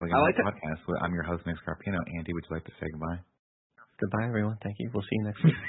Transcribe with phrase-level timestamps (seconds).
[0.00, 1.02] Like I like the to- podcast.
[1.02, 1.98] I'm your host, Nick Scarpino.
[2.16, 3.20] Andy, would you like to say goodbye?
[4.00, 4.56] Goodbye, everyone.
[4.62, 4.90] Thank you.
[4.94, 5.54] We'll see you next week.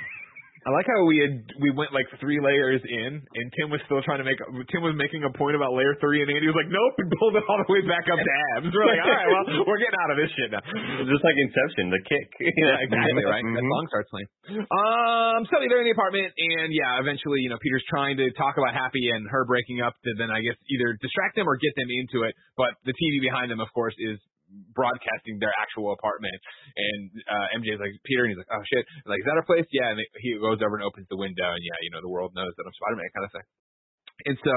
[0.61, 3.97] I like how we had we went like three layers in, and Tim was still
[4.05, 4.37] trying to make
[4.69, 7.33] Tim was making a point about layer three, and Andy was like, "Nope," and pulled
[7.33, 8.69] it all the way back up to abs.
[8.69, 10.61] We're like, "All right, well, we're getting out of this shit now."
[11.09, 12.27] Just like Inception, the kick.
[12.61, 13.41] Yeah, exactly right.
[13.41, 13.73] That Mhm.
[13.73, 14.29] song starts playing.
[14.69, 18.57] Um, so they're in the apartment, and yeah, eventually, you know, Peter's trying to talk
[18.61, 21.73] about Happy and her breaking up to then I guess either distract them or get
[21.73, 22.35] them into it.
[22.53, 24.21] But the TV behind them, of course, is
[24.75, 26.37] broadcasting their actual apartment.
[26.75, 29.65] And uh MJ's like Peter, and he's like, "Oh shit!" Like, is that our place?
[29.71, 29.91] Yeah.
[29.91, 32.51] And he goes over and opens the window, and yeah, you know, the world knows
[32.55, 33.47] that I'm Spider-Man, kind of thing.
[34.21, 34.55] And so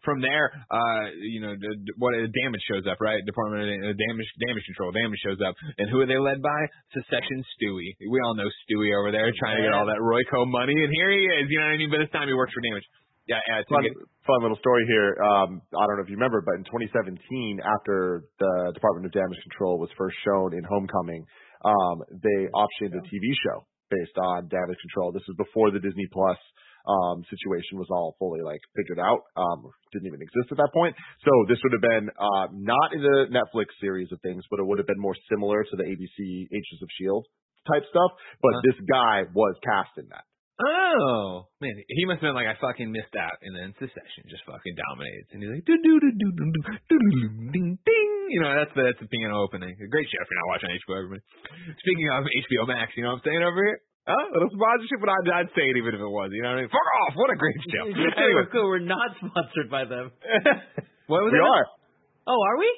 [0.00, 3.20] from there, uh, you know, the, the- what uh, damage shows up, right?
[3.28, 6.60] Department of uh, Damage, Damage Control, damage shows up, and who are they led by?
[6.96, 7.84] Succession Stewy.
[8.08, 11.12] We all know Stewy over there trying to get all that Royco money, and here
[11.12, 11.52] he is.
[11.52, 11.92] You know what I mean?
[11.92, 12.88] But this time he works for Damage.
[13.26, 13.64] Yeah, yeah.
[13.68, 13.96] Fun, To get,
[14.28, 15.16] fun little story here.
[15.16, 19.40] Um, I don't know if you remember, but in 2017, after the Department of Damage
[19.48, 21.24] Control was first shown in Homecoming,
[21.64, 25.12] um, they optioned a TV show based on damage control.
[25.12, 26.36] This is before the Disney Plus
[26.84, 29.24] um, situation was all fully like figured out.
[29.40, 30.92] Um, didn't even exist at that point.
[31.24, 34.66] So this would have been uh, not in the Netflix series of things, but it
[34.68, 37.24] would have been more similar to the ABC Agents of Shield
[37.64, 38.12] type stuff.
[38.44, 38.68] But Uh-huh.
[38.68, 40.28] this guy was cast in that.
[40.54, 44.46] Oh man, he must have been like, I fucking missed out, and then Succession just
[44.46, 46.98] fucking dominates, and he's like, do do do do do do do do
[47.50, 48.10] ding ding.
[48.30, 49.74] You know, that's the that's the piano opening.
[49.90, 50.94] Great show if you're not watching HBO.
[50.94, 51.22] Everybody.
[51.74, 53.78] Speaking of HBO Max, you know what I'm saying over here?
[54.06, 54.24] Huh?
[54.36, 56.28] Little sponsorship, but I'd, I'd say it even if it was.
[56.30, 56.70] You know what I mean?
[56.70, 57.12] Fuck off!
[57.18, 57.84] What a great show.
[57.90, 60.14] Just so anyway, we're cool, we're not sponsored by them.
[61.10, 61.50] what was We that?
[61.50, 61.66] are.
[62.30, 62.70] Oh, are we?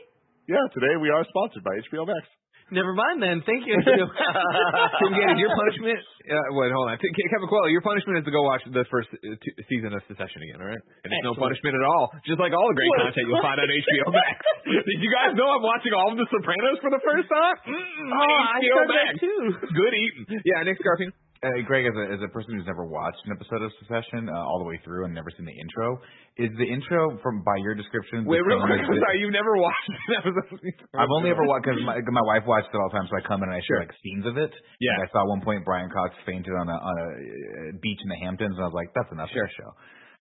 [0.49, 2.25] Yeah, today we are sponsored by HBO Max.
[2.67, 3.47] Never mind then.
[3.47, 3.79] Thank you.
[3.83, 6.03] Tim Gaines, your punishment.
[6.27, 6.99] Uh, wait, hold on.
[6.99, 10.43] Kevin Coello, your punishment is to go watch the first uh, two, season of Succession
[10.43, 10.83] again, all right?
[11.07, 12.11] And it's no punishment at all.
[12.27, 13.07] Just like all the great What?
[13.07, 14.39] content you'll find on HBO Max.
[14.91, 17.57] Did you guys know I'm watching all of The Sopranos for the first time?
[17.71, 19.07] Mm-mm, oh, I HBO said Max.
[19.07, 19.41] that too.
[19.71, 20.43] Good eating.
[20.43, 21.15] Yeah, Nick Scarpino.
[21.45, 24.41] Uh, Greg, as a, as a person who's never watched an episode of Succession uh,
[24.41, 26.01] all the way through and never seen the intro,
[26.41, 28.25] is the intro from by your description?
[28.25, 28.81] Wait, real quick.
[28.81, 30.65] I'm sorry, you've never watched an episode.
[30.97, 33.23] I've only ever watched because my, my wife watched it all the time, so I
[33.29, 33.81] come in and I Sure.
[33.81, 34.53] see like scenes of it.
[34.81, 34.97] Yeah.
[34.97, 38.01] Like, I saw at one point Brian Cox fainted on a on a uh, beach
[38.01, 39.45] in the Hamptons, and I was like, that's enough Sure.
[39.45, 39.71] for the show.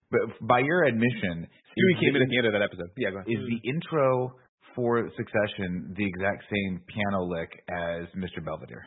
[0.10, 2.90] But by your admission, Stewie came in the- at the end of that episode.
[2.98, 3.30] Yeah, go ahead.
[3.30, 4.34] Is the intro
[4.74, 8.42] for Succession the exact same piano lick as Mr.
[8.42, 8.86] Belvedere?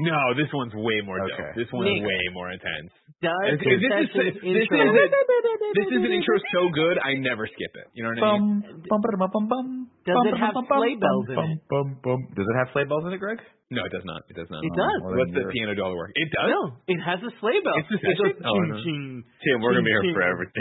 [0.00, 1.36] No, this one's way more Okay.
[1.36, 1.54] dope.
[1.56, 2.00] This one's Nick.
[2.08, 2.88] way more intense.
[3.20, 7.44] Does This is, this, is, this, is, this is an intro so good, I never
[7.46, 7.86] skip it.
[7.92, 8.82] You know what I mean?
[8.88, 11.58] Does bum, it have bum, bum, sleigh bells in it?
[11.68, 12.18] bum, bum.
[12.34, 13.38] Does it have sleigh bells in it, Greg?
[13.72, 14.24] No, it does not.
[14.28, 14.60] It does not.
[14.64, 15.00] It does.
[15.00, 16.12] well, What's the piano do work?
[16.16, 16.48] It does.
[16.50, 17.72] No, it has a sleigh bell.
[17.80, 18.44] It's the It goes session?
[18.44, 18.80] Oh, I know.
[18.84, 20.44] ching, Tim, we're gonna be here Ching, forever.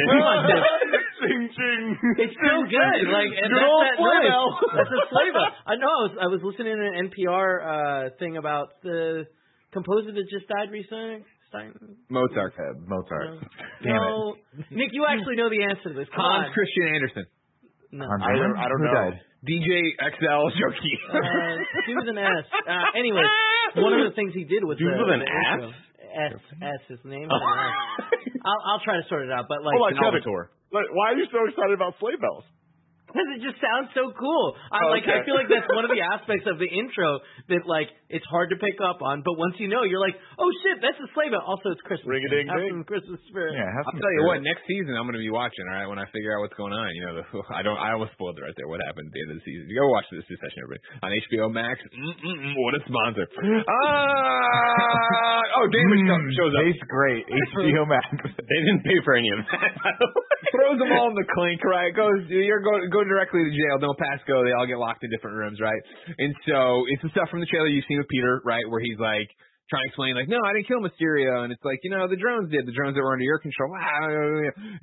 [1.21, 1.29] Tim.
[1.29, 1.53] Come on, Tim.
[1.53, 1.85] ching ching.
[2.25, 2.99] It's so good.
[3.13, 4.29] Like and Good that's old that sleigh noise.
[4.33, 4.47] bell.
[4.75, 5.49] That's a sleigh bell.
[5.69, 5.91] I know.
[5.93, 9.25] I was I was listening to an NPR uh thing about the
[9.71, 11.23] composer that just died recently.
[11.51, 11.75] Stein.
[12.09, 12.55] Mozart.
[12.55, 13.27] Uh, Mozart.
[13.27, 13.43] No.
[13.83, 14.35] Damn no.
[14.71, 16.07] Nick, you actually know the answer to this.
[16.15, 16.53] Come Hans on.
[16.55, 17.25] Christian Andersen.
[17.91, 18.07] No.
[18.07, 18.95] I don't- I don't Who know.
[19.11, 19.19] died?
[19.43, 19.67] DJ
[19.99, 20.93] XL Joki.
[21.11, 22.45] Uh, he was an S.
[22.63, 23.25] Uh, anyway,
[23.83, 25.75] one of the things he did was Dude the, with an S?
[26.31, 27.25] S S his name.
[27.27, 28.31] is an S.
[28.45, 30.23] I'll I'll try to sort it out, but like Hold on, no, Kevin.
[30.23, 32.43] Like, Why are you so excited about sleigh bells?
[33.11, 34.45] Because it just sounds so cool.
[34.71, 35.03] I Oh, like.
[35.05, 37.19] I feel like that's one of the aspects of the intro
[37.51, 39.21] that like it's hard to pick up on.
[39.21, 41.43] But once you know, you're like, oh shit, that's a sleigh bell.
[41.43, 42.07] Also, it's Christmas.
[42.07, 42.71] Ring-a-ding Have ding.
[42.81, 43.53] some Christmas spirit.
[43.59, 44.39] Yeah, have I'll some tell you what.
[44.41, 45.63] Next season, I'm going to be watching.
[45.67, 46.87] All right, when I figure out what's going on.
[46.95, 47.25] You know, the,
[47.57, 47.77] I don't.
[47.77, 48.71] I almost spoiled it right there.
[48.71, 49.67] What happened at the end of the season?
[49.67, 51.75] You go watch this session, everybody, on HBO Max.
[51.91, 53.25] Mm-mm-mm, what a sponsor!
[53.71, 56.63] Ah, oh, Damage comes, shows up.
[56.63, 57.23] Tastes great.
[57.27, 58.07] HBO Max.
[58.23, 59.71] They didn't pay for any of that.
[60.51, 61.91] throws them all in the clink, right?
[61.95, 63.79] Goes, you're going go directly to jail.
[63.79, 64.43] No pass go.
[64.43, 65.81] They all get locked in different rooms, right?
[66.17, 68.99] And so it's the stuff from the trailer you've seen with Peter, right, where he's
[68.99, 69.29] like
[69.71, 72.19] trying to explain, like, no, I didn't kill Mysterio, and it's like, you know, the
[72.19, 73.71] drones did, the drones that were under your control.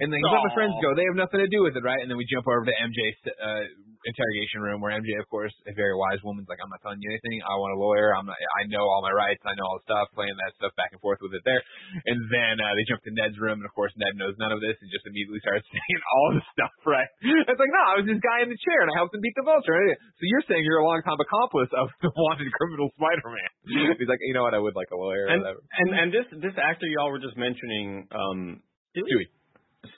[0.00, 0.96] And then let my friends go.
[0.96, 2.00] They have nothing to do with it, right?
[2.00, 3.66] And then we jump over to MJ's uh,
[4.06, 7.10] interrogation room, where MJ, of course, a very wise woman's like, I'm not telling you
[7.10, 7.42] anything.
[7.42, 8.14] I want a lawyer.
[8.14, 8.38] I'm not.
[8.56, 9.42] I know all my rights.
[9.42, 10.08] I know all the stuff.
[10.14, 11.60] Playing that stuff back and forth with it there.
[12.06, 14.62] And then uh, they jump to Ned's room, and of course Ned knows none of
[14.62, 16.74] this, and just immediately starts saying all the stuff.
[16.86, 17.10] Right?
[17.20, 19.34] It's like, no, I was this guy in the chair, and I helped him beat
[19.34, 19.74] the vulture.
[20.18, 23.50] So you're saying you're a longtime accomplice of the wanted criminal Spider-Man?
[23.66, 24.54] He's like, you know what?
[24.54, 25.26] I would like a lawyer.
[25.26, 25.60] or and, whatever.
[25.66, 28.62] and and this this actor y'all were just mentioning, um,
[28.94, 29.26] Stewy.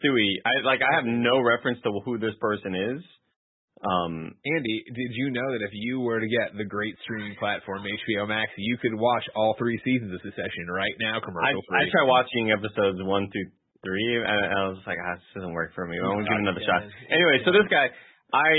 [0.00, 0.30] Stewy.
[0.48, 3.00] I like I have no reference to who this person is.
[3.80, 7.80] Um, Andy, did you know that if you were to get the great streaming platform
[7.80, 11.88] HBO Max, you could watch all three seasons of Succession right now, I commercial I
[11.88, 11.90] free?
[11.90, 13.48] tried watching episodes one through
[13.80, 15.96] three, and I was just like, ah, this doesn't work for me.
[15.96, 16.84] I want to give it another shot.
[17.08, 17.88] Anyway, so this guy,
[18.36, 18.52] I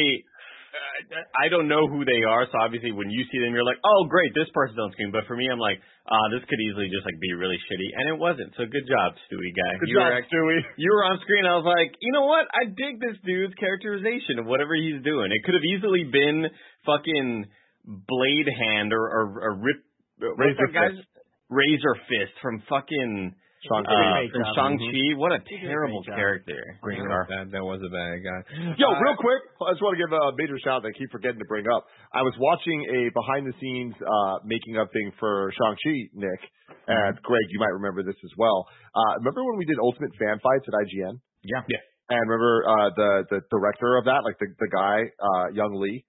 [1.36, 4.08] I don't know who they are, so obviously when you see them, you're like, oh
[4.08, 5.12] great, this person's on screen.
[5.12, 8.06] But for me, I'm like, ah, this could easily just like be really shitty, and
[8.12, 8.56] it wasn't.
[8.56, 9.72] So good job, Stewy guy.
[9.82, 10.60] Good you job, were Stewy.
[10.80, 11.44] you were on screen.
[11.44, 12.48] I was like, you know what?
[12.54, 15.32] I dig this dude's characterization of whatever he's doing.
[15.34, 16.48] It could have easily been
[16.88, 17.46] fucking
[17.84, 19.82] Blade Hand or or, or Rip.
[20.22, 21.04] Razor guy's-
[21.50, 23.94] Razor Fist from fucking Shang-Chi.
[23.94, 24.34] uh, Great.
[24.58, 25.06] Shang Chi.
[25.22, 26.58] What a did a terrible character.
[26.82, 27.24] Green Yeah, Scar.
[27.30, 28.40] That, that was a bad guy.
[28.82, 30.98] Yo, Uh, real quick, I just want to give a major shout out that I
[30.98, 31.86] keep forgetting to bring up.
[32.10, 36.42] I was watching a behind the scenes uh, making of thing for Shang-Chi, Nick,
[36.90, 38.66] and Greg, you might remember this as well.
[38.98, 41.22] Uh, remember when we did Ultimate Fan Fights at IGN?
[41.46, 41.62] Yeah.
[41.70, 41.82] Yeah.
[42.12, 46.04] And remember uh, the the director of that, like the the guy, uh, Young Lee,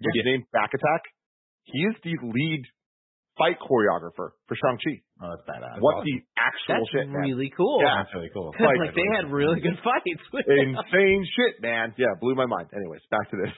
[0.00, 0.42] what's his name?
[0.52, 1.02] Back Attack.
[1.70, 2.62] He is the lead
[3.38, 5.05] fight choreographer for Shang-Chi.
[5.16, 5.80] Oh, that's badass.
[5.80, 7.22] What the actual That's shit, man?
[7.24, 7.80] really cool.
[7.80, 8.52] Yeah, that's really cool.
[8.52, 10.24] 'Cause, like, they had really good fights.
[10.44, 11.94] Insane shit, man.
[11.96, 12.68] Yeah, blew my mind.
[12.76, 13.52] Anyways, back to this.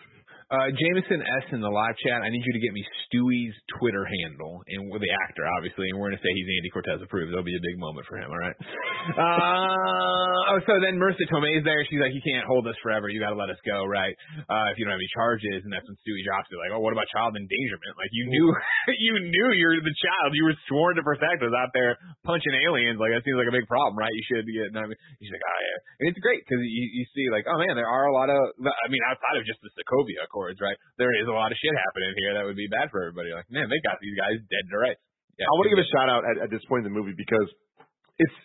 [0.48, 2.24] Uh, Jameson S in the live chat.
[2.24, 6.00] I need you to get me Stewy's Twitter handle and with the actor, obviously, and
[6.00, 7.36] we're gonna say he's Andy Cortez approved.
[7.36, 8.32] That'll be a big moment for him.
[8.32, 8.56] All right.
[9.08, 11.80] Uh, oh, so then Marisa Tomei's there.
[11.88, 13.08] She's like, "You can't hold us forever.
[13.08, 14.12] You got to let us go, right?
[14.44, 16.84] Uh, if you don't have any charges." And that's when Stewy drops it, like, "Oh,
[16.84, 17.96] what about child endangerment?
[17.96, 18.46] Like, you knew,
[19.08, 20.36] you knew you're the child.
[20.36, 21.96] You were sworn to protect us out there
[22.28, 23.00] punching aliens.
[23.00, 24.12] Like, that seems like a big problem, right?
[24.12, 27.04] You should get." I mean, she's like, "Oh yeah," and it's great because you, you
[27.16, 28.40] see, like, oh man, there are a lot of.
[28.60, 30.78] I mean, outside of just the Sokovia Accords, right?
[31.02, 33.34] There is a lot of shit happening here that would be bad for everybody.
[33.34, 35.02] Like, man, they got these guys dead to rights.
[35.34, 37.14] Yeah, I want to give a shout out at, at this point in the movie
[37.18, 37.50] because
[38.18, 38.38] it's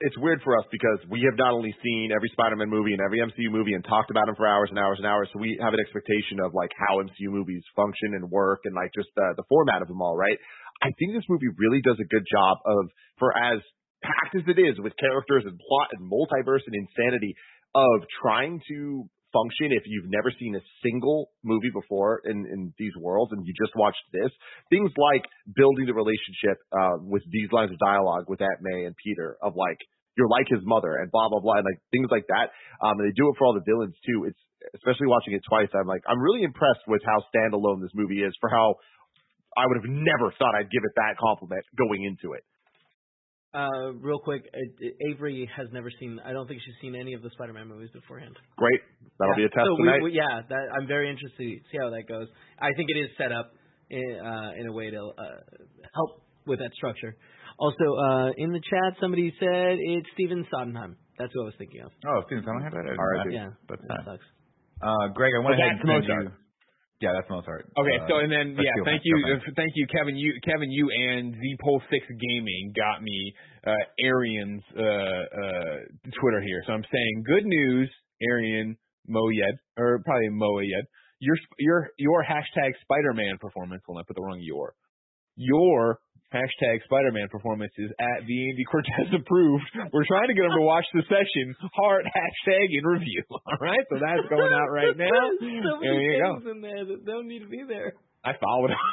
[0.00, 3.20] it's weird for us because we have not only seen every Spider-Man movie and every
[3.20, 5.76] MCU movie and talked about them for hours and hours and hours, so we have
[5.76, 9.44] an expectation of like how MCU movies function and work and like just the the
[9.52, 10.40] format of them all, right?
[10.80, 12.88] I think this movie really does a good job of
[13.20, 13.60] for as
[14.00, 17.36] packed as it is with characters and plot and multiverse and insanity
[17.74, 22.94] of trying to function if you've never seen a single movie before in, in these
[22.94, 24.30] worlds and you just watched this.
[24.70, 25.26] Things like
[25.58, 29.58] building the relationship uh, with these lines of dialogue with Aunt May and Peter of
[29.58, 29.82] like
[30.14, 32.54] you're like his mother and blah blah blah and like things like that.
[32.78, 34.30] Um, and they do it for all the villains too.
[34.30, 34.38] It's
[34.78, 35.68] especially watching it twice.
[35.74, 38.78] I'm like I'm really impressed with how standalone this movie is for how
[39.58, 42.46] I would have never thought I'd give it that compliment going into it.
[43.54, 46.18] Uh, real quick, uh, Avery has never seen.
[46.24, 48.34] I don't think she's seen any of the Spider-Man movies beforehand.
[48.56, 48.80] Great,
[49.18, 50.02] that'll be a test so tonight.
[50.02, 52.26] We, we, yeah, that, I'm very interested to see how that goes.
[52.58, 53.54] I think it is set up
[53.90, 55.40] in, uh, in a way to uh,
[55.94, 57.14] help with that structure.
[57.58, 60.96] Also, uh, in the chat, somebody said it's Stephen Sondheim.
[61.18, 61.92] That's who I was thinking of.
[62.10, 62.90] Oh, Stephen Sondheim had that?
[62.90, 64.26] All right, Yeah, That's that sucks.
[64.82, 66.43] Uh, Greg, I went But ahead that's and send you.
[67.00, 67.66] Yeah, that's Mozart.
[67.76, 70.16] Okay, Uh, so and then yeah, thank you, uh, thank you, Kevin.
[70.16, 73.34] You, Kevin, you and Zpole Six Gaming got me
[73.66, 75.76] uh, Arian's uh, uh,
[76.20, 76.62] Twitter here.
[76.66, 77.90] So I'm saying good news,
[78.22, 78.76] Arian
[79.10, 80.86] Moayed, or probably Moyed.
[81.20, 83.82] Your your your hashtag Spider-Man performance.
[83.88, 84.74] Well, I put the wrong your.
[85.36, 85.98] Your
[86.34, 89.64] hashtag Spider-Man performance is at the Andy Cortez approved.
[89.92, 91.54] We're trying to get him to watch the session.
[91.74, 93.22] Heart hashtag in review.
[93.30, 95.10] All right, so that's going out right now.
[95.38, 96.38] so There many you go.
[96.42, 97.94] things in there that don't need to be there.
[98.24, 98.78] I followed him.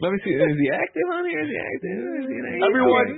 [0.00, 0.34] Let me see.
[0.34, 1.42] Is he active on here?
[1.42, 1.98] Is he active?
[2.22, 2.62] Is he active?
[2.66, 3.08] Everyone,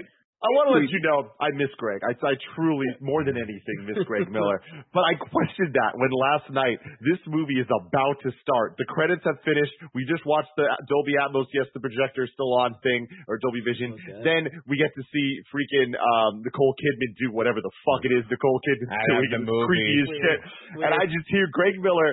[0.45, 2.05] I want to let you know I miss Greg.
[2.05, 4.61] I, I truly, more than anything, miss Greg Miller.
[4.93, 8.77] But I questioned that when last night this movie is about to start.
[8.77, 9.73] The credits have finished.
[9.97, 11.49] We just watched the Dolby Atmos.
[11.57, 13.97] Yes, the projector is still on thing or Dolby Vision.
[13.97, 14.23] Okay.
[14.23, 18.23] Then we get to see freaking um, Nicole Kidman do whatever the fuck it is
[18.29, 19.33] Nicole Kidman's I doing.
[19.33, 19.67] the movie.
[19.67, 20.39] creepy as shit.
[20.85, 22.13] And I just hear Greg Miller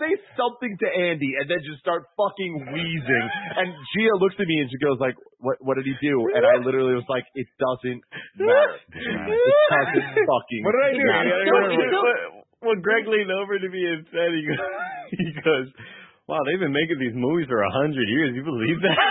[0.00, 3.26] say something to Andy and then just start fucking wheezing.
[3.60, 5.56] And Gia looks at me and she goes like, "What?
[5.64, 8.02] What did he do?" And I literally was like, "It doesn't
[8.38, 8.76] matter.
[9.00, 11.00] It doesn't fucking What did I do?
[11.04, 12.44] matter." I gotta remember.
[12.60, 14.60] Well, Greg leaned over to me and said, he goes,
[15.16, 15.68] he goes
[16.28, 18.36] wow, they've been making these movies for a hundred years.
[18.36, 19.00] You believe that?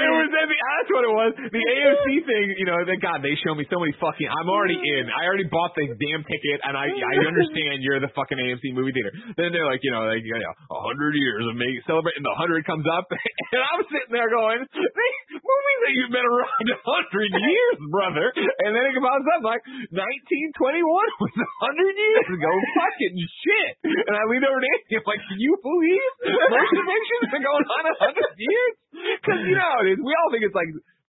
[0.00, 0.28] it was.
[0.32, 1.32] That's what it was.
[1.50, 2.78] The AMC thing, you know.
[2.86, 4.28] Thank God they show me so many fucking.
[4.28, 5.08] I'm already in.
[5.10, 8.92] I already bought the damn ticket, and I I understand you're the fucking AMC movie
[8.92, 9.12] theater.
[9.34, 12.36] Then they're like, you know, like you know, a hundred years of make celebrating the
[12.36, 13.08] hundred comes up,
[13.54, 18.26] and I'm sitting there going, these movies that you've been around a hundred years, brother.
[18.66, 19.62] And then it comes up like
[19.94, 19.96] 1921
[21.22, 22.50] was a hundred years ago.
[22.76, 23.72] Fucking shit.
[23.86, 24.98] And I lean over to Andy.
[24.98, 28.74] I'm like, can you believe motion pictures been going on a hundred years?
[28.96, 30.02] Because you know how.
[30.02, 30.72] We all think it's like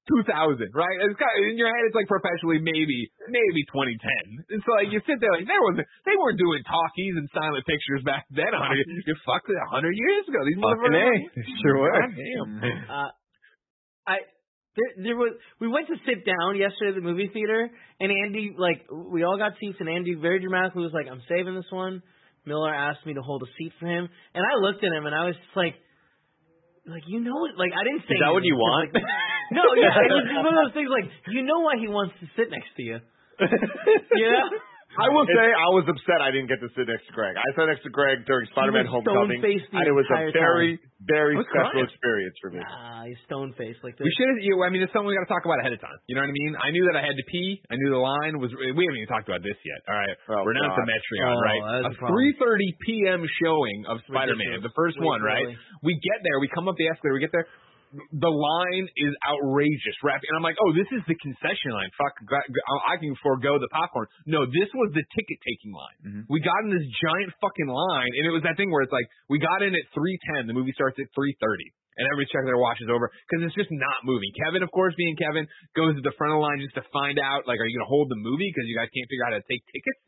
[0.06, 0.96] 2000, right?
[1.06, 4.54] It's got, in your head, it's like professionally maybe, maybe 2010.
[4.54, 7.66] And so like you sit there like there was, they weren't doing talkies and silent
[7.66, 8.50] pictures back then.
[8.50, 10.40] A hundred, you fucked it a hundred years ago.
[10.42, 11.06] These Fucking A.
[11.10, 11.46] motherfuckers.
[11.62, 11.94] Sure were.
[11.94, 12.50] God damn.
[12.90, 13.10] Uh,
[14.06, 14.16] I
[14.74, 15.34] There, there was.
[15.60, 17.68] We went to sit down yesterday at the movie theater,
[18.00, 21.54] and Andy, like, we all got seats, and Andy very dramatically was like, "I'm saving
[21.54, 22.02] this one."
[22.46, 25.14] Miller asked me to hold a seat for him, and I looked at him, and
[25.14, 25.74] I was just like,
[26.86, 27.56] "Like, you know it?
[27.56, 28.94] Like, I didn't say." Is that what you want?
[28.94, 29.04] Like,
[29.52, 30.88] no, yeah, it was just one of those things.
[30.88, 32.98] Like, you know why he wants to sit next to you?
[33.40, 34.48] You know?
[34.98, 37.38] I will say I was upset I didn't get to sit next to Greg.
[37.38, 40.34] I sat next to Greg during Spider-Man was Homecoming, stone-faced and it was a entire
[40.34, 40.70] very,
[41.06, 41.86] very special crying.
[41.86, 42.58] experience for me.
[42.58, 44.02] Ah, he's stone faced like this.
[44.02, 44.40] We should have.
[44.42, 45.94] You, I mean, it's something we got to talk about ahead of time.
[46.10, 46.52] You know what I mean?
[46.58, 47.62] I knew that I had to pee.
[47.70, 48.50] I knew the line was.
[48.50, 49.78] We haven't even talked about this yet.
[49.86, 50.90] All right, Oh, we're now at the God.
[50.90, 51.62] Metreon, Oh, right?
[51.86, 53.20] A a 3:30 p.m.
[53.46, 54.66] showing of Spider-Man, Ridiculous.
[54.66, 55.46] the first Way one, right?
[55.54, 55.56] early.
[55.86, 57.46] We get there, we come up the escalator, we get there.
[57.90, 61.90] The line is outrageous, rap, and I'm like, oh, this is the concession line.
[61.98, 62.22] Fuck,
[62.86, 64.06] I can forego the popcorn.
[64.30, 65.98] No, this was the ticket taking line.
[66.06, 66.22] Mhm.
[66.30, 69.10] We got in this giant fucking line, and it was that thing where it's like
[69.26, 71.66] we got in at 3:10, the movie starts at 3:30,
[71.98, 74.30] and everybody's checking their watches over because it's just not moving.
[74.38, 77.18] Kevin, of course, being Kevin, goes to the front of the line just to find
[77.18, 79.42] out, like, are you gonna hold the movie because you guys can't figure out how
[79.42, 79.98] to take tickets?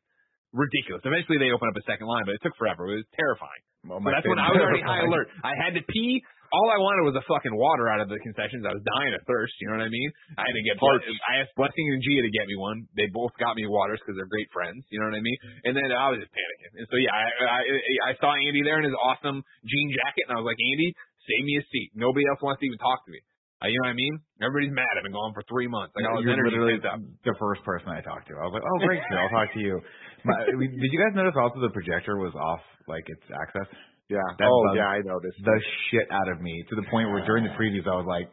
[0.54, 1.02] Ridiculous.
[1.04, 2.86] Eventually, they open up a second line, but it took forever.
[2.92, 3.62] It was terrifying.
[3.88, 5.26] Well, that's when I was already high alert.
[5.42, 6.22] I had to pee.
[6.52, 8.68] All I wanted was a fucking water out of the concessions.
[8.68, 9.56] I was dying of thirst.
[9.58, 10.10] You know what I mean?
[10.36, 10.76] I had to get.
[10.76, 11.08] Parched.
[11.24, 12.84] I asked Blessing and Gia to get me one.
[12.92, 14.84] They both got me waters because they're great friends.
[14.92, 15.38] You know what I mean?
[15.64, 16.84] And then I was just panicking.
[16.84, 17.60] And so yeah, I I,
[18.08, 20.92] I saw Andy there in his awesome jean jacket, and I was like, Andy,
[21.24, 21.96] save me a seat.
[21.96, 23.24] Nobody else wants to even talk to me.
[23.62, 24.18] Uh, you know what I mean?
[24.42, 24.90] Everybody's mad.
[24.98, 25.94] I've been gone for three months.
[25.94, 26.82] Like all this You're energy literally
[27.22, 28.34] the first person I talked to.
[28.34, 29.78] I was like, oh, great, I'll talk to you.
[30.26, 32.58] My, did you guys notice also the projector was off,
[32.90, 33.70] like its access?
[34.12, 34.20] Yeah.
[34.36, 35.40] That oh, bugs yeah, I noticed.
[35.40, 35.56] The
[35.88, 38.28] shit out of me to the point where during the previews I was like,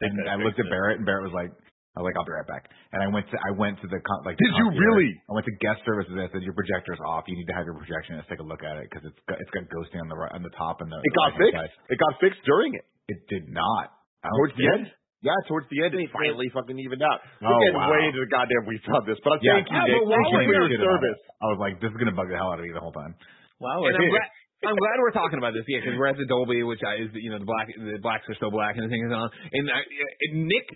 [0.00, 0.70] and I looked at.
[0.70, 1.50] Barrett, and Barrett was like,
[1.94, 2.66] I was like, I'll be right back.
[2.90, 4.34] And I went to I went to the con- like.
[4.38, 4.82] Did the you concierge.
[4.86, 5.10] really?
[5.30, 6.10] I went to guest services.
[6.14, 7.26] and I said your projector's off.
[7.30, 9.50] You need to have your projectionist take a look at it because it's got, it's
[9.54, 10.98] got ghosting on the right, on the top and the.
[10.98, 11.54] It the got fixed.
[11.58, 11.72] side.
[11.90, 12.86] It got fixed during it.
[13.10, 13.94] It did not.
[14.22, 14.84] I don't Towards the end?
[15.24, 17.24] Yeah, towards the end, it finally fucking evened out.
[17.40, 17.88] Oh, We're getting wow.
[17.96, 20.04] way into the goddamn weeds on this, but Yeah, thank you, yeah, Nick.
[20.04, 21.20] but Thank you for your service.
[21.40, 23.16] I was like, this is gonna bug the hell out of me the whole time.
[23.56, 23.88] Wow.
[23.88, 24.28] And I'm glad,
[24.66, 27.10] I'm glad we're talking about this, yeah, because we're at the Dolby, which I, is
[27.14, 29.28] you know the black the blacks are still black and the thing is on.
[29.28, 30.66] And I, and Nick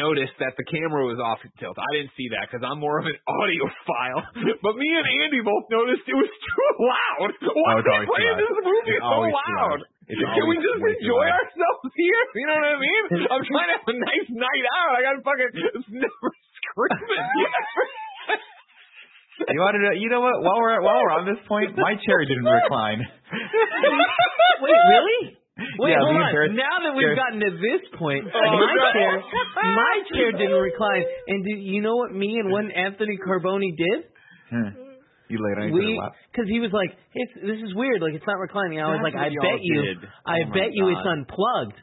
[0.00, 1.76] noticed that the camera was off tilt.
[1.76, 4.22] I didn't see that because I'm more of an audiophile.
[4.64, 7.30] But me and Andy both noticed it was too loud.
[7.36, 9.80] Why Oh, are it's we always too playing this movie so loud?
[10.04, 12.22] Can we just enjoy ourselves here?
[12.40, 13.04] You know what I mean?
[13.30, 14.92] I'm trying to have a nice night out.
[14.94, 15.52] I got to fucking
[15.96, 16.28] never
[16.60, 17.24] screaming.
[19.34, 20.38] You wanted to, you know what?
[20.46, 23.02] While we're at, while we're on this point, my chair didn't recline.
[24.62, 25.22] Wait, really?
[25.78, 26.54] Wait, Yeah, hold on.
[26.54, 28.90] Now that we've gotten to this point, Oh, my no.
[28.94, 29.12] chair,
[29.74, 31.02] my chair didn't recline.
[31.28, 33.98] And do you know what me and one Anthony Carboni did?
[34.50, 34.70] Hmm.
[35.28, 35.98] You laid on We,
[36.30, 38.02] because he was like, it's, "This is weird.
[38.04, 39.96] Like it's not reclining." I was That's like, "I bet y'all did.
[40.28, 41.80] I Oh bet you it's unplugged."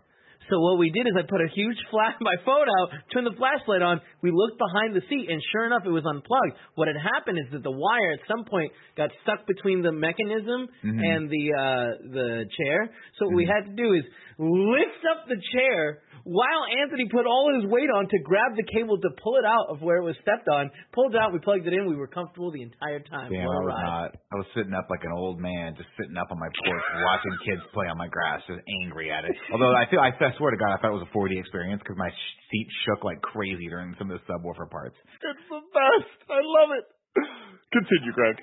[0.50, 3.38] So what we did is I put a huge flash, my phone out, turned the
[3.38, 4.01] flashlight on.
[4.21, 6.55] We looked behind the seat, and sure enough, it was unplugged.
[6.75, 10.67] What had happened is that the wire at some point got stuck between the mechanism
[10.83, 11.00] Mhm.
[11.00, 12.89] and the uh the chair.
[13.19, 14.03] So what we had to do is
[14.39, 18.99] lift up the chair while Anthony put all his weight on to grab the cable
[18.99, 20.69] to pull it out of where it was stepped on.
[20.93, 21.89] Pulled it out, we plugged it in.
[21.89, 23.31] We were comfortable the entire time.
[23.31, 23.85] Damn, What a I was ride.
[23.87, 24.09] not.
[24.31, 27.35] I was sitting up like an old man, just sitting up on my porch, watching
[27.45, 29.33] kids play on my grass, just angry at it.
[29.51, 31.81] Although I feel, I, I swear to God, I thought it was a 4D experience
[31.83, 32.09] because my
[32.49, 34.95] seat shook like crazy during some of the subwoofer parts.
[35.23, 36.11] It's the best.
[36.29, 36.85] I love it.
[37.71, 38.37] Continue, Greg.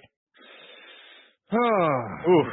[2.29, 2.45] Ooh.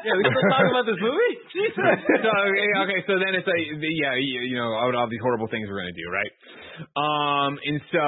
[0.00, 1.32] Yeah, we still talking about this movie?
[1.56, 1.76] Jesus.
[1.76, 5.20] so okay, okay, so then it's like the- yeah, you, you know, all, all these
[5.20, 6.32] horrible things we're gonna do, right?
[6.96, 8.04] Um, and so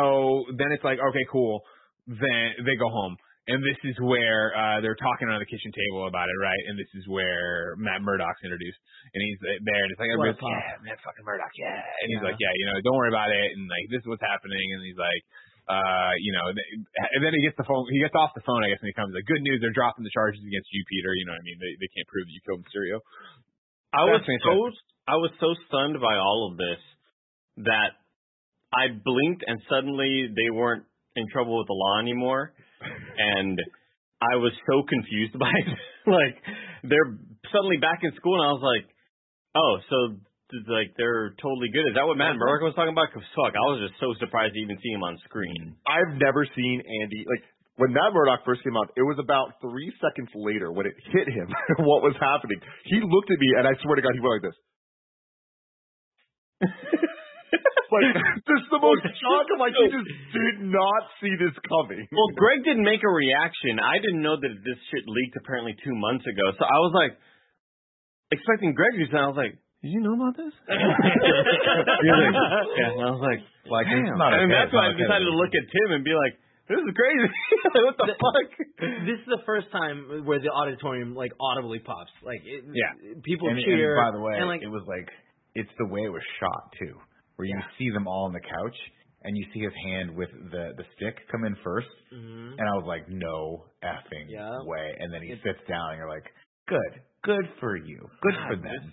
[0.57, 1.61] then it's like, okay, cool.
[2.09, 3.13] Then they go home,
[3.49, 6.63] and this is where uh they're talking on the kitchen table about it, right?
[6.73, 8.81] And this is where Matt Murdock's introduced,
[9.13, 12.29] and he's there, and it's like, everybody's, yeah, Matt fucking Murdock, yeah, and he's Yeah.
[12.33, 14.81] like, yeah, you know, don't worry about it, and like this is what's happening, and
[14.85, 15.25] he's like.
[15.63, 17.87] Uh, you know, and then he gets the phone.
[17.89, 20.03] He gets off the phone, I guess, and he comes like, "Good news, they're dropping
[20.03, 21.59] the charges against you, Peter." You know what I mean?
[21.63, 22.99] They they can't prove that you killed Mysterio.
[23.95, 24.59] I was That's so
[25.07, 26.83] I was so stunned by all of this
[27.69, 27.95] that
[28.75, 32.53] I blinked and suddenly they weren't in trouble with the law anymore,
[32.83, 33.55] and
[34.19, 35.79] I was so confused by it.
[36.11, 36.37] like
[36.83, 37.15] they're
[37.55, 38.87] suddenly back in school, and I was like,
[39.55, 39.97] oh, so
[40.69, 41.89] like they're totally good.
[41.89, 43.09] Is that what Matt Murdock was talking about?
[43.13, 45.75] Cause fuck, I was just so surprised to even see him on screen.
[45.75, 45.89] Mm-hmm.
[45.89, 47.43] I've never seen Andy like
[47.81, 48.93] when Matt Murdock first came out.
[48.95, 51.49] It was about three seconds later when it hit him
[51.89, 52.61] what was happening.
[52.85, 54.59] He looked at me, and I swear to God, he went like this.
[57.93, 58.09] like
[58.49, 62.07] just the most shock of like he just did not see this coming.
[62.09, 63.81] Well, Greg didn't make a reaction.
[63.83, 66.55] I didn't know that this shit leaked apparently two months ago.
[66.57, 67.13] So I was like
[68.33, 70.55] expecting Greg to say, I was like, did you know about this?
[70.69, 72.35] You're like,
[72.79, 72.95] yeah.
[72.95, 74.19] And I was like, Like it's Damn.
[74.19, 74.55] not and okay.
[74.55, 76.35] that's It's why I decided to look at Tim and be like,
[76.71, 77.29] this is crazy.
[77.85, 78.49] what the, The- fuck?
[79.07, 82.11] This is the first time where the auditorium like audibly pops.
[82.23, 82.95] Like it, Yeah.
[83.27, 85.11] people And, and by the way, and like it was like
[85.55, 86.95] it's the way it was shot too,
[87.37, 88.79] where you see them all on the couch
[89.25, 92.49] and you see his hand with the the stick come in 1st Mhm.
[92.59, 94.63] and I was like, no effing Yeah.
[94.65, 94.95] way.
[94.99, 96.27] And then he It's- sits down and you're like,
[96.71, 96.93] good,
[97.27, 98.93] good for you, good for them.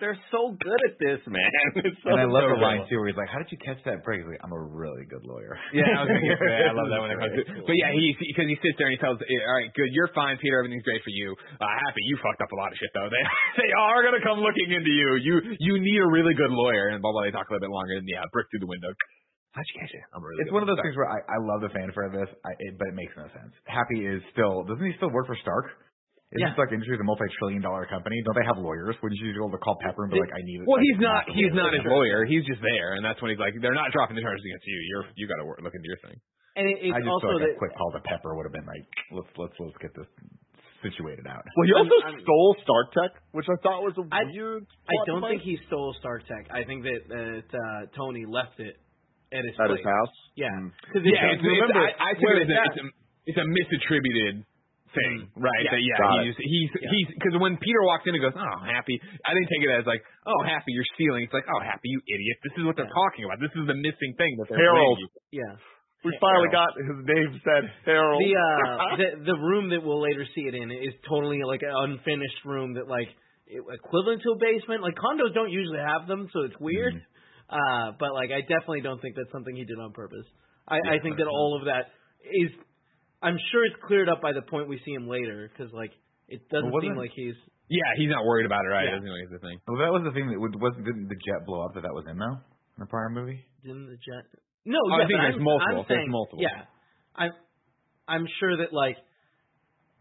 [0.00, 1.52] They're so good at this, man.
[1.84, 3.82] It's so And I love the line too, where he's like, "How did you catch
[3.84, 6.72] that break?" He's like, "I'm a really good lawyer." Yeah, I was gonna say, I
[6.72, 7.42] love that when it comes to.
[7.44, 7.66] Cool.
[7.66, 10.38] But yeah, he because he sits there and he tells, "All right, good, you're fine,
[10.38, 10.62] Peter.
[10.62, 11.34] Everything's great for you.
[11.58, 13.08] Uh, happy, you fucked up a lot of shit though.
[13.14, 13.24] They
[13.64, 15.08] they are gonna come looking into you.
[15.20, 17.26] You you need a really good lawyer." And blah blah.
[17.26, 18.90] They talk a little bit longer, and yeah, brick through the window.
[19.54, 20.02] How'd you catch it?
[20.10, 20.42] I'm really.
[20.42, 20.90] It's one of those Sorry.
[20.90, 23.30] things where I, I love the fanfare of this, I, it, but it makes no
[23.30, 23.54] sense.
[23.70, 25.70] Happy is still doesn't he still work for Stark?
[26.34, 26.58] Isn't Yeah.
[26.58, 28.18] Stark Industries a multi-trillion dollar company?
[28.26, 28.98] Don't they have lawyers?
[28.98, 30.66] Wouldn't you be able to call Pepper and be like, "I need it"?
[30.66, 31.22] Well, like, he's not.
[31.30, 32.24] He's not his lawyer.
[32.26, 34.76] He's just there, and that's when he's like, "They're not dropping the charges against you.
[34.90, 36.18] You're you got to look into your thing."
[36.56, 38.46] and it, it's I just also feel like that a quick call to Pepper would
[38.46, 38.82] have been like,
[39.14, 40.06] "Let's let's let's get this
[40.82, 44.04] situated out." Well, he I'm- also I'm- stole Stark Tech, which I thought was a
[44.10, 44.66] I- weird.
[44.90, 46.46] I don't device think he stole Stark Tech.
[46.50, 48.76] I think that that uh, Tony left it
[49.32, 49.78] at his at place.
[49.78, 50.14] his house.
[50.36, 50.70] Yeah, Mm.
[50.82, 52.86] because Yeah, it's, it's, I, I think it's, a, it's it's, a,
[53.26, 54.44] it's a misattributed
[54.94, 55.62] thing, right?
[55.66, 55.74] Yeah.
[55.74, 56.90] That, yeah, he's he's Yeah.
[56.94, 58.96] he's because when Peter walks in and goes, "Oh, happy,"
[59.26, 62.00] I didn't take it as like, "Oh, happy, you're stealing." It's like, "Oh, happy, you
[62.06, 62.36] idiot!
[62.46, 63.02] This is what they're Yeah.
[63.02, 63.38] talking about.
[63.42, 64.98] This is the missing thing that they're Harold.
[65.34, 65.54] yeah.
[66.04, 68.20] We finally got his name said Harold.
[68.20, 71.72] The uh the the room that we'll later see it in is totally like an
[71.72, 73.08] unfinished room that like
[73.48, 74.82] equivalent to a basement.
[74.82, 76.94] Like condos don't usually have them, so it's weird.
[76.94, 77.56] Mm-hmm.
[77.56, 80.24] Uh, but like I definitely don't think that's something he did on purpose.
[80.68, 81.88] I, I think that all of that
[82.24, 82.50] is.
[83.22, 85.92] I'm sure it's cleared up by the point we see him later, because like
[86.28, 87.34] it doesn't Well, seem wasn't- like he's.
[87.68, 88.84] Yeah, he's not worried about it, right?
[88.84, 88.90] Yeah.
[88.92, 89.56] He doesn't know he's the thing.
[89.66, 91.96] Well, that was the thing that would, wasn't didn't the jet blow up that that
[91.96, 92.36] was in though
[92.76, 93.40] in the prior movie.
[93.64, 94.28] Didn't the jet?
[94.68, 95.80] No, Oh, I think there's I'm, multiple.
[95.80, 96.40] I'm There's saying, multiple.
[96.44, 96.68] Yeah,
[97.16, 97.32] I'm.
[98.06, 98.96] I'm sure that like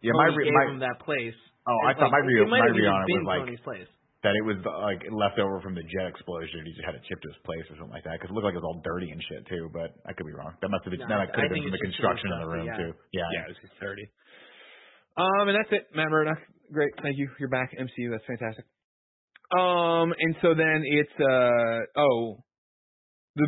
[0.04, 1.36] Yeah, Tony my re- gave my him that place.
[1.68, 3.64] oh, I It's thought my real it my have read on it was like Tony's
[3.64, 3.88] place.
[4.24, 6.64] That it was like left over from the jet explosion.
[6.64, 8.48] He just had it shipped to his place or something like that because it looked
[8.48, 9.68] like it was all dirty and shit too.
[9.76, 10.56] But I could be wrong.
[10.64, 12.68] That must have been No, that could have been from the construction in the room
[12.72, 12.92] stuff, too.
[13.12, 14.08] Yeah, Yeah, it was just thirty.
[15.20, 16.40] Um, and that's it, Matt Murdock.
[16.72, 17.30] Great, thank you.
[17.38, 18.10] You're back, MCU.
[18.10, 18.66] That's fantastic.
[19.54, 22.44] Um, and so then it's uh oh,
[23.36, 23.48] the,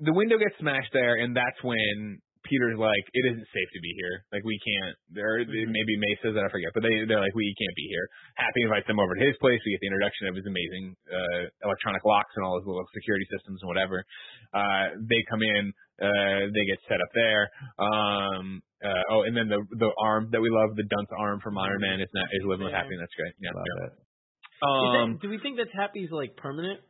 [0.00, 3.92] the window gets smashed there, and that's when Peter's like, it isn't safe to be
[3.96, 4.24] here.
[4.32, 4.94] Like we can't.
[5.16, 8.06] There, maybe May says that I forget, but they they're like, we can't be here.
[8.36, 9.58] Happy invites them over to his place.
[9.64, 13.24] We get the introduction of his amazing uh electronic locks and all his little security
[13.32, 14.04] systems and whatever.
[14.52, 15.72] Uh, they come in.
[15.96, 17.48] Uh, they get set up there.
[17.78, 21.56] Um, uh, oh, and then the the arm that we love, the dunce arm from
[21.56, 22.82] Iron Man, is not is living with Yeah.
[22.84, 22.94] Happy.
[22.94, 23.34] and That's great.
[23.40, 23.54] Yeah.
[23.54, 23.86] Love yeah.
[23.88, 23.92] it.
[23.94, 26.80] Is that- Um, do we think that's Happy's like permanent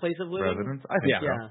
[0.00, 0.48] place of living?
[0.56, 1.20] Residence, I think Yeah.
[1.20, 1.26] so.
[1.28, 1.48] Yeah.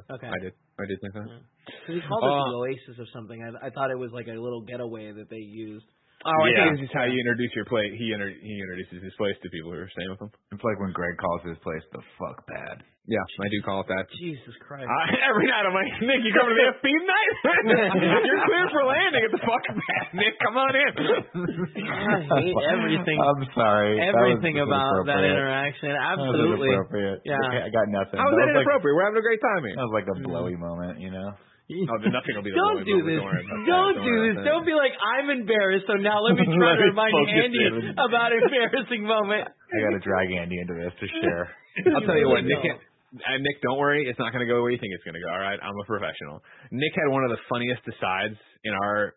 [0.00, 0.14] yeah.
[0.16, 0.28] Okay.
[0.32, 0.52] I did.
[0.80, 1.26] I did think that.
[1.66, 3.38] Because he called it Uh, the Oasis or something.
[3.42, 5.86] I, I thought it was like a little getaway that they used.
[6.22, 6.70] Oh, I Yeah.
[6.70, 7.90] think it's just how you introduce your place.
[7.98, 10.30] He inter- he introduces his place to people who are staying with him.
[10.54, 12.86] It's like when Greg calls his place the fuck pad.
[13.10, 14.06] Yeah, I do call it that.
[14.14, 14.86] Jesus Christ.
[14.86, 17.34] Uh, every night I'm like, Nick, you coming to the FP night?
[18.22, 20.38] You're clear for landing at the fucking pad, Nick.
[20.38, 20.92] Come on in.
[20.94, 23.18] I hate everything.
[23.18, 23.98] I'm sorry.
[23.98, 25.34] That Everything about that inappropriate.
[25.34, 25.88] interaction.
[25.90, 26.68] That was Absolutely.
[26.70, 27.18] inappropriate.
[27.26, 27.42] Yeah.
[27.50, 28.18] Okay, I got nothing.
[28.22, 28.94] How was that like, inappropriate?
[28.94, 29.74] We're having a great time here.
[29.74, 31.34] that was like a blowy moment, you know.
[31.88, 33.16] Oh, then nothing will be the Don't do this.
[33.16, 33.70] Don't worry about that.
[33.70, 34.34] Don't do this.
[34.36, 34.44] about.
[34.44, 35.86] Don't be like I'm embarrassed.
[35.88, 37.96] So now let me try Let to remind Andy in.
[37.96, 39.48] about an embarrassing moment.
[39.48, 41.48] I got to drag Andy into this to share.
[41.96, 42.76] I'll tell you what, really Nick.
[42.76, 43.24] don't.
[43.24, 44.04] Uh, Nick, don't worry.
[44.04, 45.28] It's not going to go where you think it's going to go.
[45.32, 46.44] All right, I'm a professional.
[46.72, 49.16] Nick had one of the funniest asides in our.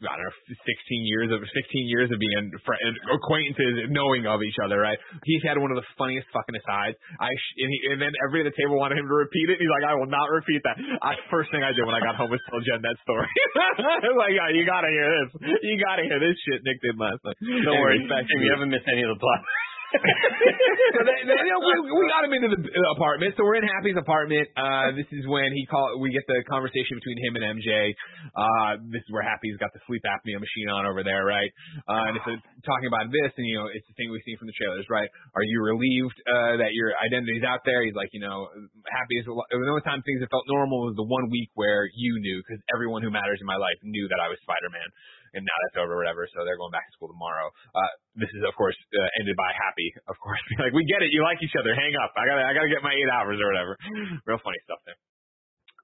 [0.00, 0.64] I don't know, 16
[1.04, 1.52] years of 16
[1.92, 2.80] years of being fr-
[3.12, 4.96] acquaintances, knowing of each other, right?
[5.28, 6.96] He's had one of the funniest fucking asides.
[7.20, 9.60] I sh- and, he, and then everybody at the table wanted him to repeat it.
[9.60, 10.80] He's like, I will not repeat that.
[11.04, 13.28] I, first thing I did when I got home was tell Jen that story.
[13.76, 15.30] I was like, yeah, you gotta hear this.
[15.60, 17.36] You gotta hear this shit Nick did last night.
[17.40, 18.52] Don't worry, to Tim, you you.
[18.56, 19.40] haven't missed any of the plot.
[19.90, 23.34] So they, they, you know, we, we got him into the uh, apartment.
[23.34, 24.46] So we're in Happy's apartment.
[24.54, 25.98] Uh, this is when he call.
[25.98, 27.90] We get the conversation between him and MJ.
[28.30, 31.50] Uh, this is where Happy's got the sleep apnea machine on over there, right?
[31.90, 34.38] Uh, and it's uh, talking about this, and you know, it's the thing we've seen
[34.38, 35.10] from the trailers, right?
[35.34, 37.82] Are you relieved uh, that your identity's out there?
[37.82, 38.46] He's like, you know,
[38.86, 39.26] Happy is.
[39.26, 42.62] The only time things that felt normal was the one week where you knew, because
[42.70, 44.90] everyone who matters in my life knew that I was Spider-Man
[45.34, 46.26] and now that's over, whatever.
[46.34, 47.50] So they're going back to school tomorrow.
[47.74, 50.40] Uh, this is, of course, uh, ended by happy, of course.
[50.62, 51.14] like, we get it.
[51.14, 51.74] You like each other.
[51.74, 52.12] Hang up.
[52.18, 53.74] I gotta, I gotta get my eight hours or whatever.
[54.28, 54.98] Real funny stuff there.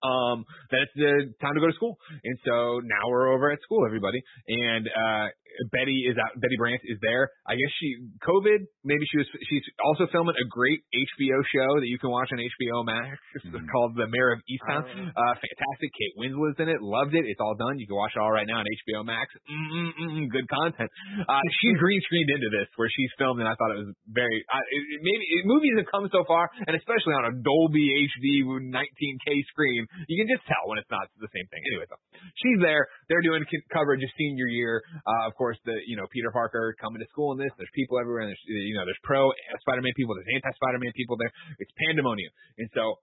[0.04, 1.96] Um, then it's the time to go to school.
[2.22, 4.20] And so now we're over at school, everybody.
[4.46, 5.26] And, uh,
[5.72, 6.36] Betty is out.
[6.40, 7.30] Betty Brant is there.
[7.48, 8.66] I guess she COVID.
[8.84, 9.28] Maybe she was.
[9.48, 13.16] She's also filming a great HBO show that you can watch on HBO Max.
[13.40, 13.64] It's Mhm.
[13.72, 14.84] called The Mare of Easttown.
[14.84, 15.20] Oh.
[15.20, 15.90] Uh, fantastic.
[15.96, 16.82] Kate Winslet's in it.
[16.82, 17.24] Loved it.
[17.24, 17.78] It's all done.
[17.78, 19.32] You can watch it all right now on HBO Max.
[19.48, 20.90] Mm-mm-mm, good content.
[21.28, 24.44] Uh, she green screened into this where she's filmed, and I thought it was very.
[24.52, 27.86] Uh, it, it, maybe it, movies have come so far, and especially on a Dolby
[28.10, 31.62] HD 19K screen, you can just tell when it's not the same thing.
[31.72, 31.96] Anyway, so
[32.42, 32.88] she's there.
[33.08, 34.82] They're doing coverage of senior year.
[35.06, 37.52] Uh, of course, the you know Peter Parker coming to school in this.
[37.54, 38.26] There's people everywhere.
[38.26, 39.30] And there's you know there's pro
[39.62, 40.18] Spider-Man people.
[40.18, 41.30] There's anti-Spider-Man people there.
[41.62, 42.32] It's pandemonium.
[42.58, 42.98] And so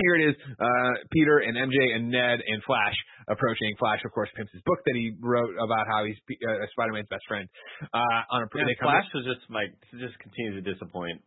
[0.00, 2.96] here it is, uh, Peter and MJ and Ned and Flash
[3.28, 3.76] approaching.
[3.78, 6.16] Flash, of course, pimps his book that he wrote about how he's
[6.48, 7.48] uh, Spider-Man's best friend.
[7.92, 11.20] Uh, on a Yeah, Flash was just like just continues to disappoint.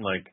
[0.00, 0.24] Like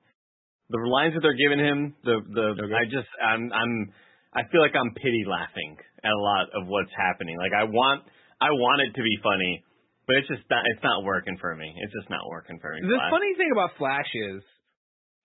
[0.69, 3.91] the lines that they're giving him, the the I just I'm I'm
[4.33, 7.37] I feel like I'm pity laughing at a lot of what's happening.
[7.37, 8.03] Like I want
[8.41, 9.63] I want it to be funny,
[10.07, 11.71] but it's just not it's not working for me.
[11.81, 12.83] It's just not working for me.
[12.83, 13.11] The Flash.
[13.11, 14.43] funny thing about Flash is,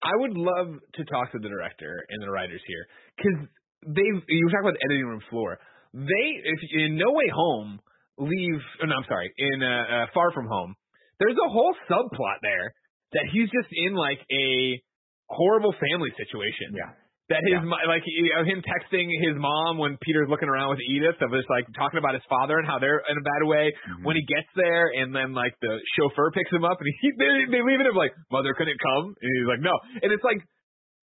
[0.02, 2.84] I would love to talk to the director and the writers here
[3.16, 3.38] because
[3.86, 4.06] they.
[4.06, 5.58] You were talking about the editing room floor.
[5.92, 7.80] They, if in No Way Home,
[8.18, 8.62] leave.
[8.82, 9.32] Oh, no, I'm sorry.
[9.36, 10.76] In uh, uh, Far From Home,
[11.18, 12.72] there's a whole subplot there
[13.12, 14.80] that he's just in like a
[15.28, 16.78] horrible family situation.
[16.78, 16.94] Yeah.
[17.30, 17.86] That his Yeah.
[17.86, 21.46] like he- of him texting his mom when Peter's looking around with Edith of just
[21.48, 23.70] like talking about his father and how they're in a bad way.
[23.70, 24.02] Mhm.
[24.04, 27.44] When he gets there and then like the chauffeur picks him up and he they
[27.54, 29.70] they leave it him like mother couldn't come and he's like no
[30.02, 30.42] and it's like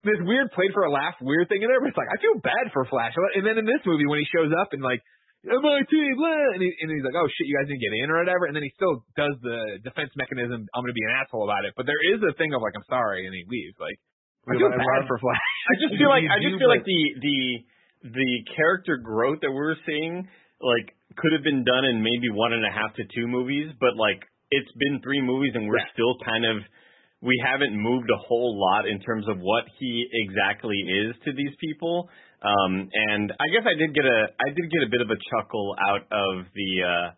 [0.02, 2.34] this weird played for a laugh weird thing in there but it's like I feel
[2.42, 5.00] bad for Flash and then in this movie when he shows up and like
[5.46, 8.18] MIT blah and, he, and he's like oh shit you guys didn't get in or
[8.18, 11.64] whatever and then he still does the defense mechanism I'm gonna be an asshole about
[11.64, 13.94] it but there is a thing of like I'm sorry and he leaves like
[14.46, 15.42] I feel I bad love- for Flash.
[15.70, 17.38] I just feel like I just feel like the the
[18.14, 20.28] the character growth that we were seeing
[20.62, 23.96] like could have been done in maybe one and a half to two movies, but
[23.96, 25.90] like it's been three movies and we're Yeah.
[25.92, 26.62] still kind of
[27.22, 31.54] we haven't moved a whole lot in terms of what he exactly is to these
[31.58, 32.08] people.
[32.42, 35.18] Um and I guess I did get a I did get a bit of a
[35.34, 37.08] chuckle out of the uh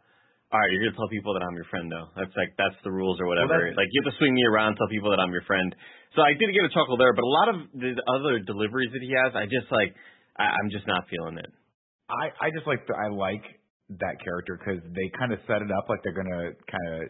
[0.51, 2.09] all right, you're gonna tell people that I'm your friend though.
[2.17, 3.53] That's like that's the rules or whatever.
[3.69, 5.75] that's- like you have to swing me around, tell people that I'm your friend.
[6.17, 9.03] So I did get a chuckle there, but a lot of the other deliveries that
[9.03, 9.93] he has, I just like
[10.37, 11.51] I, I'm just not feeling it.
[12.09, 13.45] I I just like the, I like
[14.01, 17.01] that character because they kind of set it up like they're gonna kind of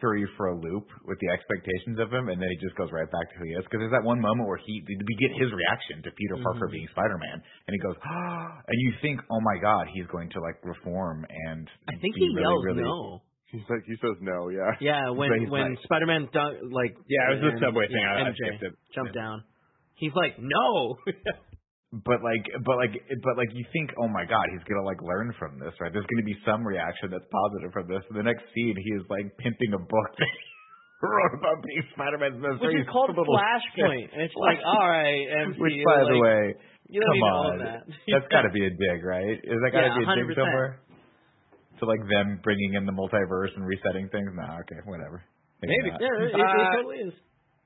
[0.00, 2.90] throw you for a loop with the expectations of him, and then he just goes
[2.94, 3.64] right back to who he is.
[3.66, 6.78] Because there's that one moment where he we get his reaction to Peter Parker mm-hmm.
[6.78, 10.38] being Spider-Man, and he goes, ah, and you think, oh my God, he's going to
[10.38, 13.22] like reform and I think be he really, yells really, no.
[13.54, 14.74] He's like he says no, yeah.
[14.82, 18.02] Yeah, when he's when like- Spider-Man dun- like Yeah, it was the subway thing.
[18.02, 18.74] yeah, I, I MJ skipped it.
[18.94, 19.44] jumped down.
[19.94, 20.98] He's like, no.
[21.94, 22.90] But like, but like,
[23.22, 25.94] but like, you think, oh my God, he's gonna like learn from this, right?
[25.94, 28.02] There's gonna be some reaction that's positive from this.
[28.10, 30.42] And the next scene, he is like pimping a book that he
[31.06, 34.10] wrote about being Spider-Man's best Which is called He's a little Flashpoint.
[34.10, 35.62] And it's like, all right, MC.
[35.62, 36.40] Which, by the way,
[36.90, 37.80] you come need to own on, that.
[37.86, 39.38] that's got to be a dig, right?
[39.38, 40.42] Is that got to Yeah, be a dig 100%.
[40.42, 40.82] somewhere?
[41.80, 44.30] To like them bringing in the multiverse and resetting things?
[44.34, 45.22] Nah, okay, whatever.
[45.62, 45.90] Maybe.
[45.90, 46.00] not.
[46.00, 47.14] Yeah, it, it Uh, totally is.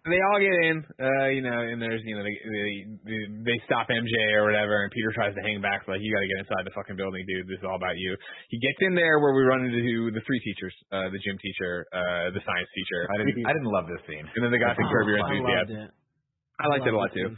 [0.08, 2.32] They all get in, uh, you know, and there's, you know, they,
[3.04, 6.24] they they stop MJ or whatever, and Peter tries to hang back, like, you got
[6.24, 7.44] to get inside the fucking building, dude.
[7.44, 8.16] This is all about you.
[8.48, 11.84] He gets in there where we run into the three teachers, uh, the gym teacher,
[11.92, 13.36] uh, the science teacher, I didn't.
[13.44, 14.24] I didn't love this scene.
[14.24, 15.44] and then the guy from Curb Your I Enthusiasm.
[15.44, 15.90] loved it.
[16.56, 17.28] I liked it a lot too.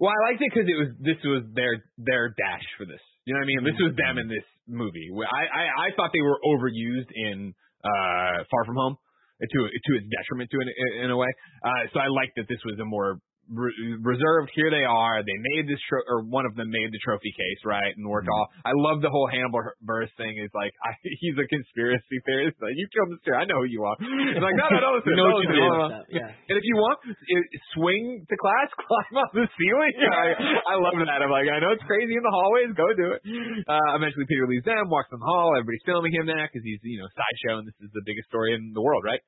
[0.00, 3.02] Well, I liked it because it was this was their their dash for this.
[3.28, 3.60] You know what I mean?
[3.68, 5.10] This was them in this movie.
[5.12, 8.96] I I, I thought they were overused in uh Far From Home
[9.40, 11.28] to to its detriment to in, in a way.
[11.64, 13.18] Uh, so I liked that this was a more
[13.50, 14.50] re- reserved.
[14.54, 15.20] Here they are.
[15.24, 18.28] They made this tro- or one of them made the trophy case right and worked
[18.28, 18.36] Mhm.
[18.36, 18.46] all.
[18.64, 20.38] I love the whole Hannibal Buress thing.
[20.38, 22.56] Is like I, he's a conspiracy theorist.
[22.62, 23.42] Like you killed this guy.
[23.42, 23.96] I know who you are.
[24.00, 25.12] It's like no no no listen.
[25.12, 26.02] We know no, what you listen, no, no.
[26.08, 26.30] Yeah.
[26.48, 29.94] And if you want, i- swing to class, climb up the ceiling.
[30.00, 30.26] I,
[30.70, 31.20] I love that.
[31.20, 32.70] I'm like, I know it's crazy in the hallways.
[32.76, 33.20] Go do it.
[33.68, 35.52] Uh, eventually, Peter leaves them, walks in the hall.
[35.56, 38.54] Everybody's filming him now because he's, you know, sideshow, and this is the biggest story
[38.54, 39.20] in the world, right?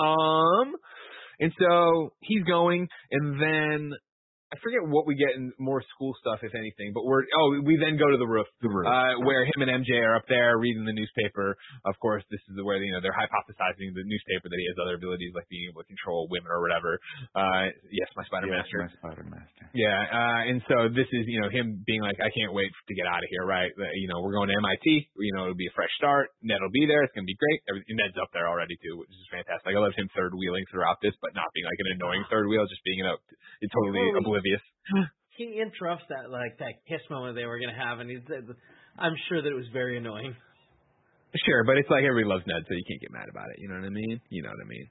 [0.00, 0.74] Um,
[1.42, 3.92] and so he's going, and then
[4.52, 6.92] I forget what we get in more school stuff, if anything.
[6.92, 8.84] But we're oh, we then go to the roof, The roof.
[8.84, 11.56] uh, where him and MJ are up there reading the newspaper.
[11.88, 15.00] Of course, this is where you know they're hypothesizing the newspaper that he has other
[15.00, 17.00] abilities like being able to control women or whatever.
[17.32, 18.78] Uh, yes, my Spider Yes, Master.
[18.84, 19.64] my Spider Master.
[19.72, 22.92] Yeah, uh, and so this is, you know, him being like, I can't wait to
[22.92, 23.72] get out of here, right?
[23.72, 24.84] You know, we're going to MIT.
[25.16, 26.28] You know, it'll be a fresh start.
[26.44, 27.00] Ned will be there.
[27.08, 27.64] It's gonna be great.
[27.72, 29.72] Everything, Ned's up there already too, which is fantastic.
[29.72, 32.68] I love him third wheeling throughout this, but not being like an annoying third wheel,
[32.68, 33.16] just being you know,
[33.72, 34.12] totally Totally.
[34.42, 35.08] Oblivious.
[35.38, 38.20] He interrupts that like that kiss moment they were gonna have, and he's.
[38.98, 40.36] I'm sure that it was very annoying.
[41.32, 43.56] Sure, but it's like everybody loves Ned, so you can't get mad about it.
[43.56, 44.20] You know what I mean?
[44.28, 44.86] You know what I mean?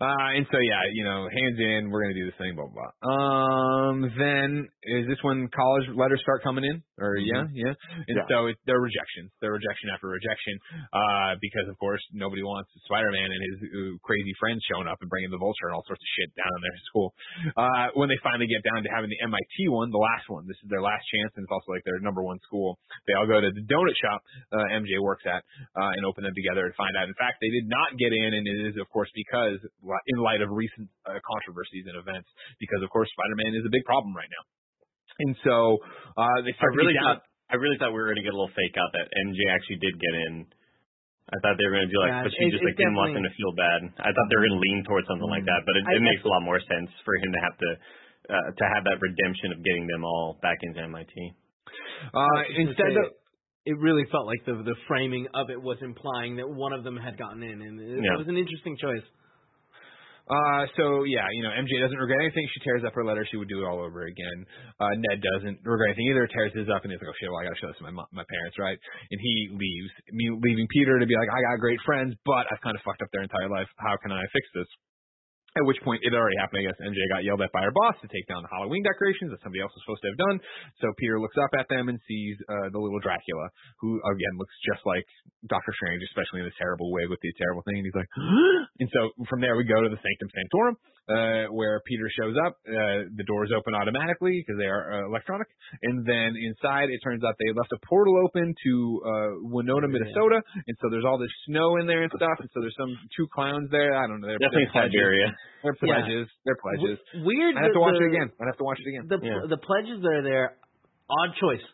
[0.00, 2.88] Uh, and so yeah, you know, hands in, we're gonna do this thing, blah blah.
[2.88, 3.12] blah.
[3.12, 6.80] Um, then is this when college letters start coming in?
[6.96, 7.74] Or yeah, yeah.
[8.08, 8.24] And Yeah.
[8.30, 9.36] so it, they're rejections.
[9.44, 10.54] They're rejection after rejection,
[10.96, 15.10] uh, because of course nobody wants Spider-Man and his uh, crazy friends showing up and
[15.12, 17.08] bringing the Vulture and all sorts of shit down in their school.
[17.52, 20.56] Uh, when they finally get down to having the MIT one, the last one, this
[20.64, 22.78] is their last chance, and it's also like their number one school.
[23.04, 24.22] They all go to the donut shop
[24.54, 25.42] uh, MJ works at
[25.74, 27.10] uh, and open them together and find out.
[27.10, 30.38] In fact, they did not get in, and it is, of course, because in light
[30.44, 32.30] of recent uh, controversies and events,
[32.62, 34.44] because of course Spider-Man is a big problem right now.
[35.26, 35.56] And so
[36.16, 37.20] uh, they I start to really thought
[37.52, 39.92] I really thought we were gonna get a little fake out that MJ actually did
[40.00, 40.32] get in.
[41.32, 42.96] I thought they were gonna be like, Yeah, but she it- just it like didn't
[42.96, 43.80] want them to feel bad.
[44.00, 46.24] I thought they were gonna lean towards something like that, but it, it I makes
[46.24, 47.70] a lot more sense for him to have to
[48.32, 51.12] uh, to have that redemption of getting them all back into MIT.
[51.12, 53.08] uh, I was just gonna instead say, of
[53.64, 56.96] it really felt like the the framing of it was implying that one of them
[56.96, 58.14] had gotten in, and it, Yeah.
[58.14, 59.04] it was an interesting choice.
[60.22, 62.46] Uh, so yeah, you know, MJ doesn't regret anything.
[62.54, 63.26] She tears up her letter.
[63.28, 64.38] She would do it all over again.
[64.78, 66.30] Uh, Ned doesn't regret anything either.
[66.30, 67.94] Tears his up and he's like, oh shit, well I gotta show this to my
[68.14, 68.78] my parents, right?
[69.10, 72.62] And he leaves, me leaving Peter to be like, I got great friends, but I've
[72.62, 73.66] kind of fucked up their entire life.
[73.82, 74.70] How can I fix this?
[75.52, 76.64] At which point it already happened.
[76.64, 79.28] I guess MJ got yelled at by her boss to take down the Halloween decorations
[79.36, 80.36] that somebody else was supposed to have done.
[80.80, 83.52] So Peter looks up at them and sees uh, the little Dracula,
[83.84, 85.04] who again looks just like
[85.44, 87.84] Doctor Strange, especially in this terrible wig with the terrible thing.
[87.84, 88.08] And he's like,
[88.80, 92.54] and so from there we go to the Sanctum Sanctorum, uh, where Peter shows up.
[92.62, 95.48] Uh, the doors open automatically because they are uh, electronic,
[95.82, 98.72] and then inside it turns out they left a portal open to
[99.04, 99.10] uh,
[99.50, 102.38] Winona, Minnesota, and so there's all this snow in there and stuff.
[102.38, 103.94] And so there's some two clowns there.
[103.98, 104.28] I don't know.
[104.28, 104.94] They're, Definitely they're pledges.
[104.94, 105.28] Siberia.
[105.62, 105.94] They're Yeah.
[106.02, 106.26] pledges.
[106.46, 106.98] They're pledges.
[107.18, 107.54] W- weird.
[107.58, 108.28] I have to watch the, it again.
[108.40, 109.04] I have to watch it again.
[109.10, 109.42] The Yeah.
[109.50, 110.56] the pledges that are there,
[111.10, 111.64] odd choice.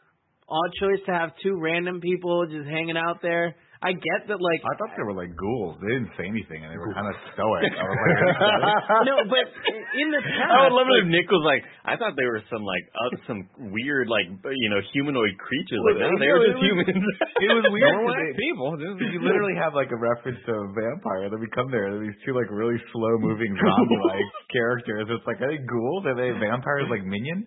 [0.48, 3.54] Odd choice to have two random people just hanging out there.
[3.78, 5.78] I get that, like, I thought they were like ghouls.
[5.78, 7.70] They didn't say anything, and they were kind of stoic.
[7.70, 8.18] I was like,
[9.06, 9.46] no, but
[9.94, 12.42] in the past, I would love it if Nick was like, I thought they were
[12.50, 15.78] some like uh, some weird like you know humanoid creatures.
[15.86, 16.90] Like no, they were just humans.
[16.90, 17.94] it was weird.
[18.02, 18.68] 'cause they- people.
[19.14, 21.30] you literally have like a reference to a vampire.
[21.30, 25.06] Then we come there, these two like really slow moving zombie like characters.
[25.06, 26.02] It's like are they ghouls?
[26.02, 27.46] Are they vampires like minion?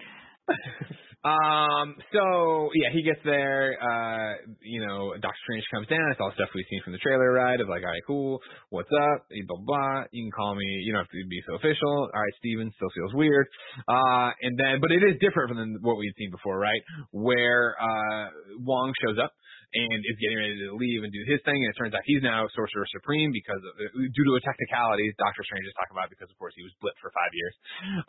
[1.24, 1.96] Um.
[2.14, 3.78] So yeah, he gets there.
[3.78, 4.52] Uh.
[4.62, 6.02] You know, Doctor Strange comes down.
[6.12, 7.62] It's all stuff we've seen from the trailer, right?
[7.62, 8.40] Of like, all right, cool.
[8.70, 9.30] What's up?
[9.30, 9.66] Blah blah.
[9.66, 10.04] blah.
[10.12, 10.66] You can call me.
[10.66, 12.10] You don't have to be so official.
[12.10, 13.46] All right, Steven still feels weird.
[13.88, 14.34] Uh.
[14.42, 16.82] And then, but it is different from what we've seen before, right?
[17.12, 18.26] Where uh
[18.66, 19.34] Wong shows up
[19.72, 22.20] and is getting ready to leave and do his thing, and it turns out he's
[22.20, 26.28] now Sorcerer Supreme because of, due to a technicality Doctor Strange is talking about because
[26.28, 27.56] of course he was blipped for five years.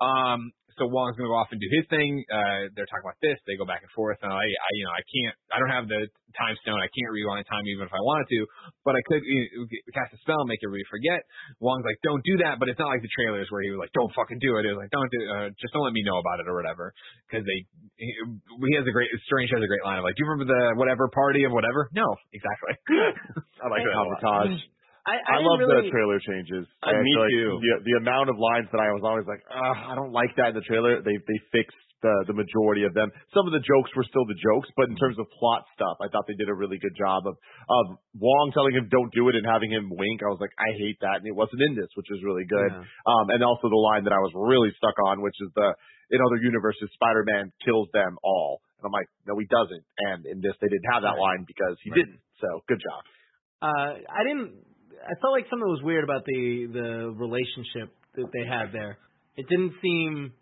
[0.02, 0.40] Um,
[0.78, 2.24] so Wong's gonna go off and do his thing.
[2.28, 3.36] Uh, they're talking about this.
[3.44, 5.34] They go back and forth, and I, I, you know, I can't.
[5.52, 6.80] I don't have the time stone.
[6.80, 8.40] I can't rewind time even if I wanted to,
[8.88, 11.20] but I could you know, cast a spell and make everybody forget.
[11.60, 13.92] Wong's like, don't do that, but it's not like the trailers where he was like,
[13.92, 14.64] don't fucking do it.
[14.64, 16.96] It was like, don't do, uh, just don't let me know about it or whatever,
[17.28, 17.68] because they.
[18.00, 19.12] He, he has a great.
[19.28, 21.92] Strange has a great line of like, do you remember the whatever party of whatever?
[21.92, 22.74] No, exactly.
[23.62, 23.94] I like that.
[23.94, 24.58] Sabotage.
[25.02, 26.62] I, I, I, love really, the trailer changes.
[26.78, 27.58] Uh, I me like too.
[27.58, 30.54] The, the amount of lines that I was always like, Ugh, I don't like that
[30.54, 31.02] in the trailer.
[31.02, 33.10] They they fixed the the majority of them.
[33.34, 36.06] Some of the jokes were still the jokes, but in terms of plot stuff, I
[36.06, 37.84] thought they did a really good job of of
[38.14, 40.22] Wong telling him don't do it and having him wink.
[40.22, 42.70] I was like, I hate that, and it wasn't in this, which was really good.
[42.70, 42.86] Yeah.
[43.06, 45.74] Um, and also the line that I was really stuck on, which is the
[46.14, 49.82] in other universes, Spider-Man kills them all, and I'm like, no, he doesn't.
[50.12, 52.04] And in this, they didn't have that line because he Right.
[52.04, 52.20] didn't.
[52.38, 53.02] So good job.
[53.62, 54.71] Uh, I didn't.
[55.02, 58.98] I felt like something was weird about the the relationship that they had there.
[59.36, 60.32] It didn't seem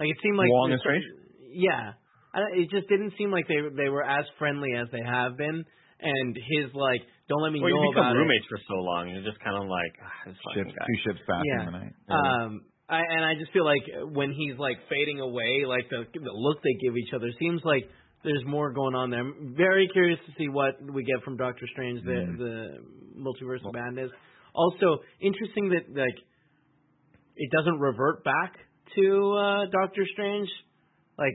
[0.00, 1.04] like it seemed like Wong and Strange?
[1.52, 1.94] Yeah,
[2.34, 5.64] I, it just didn't seem like they they were as friendly as they have been.
[6.02, 9.06] And his like, don't let me well, you know become about roommates for so long,
[9.14, 10.82] you're just kind of like ah, this Ships, guy.
[10.82, 11.64] two ships passing Yeah.
[11.64, 11.94] the night.
[11.94, 12.10] it.
[12.10, 12.50] Um,
[12.90, 16.58] I, and I just feel like when he's like fading away, like the the look
[16.66, 17.86] they give each other seems like
[18.24, 19.20] there's more going on there.
[19.20, 22.38] I'm very curious to see what we get from Doctor Strange, the Mhm.
[22.38, 22.78] the
[23.18, 24.10] multiverse of madness.
[24.54, 26.18] Also, interesting that like
[27.36, 28.56] it doesn't revert back
[28.96, 30.48] to uh Doctor Strange.
[31.18, 31.34] Like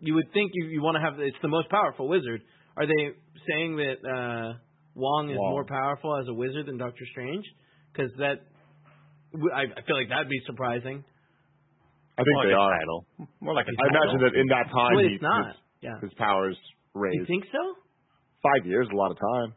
[0.00, 2.42] you would think you you want to have it's the most powerful wizard.
[2.76, 3.12] Are they
[3.48, 4.58] saying that uh
[4.94, 5.50] Wong is Wong.
[5.50, 7.44] more powerful as a wizard than Doctor Strange?
[7.92, 8.40] Because that
[9.54, 11.04] I feel like that'd be surprising.
[12.18, 12.70] I think More they are.
[12.78, 13.06] title.
[13.40, 15.56] More like a I imagine that in that time, Wait, he, it's not.
[15.82, 15.98] His, Yeah.
[16.00, 16.56] his powers
[16.94, 17.18] raised.
[17.18, 17.62] You think so?
[18.42, 19.54] Five years, a lot of time.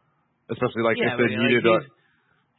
[0.49, 1.91] Especially like yeah, if but, they like, needed a, he's-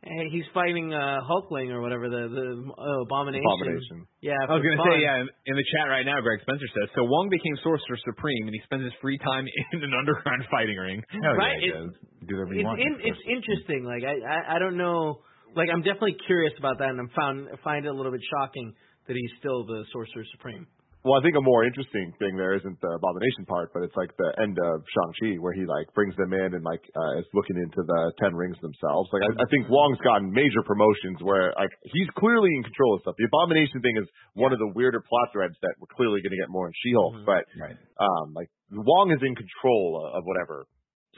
[0.07, 3.47] hey, he's fighting uh, Hulkling or whatever the the uh, abomination.
[3.47, 3.99] Abomination.
[4.23, 4.91] Yeah, I was gonna fun.
[4.91, 7.99] say, yeah, in- in the chat right now, Greg Spencer says, so Wong became Sorcerer
[8.03, 10.99] Supreme and he spends his free time in an underground fighting ring.
[11.15, 11.95] Hell Right, yeah, he does.
[12.27, 12.81] Do whatever you It's want.
[12.83, 13.87] in, it's interesting.
[13.87, 15.23] Like I, I I don't know.
[15.55, 18.75] Like I'm definitely curious about that, and I'm found find it a little bit shocking
[19.07, 20.67] that he's still the Sorcerer Supreme.
[21.07, 24.11] Well, I think a more interesting thing there isn't the abomination part, but it's like
[24.19, 27.27] the end of Shang Chi where he like brings them in and like uh, is
[27.31, 29.07] looking into the Ten Rings themselves.
[29.15, 33.07] Like I, I think Wong's gotten major promotions where like he's clearly in control of
[33.07, 33.15] stuff.
[33.23, 36.43] The abomination thing is one of the weirder plot threads that we're clearly going to
[36.43, 37.27] get more in She-Hulk, Mhm.
[37.31, 37.79] but Right.
[38.03, 40.67] um like Wong is in control of, of whatever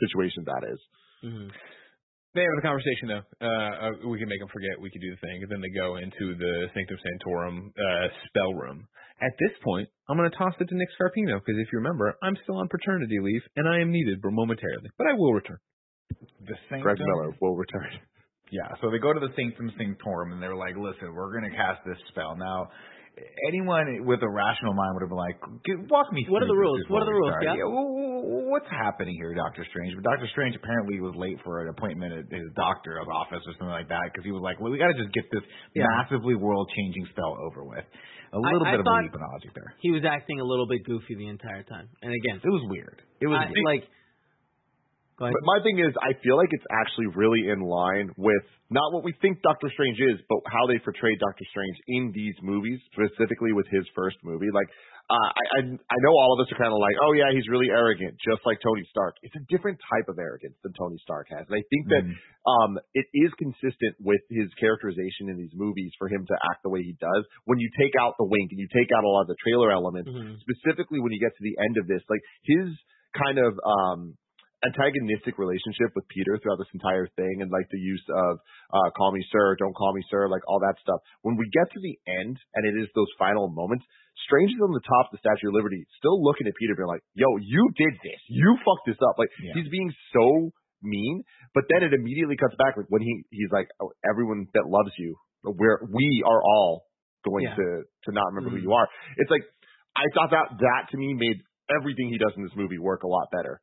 [0.05, 0.81] situation that is.
[1.25, 1.49] Mm-hmm.
[2.35, 3.25] They have a conversation though.
[3.41, 5.73] Uh, uh, we can make them forget we can do the thing, and then they
[5.73, 8.87] go into the Sanctum Sanctorum uh, spell room.
[9.21, 12.15] At this point, I'm going to toss it to Nick Scarpino because if you remember,
[12.23, 15.59] I'm still on paternity leave and I am needed momentarily, but I will return.
[16.47, 17.99] The Sanctum, Greg Miller will return.
[18.51, 21.57] Yeah, so they go to the Sanctum Sanctorum and they're like, listen, we're going to
[21.57, 22.37] cast this spell.
[22.37, 22.71] Now,
[23.49, 25.39] anyone with a rational mind would have been like,
[25.91, 26.33] walk me through.
[26.35, 26.81] What are the rules?
[26.89, 27.33] What are the rules?
[27.39, 27.67] start." Yeah.
[27.67, 29.95] wh- what's happening here, Doctor Strange?
[29.95, 33.75] But Doctor Strange apparently was late for an appointment at his doctor's office or something
[33.75, 35.43] like that because he was like, well, we got to just get this
[35.75, 35.87] Yeah.
[36.01, 37.85] massively world-changing spell over with.
[38.33, 39.73] A little I bit of thought- a leap in logic there.
[39.81, 43.01] He was acting a little bit goofy the entire time, and again, It was weird.
[43.21, 43.85] It was I, like.
[45.35, 49.03] But my thing is, I feel like it's actually really in line with not what
[49.03, 53.51] we think Doctor Strange is, but how they portrayed Doctor Strange in these movies, specifically
[53.53, 54.53] with his first movie.
[54.53, 54.69] Like,
[55.09, 57.49] uh, I, I I know all of us are kind of like, oh yeah, he's
[57.49, 59.17] really arrogant, just like Tony Stark.
[59.25, 62.15] It's a different type of arrogance than Tony Stark has, and I think that Mhm.
[62.45, 66.69] um, it is consistent with his characterization in these movies for him to act the
[66.71, 67.25] way he does.
[67.49, 69.73] When you take out the wink and you take out a lot of the trailer
[69.73, 70.39] elements, Mhm.
[70.45, 72.77] specifically when you get to the end of this, like his
[73.17, 74.13] kind of um
[74.67, 78.39] antagonistic relationship with Peter throughout this entire thing and like the use of
[78.75, 80.99] uh call me sir, don't call me sir, like all that stuff.
[81.23, 83.85] When we get to the end and it is those final moments,
[84.27, 86.91] Strange is on the top of the Statue of Liberty, still looking at Peter being
[86.91, 88.21] like, Yo, you did this.
[88.27, 89.15] You fucked this up.
[89.19, 89.55] Like Yeah.
[89.55, 90.51] he's being so
[90.83, 91.23] mean,
[91.55, 94.91] but then it immediately cuts back like when he he's like, oh, everyone that loves
[94.99, 96.87] you, we're we are all
[97.25, 97.55] going Yeah.
[97.55, 97.67] to
[98.07, 98.63] to not remember Mhm.
[98.63, 98.89] who you are.
[99.19, 99.43] It's like
[99.95, 101.39] I thought that that to me made
[101.79, 103.61] everything he does in this movie work a lot better.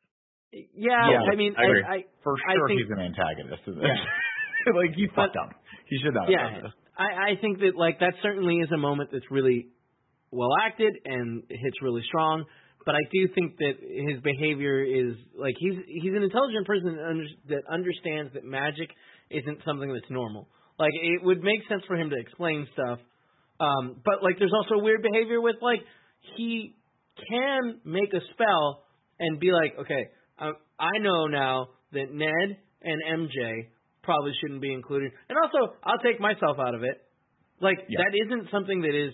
[0.76, 1.84] Yeah, Yeah, I mean, I agree.
[1.84, 3.64] I, For I sure, think- he's an antagonist.
[3.68, 3.84] In this.
[3.84, 4.74] Yeah.
[4.80, 5.52] like he fucked up.
[5.90, 6.26] He should not.
[6.26, 6.74] have yeah, done.
[6.98, 9.68] I, I think that like that certainly is a moment that's really
[10.32, 12.46] well acted and hits really strong.
[12.86, 17.04] But I do think that his behavior is like he's he's an intelligent person that,
[17.04, 18.90] under, that understands that magic
[19.30, 20.48] isn't something that's normal.
[20.78, 23.00] Like it would make sense for him to explain stuff,
[23.60, 25.80] um, but like there's also weird behavior with like
[26.38, 26.76] he
[27.30, 28.84] can make a spell
[29.20, 30.10] and be like, okay,
[30.40, 33.70] uh, I know now that Ned and MJ
[34.04, 37.02] probably shouldn't be included, and also I'll take myself out of it.
[37.62, 38.00] Like Yeah.
[38.04, 39.14] that isn't something that is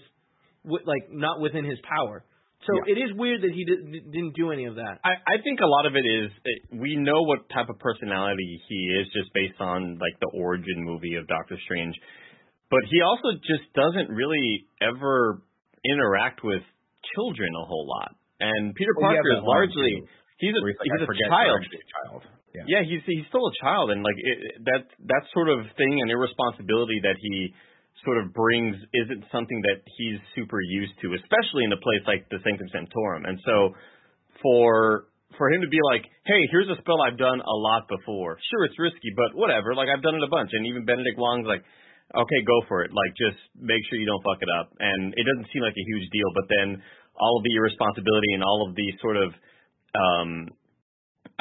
[0.65, 2.23] like not within his power.
[2.67, 2.93] So Yeah.
[2.93, 4.99] it is weird that he di- didn't do any of that.
[5.03, 8.61] I, I think a lot of it is uh, we know what type of personality
[8.69, 11.95] he is just based on like the origin movie of Doctor Strange,
[12.69, 15.41] but he also just doesn't really ever
[15.85, 16.61] interact with
[17.15, 18.13] children a whole lot.
[18.39, 20.07] And Peter yeah, Parker is largely too,
[20.41, 21.61] he's a he's like, he's I a child.
[21.61, 22.21] a child.
[22.51, 22.65] Yeah.
[22.67, 26.11] Yeah, he's he's still a child, and like it, that that sort of thing and
[26.11, 27.55] irresponsibility that he
[28.03, 32.27] sort of brings isn't something that he's super used to, especially in a place like
[32.33, 33.23] the Sanctum Sanctorum.
[33.23, 33.77] And so,
[34.43, 35.07] for
[35.39, 38.35] for him to be like, hey, here's a spell I've done a lot before.
[38.51, 39.71] Sure, it's risky, but whatever.
[39.71, 41.63] Like I've done it a bunch, and even Benedict Wong's like,
[42.11, 42.91] okay, go for it.
[42.91, 44.75] Like just make sure you don't fuck it up.
[44.79, 46.67] And it doesn't seem like a huge deal, but then
[47.15, 49.31] all of the irresponsibility and all of the sort of
[49.95, 50.49] um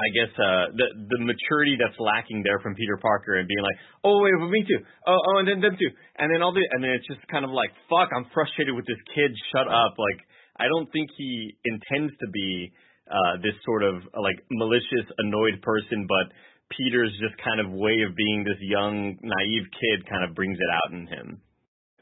[0.00, 3.78] I guess uh the the maturity that's lacking there from Peter Parker and being like,
[4.04, 4.80] oh wait, but me too.
[5.06, 5.92] Oh oh, and then them too.
[6.16, 8.86] And then all the and then it's just kind of like, fuck, I'm frustrated with
[8.88, 9.30] this kid.
[9.52, 9.94] Shut up.
[10.00, 10.20] Like
[10.56, 12.72] I don't think he intends to be
[13.10, 16.32] uh this sort of like malicious, annoyed person, but
[16.70, 20.70] Peter's just kind of way of being this young, naive kid kind of brings it
[20.70, 21.42] out in him.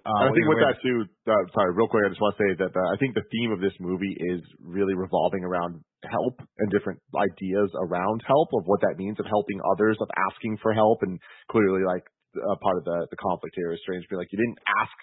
[0.04, 2.50] Uh, I think with that too, uh, sorry, real quick, I just want to say
[2.64, 6.70] that uh, I think the theme of this movie is really revolving around help and
[6.70, 11.02] different ideas around help of what that means of helping others, of asking for help,
[11.02, 11.18] and
[11.50, 12.04] clearly like
[12.36, 14.06] uh, part of the the conflict here is strange.
[14.08, 14.94] Be like, you didn't ask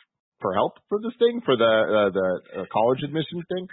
[0.43, 2.27] for help for this thing for the uh, the
[2.59, 3.65] uh, college admission thing.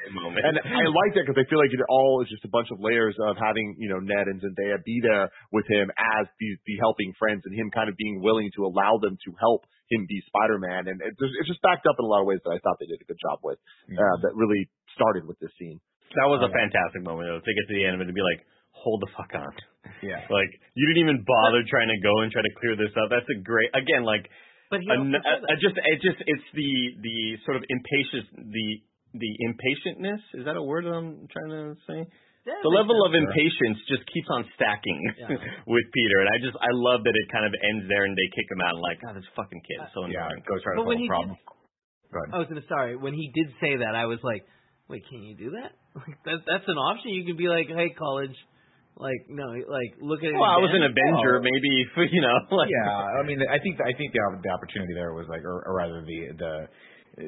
[0.46, 2.79] And I like that because I feel like it all is just a bunch of
[2.79, 6.79] layers of having, you know, Ned and Zendaya be there with him as the, the
[6.79, 10.23] helping friends and him kind of being willing to allow them to help him be
[10.31, 10.87] Spider-Man.
[10.87, 12.87] And it, it's just backed up in a lot of ways that I thought they
[12.87, 13.58] did a good job with,
[13.90, 15.83] uh, that really started with this scene.
[16.19, 17.40] That was a fantastic moment though.
[17.40, 19.52] To get to the end of it and be like, hold the fuck on.
[20.02, 20.23] Yeah.
[20.31, 23.08] Like you didn't even bother trying to go and try to clear this up.
[23.13, 24.27] That's a great again like
[24.71, 25.58] But he a, also said a- that.
[25.63, 26.71] just it just it's the
[27.02, 28.67] the sort of impatience the
[29.13, 32.00] the impatientness is that a word I'm trying to say?
[32.42, 33.23] Yeah, The level of sense.
[33.29, 35.31] impatience just keeps on stacking Yeah.
[35.71, 38.27] with Peter, and I just I love that it kind of ends there and they
[38.35, 38.75] kick him out.
[38.83, 40.27] Like, God, this fucking kid is so Yeah.
[40.27, 40.42] annoying.
[40.48, 41.37] Go try to But solve he a problem.
[42.10, 42.31] Go ahead.
[42.35, 44.42] I was gonna sorry when he did say that I was like,
[44.90, 45.71] wait, can you do that?
[45.95, 47.13] Like that that's an option.
[47.13, 48.35] You could be like, hey, college,
[48.97, 50.37] like no, like look at it.
[50.37, 50.85] Well, I was an.
[50.85, 51.45] Avenger, Oh.
[51.45, 51.73] maybe
[52.15, 52.37] you know.
[52.53, 55.65] Like, yeah, I mean, I think I think the the opportunity there was like, or,
[55.65, 56.53] or rather the the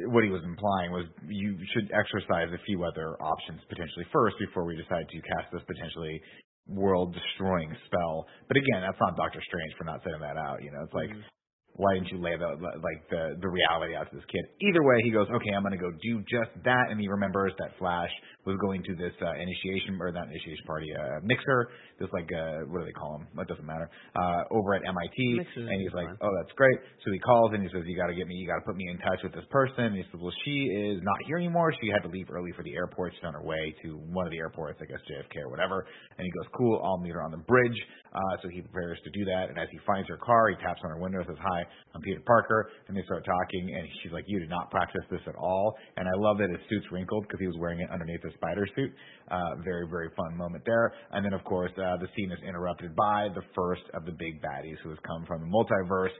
[0.08, 4.64] what he was implying was you should exercise a few other options potentially first before
[4.64, 6.20] we decide to cast this potentially
[6.68, 8.24] world destroying spell.
[8.48, 10.64] But again, that's not Doctor Strange for not setting that out.
[10.64, 11.10] You know, it's like.
[11.12, 11.32] Mm-hmm.
[11.76, 14.46] Why didn't you lay the like the the reality out to this kid?
[14.62, 17.52] Either way, he goes, okay, I'm going to go do just that, and he remembers
[17.58, 18.10] that Flash
[18.46, 22.68] was going to this uh, initiation or not initiation party, uh, mixer, this like uh,
[22.68, 23.26] what do they call him?
[23.34, 23.88] That doesn't matter.
[24.14, 26.22] Uh, over at MIT, Mixers and he's like, fine.
[26.22, 26.78] oh, that's great.
[27.02, 28.76] So he calls and he says, you got to get me, you got to put
[28.76, 29.94] me in touch with this person.
[29.94, 31.72] And he says, well, she is not here anymore.
[31.80, 33.16] She had to leave early for the airport.
[33.16, 35.86] She's on her way to one of the airports, I guess JFK or whatever.
[36.18, 37.78] And he goes, cool, I'll meet her on the bridge.
[38.14, 39.50] Uh, so he prepares to do that.
[39.50, 41.63] And as he finds her car, he taps on her window and says, hi,
[41.94, 42.70] I'm Peter Parker.
[42.88, 43.74] And they start talking.
[43.74, 45.74] And she's like, you did not practice this at all.
[45.96, 48.66] And I love that his suit's wrinkled because he was wearing it underneath a spider
[48.74, 48.92] suit.
[49.30, 50.92] Uh, very, very fun moment there.
[51.12, 54.42] And then, of course, uh, the scene is interrupted by the first of the big
[54.42, 56.14] baddies who has come from the multiverse,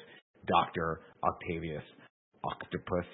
[0.47, 1.01] Dr.
[1.23, 1.85] Octavius
[2.45, 3.07] Octopus.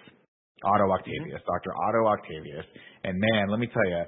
[0.62, 1.72] Otto Octavius, Dr.
[1.72, 2.66] Otto Octavius.
[3.05, 4.05] And man, let me tell you,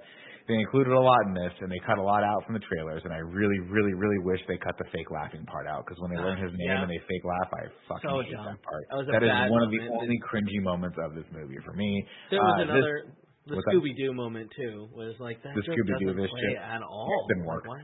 [0.48, 3.02] they included a lot in this, and they cut a lot out from the trailers.
[3.04, 6.10] And I really, really, really wish they cut the fake laughing part out because when
[6.10, 6.82] they learn his name Yeah.
[6.82, 8.44] and they fake laugh, I fucking So hate dumb.
[8.46, 8.84] that part.
[8.90, 12.06] That was That is one of the only cringy moments of this movie for me.
[12.30, 13.02] There was Uh, this- another
[13.46, 13.56] the?
[13.70, 14.88] Scooby Doo moment too.
[14.94, 16.58] Was like that The Scooby-Doo doesn't this play shit.
[16.58, 17.26] at all.
[17.28, 17.66] didn't work.
[17.66, 17.82] why?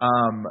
[0.00, 0.46] Um,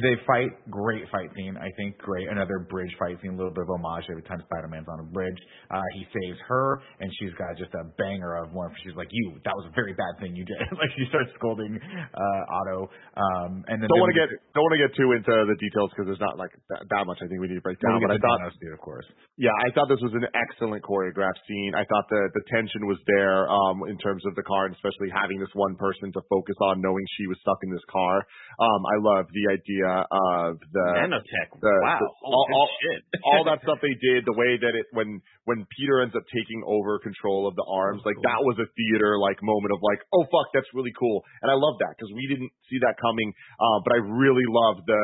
[0.00, 1.56] they fight, great fight scene.
[1.60, 2.28] I think great.
[2.28, 5.36] Another bridge fight scene, a little bit of homage every time Spider-Man's on a bridge.
[5.68, 8.72] Uh, he saves her, and she's got just a banger of one.
[8.80, 11.76] She's like, "You, that was a very bad thing you did." like she starts scolding
[11.76, 12.88] uh, Otto.
[13.20, 15.92] Um, and then Don't want to get don't want to get too into the details
[15.92, 18.00] because there's not like that, that much I think we need to break down.
[18.00, 19.04] But I thought dude, of course.
[19.36, 21.76] Yeah, I thought this was an excellent choreographed scene.
[21.76, 25.12] I thought the the tension was there um, in terms of the car, and especially
[25.12, 28.24] having this one person to focus on, knowing she was stuck in this car.
[28.56, 31.48] Um, I love the idea of the nanotech.
[31.58, 33.00] the- wow, the- all- all- shit!
[33.24, 36.62] all that stuff they did, the way that it when when Peter ends up taking
[36.66, 40.24] over control of the arms, like that was a theater like moment of like, oh
[40.30, 43.32] fuck, that's really cool, and I love that because we didn't see that coming.
[43.58, 45.02] Uh, but I really love the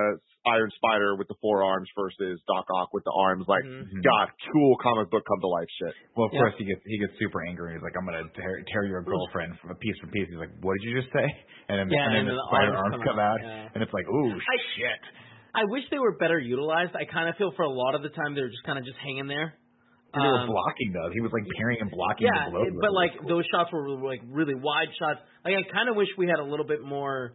[0.48, 3.44] Iron Spider with the four arms versus Doc Ock with the arms.
[3.46, 4.02] Like, Mhm.
[4.02, 5.94] God, cool comic book come to life shit.
[6.16, 6.40] Well, of Yeah.
[6.40, 7.74] course he gets he gets super angry.
[7.74, 10.50] He's like, "I'm gonna tear, tear your girlfriend from a piece for piece." He's like,
[10.60, 11.26] "What did you just say?"
[11.68, 13.46] And then, Yeah, and then and the the spider arms arms come come out, out,
[13.46, 13.68] yeah.
[13.74, 15.00] and it's like, "Ooh, I- shit!"
[15.54, 16.94] I wish they were better utilized.
[16.96, 18.84] I kind of feel for a lot of the time they were just kind of
[18.84, 19.54] just hanging there.
[20.14, 21.12] And they were Um, blocking those.
[21.12, 22.62] He was like parrying and blocking yeah, the blow.
[22.62, 25.20] it- but like those shots were like really wide shots.
[25.44, 27.32] Like I kind of wish we had a little bit more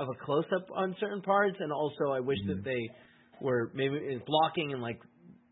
[0.00, 2.48] of a close up on certain parts, and also I wish Mm-hmm.
[2.48, 2.82] that they
[3.40, 5.00] were maybe blocking and like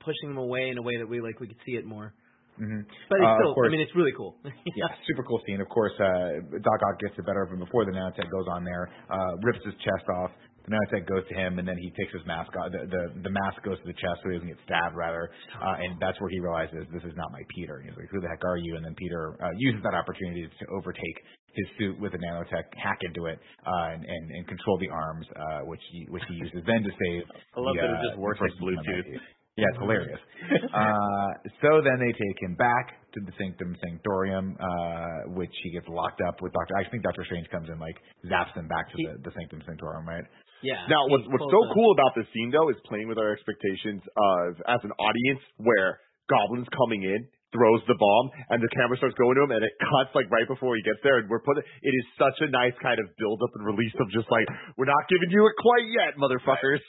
[0.00, 2.14] pushing them away in a way that we like we could see it more.
[2.58, 4.36] hmm But it's Uh, still, I mean, it's really cool.
[4.76, 5.60] yeah, super cool scene.
[5.60, 8.64] Of course, uh, Doc Ock gets the better of him before the nanotech goes on
[8.64, 10.30] there, uh, rips his chest off.
[10.68, 12.68] The nanotech goes to him, and then he takes his mask off.
[12.68, 15.32] The, mask goes to the chest so he doesn't get stabbed, rather.
[15.56, 17.80] Uh, and that's where he realizes this is not my Peter.
[17.80, 18.76] And he's like, who the heck are you?
[18.76, 21.16] And then Peter uh, uses that opportunity to overtake
[21.56, 25.26] his suit with the nanotech, hack into it, uh, and, and, and control the arms,
[25.32, 27.24] uh, which he which he uses then to save.
[27.56, 29.16] I love that it just works like Bluetooth.
[29.58, 30.22] Yeah, it's hilarious.
[30.70, 35.88] uh, so then they take him back to the Sanctum Sanctorum, uh, which he gets
[35.88, 36.78] locked up with Doctor.
[36.78, 37.98] I think Doctor Strange comes in, like
[38.30, 40.22] zaps him back to He- the, the Sanctum Sanctorum, right?
[40.62, 40.86] Yeah.
[40.90, 44.58] Now, what's what's so cool about this scene though is playing with our expectations of
[44.66, 45.98] as an audience where
[46.30, 47.28] Goblin's coming in.
[47.48, 50.44] Throws the bomb and the camera starts going to him and it cuts like right
[50.44, 53.40] before he gets there and we're putting it is such a nice kind of build
[53.40, 54.44] up and release of just like
[54.76, 56.84] we're not giving you it quite yet, motherfuckers.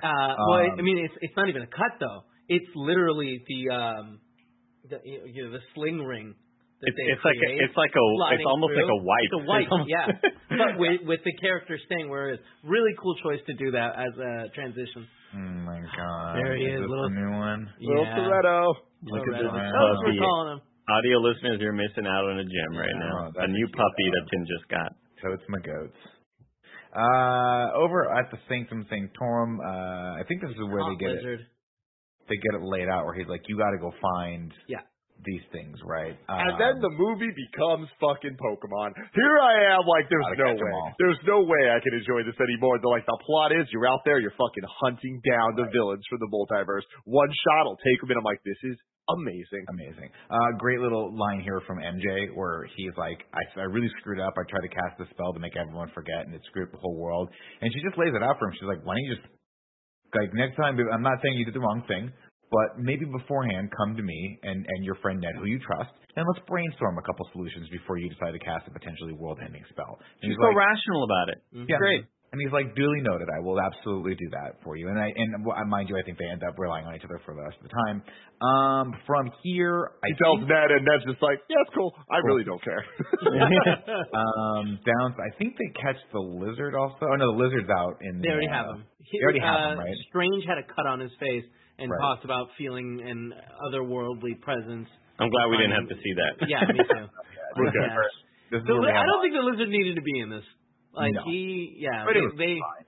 [0.00, 2.24] Uh, well, I Um, mean, it's it's not even a cut though.
[2.48, 4.20] It's literally the um,
[4.88, 6.32] the you know the sling ring.
[6.80, 8.04] That It's, they it's like a, it's like a
[8.40, 8.88] it's almost through.
[8.88, 9.24] like a wipe.
[9.28, 10.06] It's a wipe, yeah.
[10.48, 12.40] but with with the character staying where it is.
[12.64, 15.04] Really cool choice to do that as a transition.
[15.36, 16.40] Oh my god!
[16.40, 17.68] There he is, this little- the new one?
[17.84, 18.16] Little yeah.
[18.16, 18.72] Toretto.
[19.04, 20.24] Look at this That's what we're puppy.
[20.24, 20.60] calling him.
[20.88, 23.30] Audio listeners, you're missing out on a gem right Yeah, now.
[23.36, 24.90] that's A new puppy that Tim just got.
[25.22, 26.00] Totes my goats.
[26.90, 31.14] Uh, over at the Sanctum Sanctorum, uh, I think this is where Hot they get
[31.22, 31.40] it.
[32.28, 34.82] They get it laid out where he's like, "You got to go find Yeah.
[35.24, 36.16] These things, right?
[36.28, 38.96] And then Um, the movie becomes fucking Pokemon.
[39.12, 42.78] Here I am, like there's no way, there's no way I can enjoy this anymore.
[42.80, 46.18] The like the plot is you're out there, you're fucking hunting down the villains for
[46.18, 46.84] the multiverse.
[47.04, 48.76] One shot will take them, and I'm like, this is
[49.10, 49.64] amazing.
[49.68, 50.08] Amazing.
[50.30, 54.32] Uh, great little line here from MJ where he's like, I, I really screwed up.
[54.38, 56.78] I tried to cast the spell to make everyone forget and it screwed up the
[56.78, 57.28] whole world.
[57.60, 58.54] And she just lays it out for him.
[58.54, 59.26] She's like, why don't you just,
[60.14, 62.12] like, next time, I'm not saying you did the wrong thing,
[62.50, 66.26] but maybe beforehand come to me and, and your friend Ned, who you trust, and
[66.26, 69.98] let's brainstorm a couple solutions before you decide to cast a potentially world-ending spell.
[70.22, 71.38] And She's he's so like, rational about it.
[71.70, 71.78] yeah.
[71.78, 72.04] Great.
[72.30, 73.26] And he's like, duly noted.
[73.26, 74.86] I will absolutely do that for you.
[74.86, 77.18] And I and well, mind you, I think they end up relying on each other
[77.26, 77.98] for the rest of the time.
[78.38, 81.90] Um, from here, I He tells think, Ned, and Ned's just like, yeah, it's cool.
[82.06, 82.86] I really don't care.
[84.14, 85.14] um, down.
[85.18, 87.02] I think they catch the lizard also.
[87.02, 88.22] Oh no, the lizard's out in.
[88.22, 88.84] They the, already uh, have him.
[89.02, 89.96] He- They already have uh, him, right?
[90.08, 91.44] Strange had a cut on his face
[91.80, 92.00] and Right.
[92.00, 93.32] talked about feeling an
[93.66, 94.88] otherworldly presence.
[95.18, 96.48] I'm glad we didn't have to see that.
[96.48, 97.06] Yeah, me too.
[97.60, 97.96] Yeah.
[98.52, 100.30] This is The where li- they I don't think the lizard needed to be in
[100.30, 100.44] this.
[100.94, 101.22] Like No.
[101.26, 102.86] he, yeah, But they, they fine.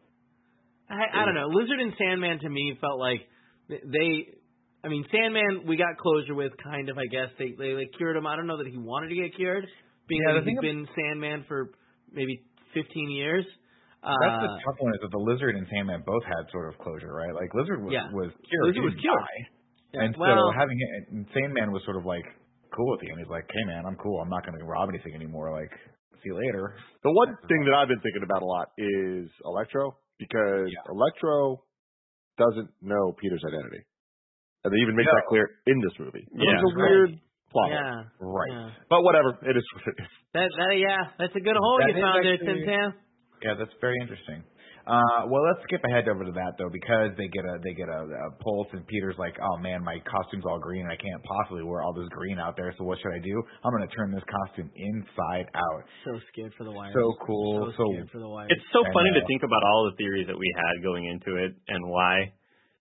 [0.99, 1.49] I, I don't know.
[1.49, 3.21] Lizard and Sandman to me felt like
[3.69, 4.39] they.
[4.85, 6.99] I mean, Sandman we got closure with, kind of.
[6.99, 8.27] I guess they they, they cured him.
[8.27, 9.65] I don't know that he wanted to get cured,
[10.09, 11.71] being Yeah, that he's been Sandman for
[12.13, 12.43] maybe
[12.75, 13.45] 15 years.
[14.03, 16.79] Uh, That's the tough one is that the lizard and Sandman both had sort of
[16.83, 17.31] closure, right?
[17.35, 18.11] Like lizard was Yeah.
[18.11, 18.75] was cured.
[18.75, 19.47] Lizard He was didn't cured.
[19.95, 22.27] yeah, And well, so having it, and Sandman was sort of like
[22.75, 24.19] cool with you, and he's like, "Hey man, I'm cool.
[24.21, 25.53] I'm not going to rob anything anymore.
[25.55, 25.71] Like,
[26.19, 26.75] see you later."
[27.07, 30.91] the one thing that I've been thinking about a lot is Electro, because Yeah.
[30.91, 31.63] Electro
[32.39, 33.87] doesn't know Peter's identity.
[34.65, 35.15] And they even make No.
[35.15, 36.27] that clear in this movie.
[36.35, 36.55] Yeah.
[36.59, 37.19] It's a weird
[37.51, 37.71] plot.
[37.71, 38.51] yeah, Right.
[38.51, 38.71] yeah.
[38.89, 39.37] But whatever.
[39.43, 40.09] It is what it is.
[40.35, 42.95] That that yeah, that's a good hole That you is found there, actually- Tim Tam.
[43.43, 44.43] Yeah, that's very interesting.
[44.83, 47.87] Uh, well, let's skip ahead over to that though, because they get a they get
[47.87, 51.23] a, a pulse, and Peter's like, "Oh man, my costume's all green, and I can't
[51.23, 52.75] possibly wear all this green out there.
[52.79, 53.43] So what should I do?
[53.63, 56.95] I'm going to turn this costume inside out." So scared for the wires.
[56.99, 57.71] So cool.
[57.71, 58.51] So So, scared for the wires.
[58.51, 61.39] It's so I funny to think about all the theories that we had going into
[61.39, 62.35] it and why.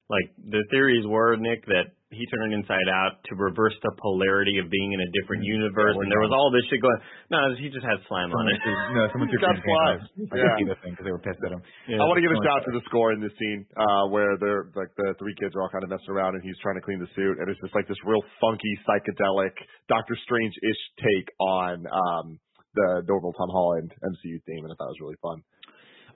[0.09, 4.67] Like the theories were Nick that he turned inside out to reverse the polarity of
[4.67, 6.99] being in a different universe, we're and there was all this shit going.
[7.31, 8.63] No, he just had slam on someone it.
[8.67, 10.03] threw- no, someone He's threw got green paint flies.
[10.03, 10.43] I Yeah.
[10.43, 11.63] can see the thing because they were pissed at him.
[11.87, 12.03] Yeah.
[12.03, 14.35] I want to give a shout out to the score in this scene, uh, where
[14.43, 16.85] they're like the three kids are all kind of messing around and he's trying to
[16.85, 19.55] clean the suit and it's just like this real funky psychedelic
[19.87, 22.43] Doctor Strange ish take on um
[22.75, 25.43] the Norval Tom Holland MCU theme and I thought it was really fun.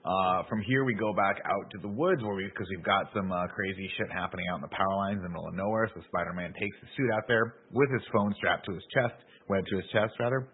[0.05, 3.09] Uh, from here we go back out to the woods where we because we've got
[3.09, 5.89] some uh, crazy shit happening out in the power lines in the middle of nowhere.
[5.97, 9.17] So Spider-Man takes the suit out there with his phone strapped to his chest,
[9.49, 10.45] webbed to his chest rather,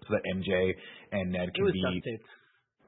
[0.00, 0.72] so that MJ
[1.12, 2.24] and Ned it can was be duct tape.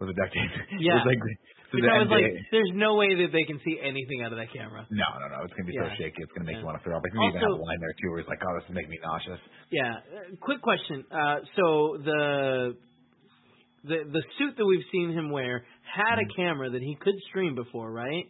[0.00, 0.52] was it duct tape?
[0.80, 0.96] Yeah.
[0.96, 1.22] it was like,
[1.68, 2.24] so that was like,
[2.56, 4.88] there's no way that they can see anything out of that camera.
[4.88, 5.44] no, no, no.
[5.44, 5.92] It's gonna be Yeah.
[5.92, 6.24] so shaky.
[6.24, 6.64] It's gonna make Yeah.
[6.64, 7.04] you want to throw up.
[7.04, 8.64] I think we even have Also- a line there too, where he's like, "Oh, this
[8.64, 9.92] is making me nauseous." Yeah.
[10.00, 11.04] Uh, quick question.
[11.12, 12.20] Uh, so the
[13.84, 17.54] the the suit that we've seen him wear had a camera that he could stream
[17.54, 18.24] before, right?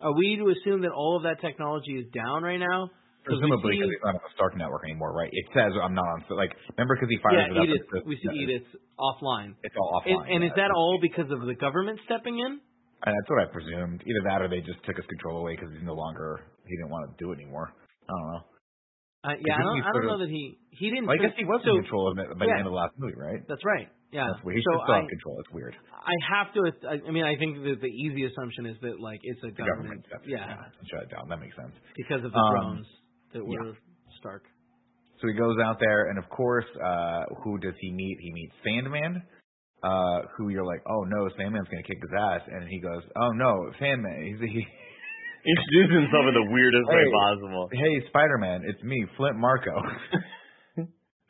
[0.00, 2.90] Are we to assume that all of that technology is down right now?
[3.24, 5.30] Presumably, because he's not on the Stark network anymore, right?
[5.32, 6.22] It says I'm not on.
[6.30, 7.66] Like, remember because he fires yeah, it up.
[7.66, 7.82] Edith.
[7.82, 8.68] it says- We see Edith
[9.00, 9.58] offline.
[9.66, 10.30] It's all offline.
[10.30, 12.62] and is that all because of the government stepping in?
[13.02, 14.02] And that's what I presumed.
[14.06, 16.90] Either that or they just took his control away because he's no longer he didn't
[16.90, 17.74] want to do it anymore.
[17.74, 18.42] I don't know.
[19.26, 21.06] Uh, yeah, I don't, I don't know of- that he he didn't.
[21.06, 22.78] Well, I guess he was so, in control of it by the end of the
[22.78, 23.42] last movie, right?
[23.48, 23.90] That's right.
[24.12, 24.24] Yeah.
[24.30, 24.56] That's weird.
[24.56, 25.36] He's so still I, control.
[25.40, 25.74] It's weird.
[25.92, 26.60] I have to.
[26.88, 29.58] I, I mean, I think that the easy assumption is that like it's a The
[29.58, 30.02] government.
[30.02, 31.26] government steps in, yeah, shut it down.
[31.28, 31.74] That makes sense.
[31.98, 32.86] because of the Um, drones
[33.34, 33.74] that were
[34.22, 34.44] Stark.
[35.20, 38.16] So he goes out there, and of course, uh, who does he meet?
[38.20, 39.22] He meets Sandman,
[39.82, 43.30] uh, who you're like, oh no, Sandman's gonna kick his ass, and he goes, oh
[43.32, 44.22] no, Sandman.
[44.24, 44.62] He's he,
[45.46, 47.10] Introduced himself in the weirdest way Hey.
[47.12, 47.68] possible.
[47.72, 49.78] hey, Spider-Man, it's me, Flint Marko.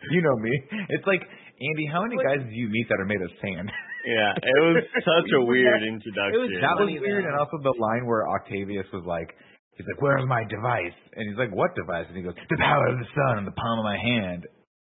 [0.11, 0.53] you know me.
[0.90, 1.22] It's like
[1.57, 3.70] Andy, how many guys do you meet that are made of sand?
[4.07, 6.62] Yeah, it was such a weird introduction.
[6.62, 7.34] That was weird, though.
[7.34, 9.34] and also the line where Octavius was like,
[9.74, 12.86] he's like, "Where's my device?" And he's like, "What device?" And he goes, "The power
[12.86, 14.47] of the sun in the palm of my hand."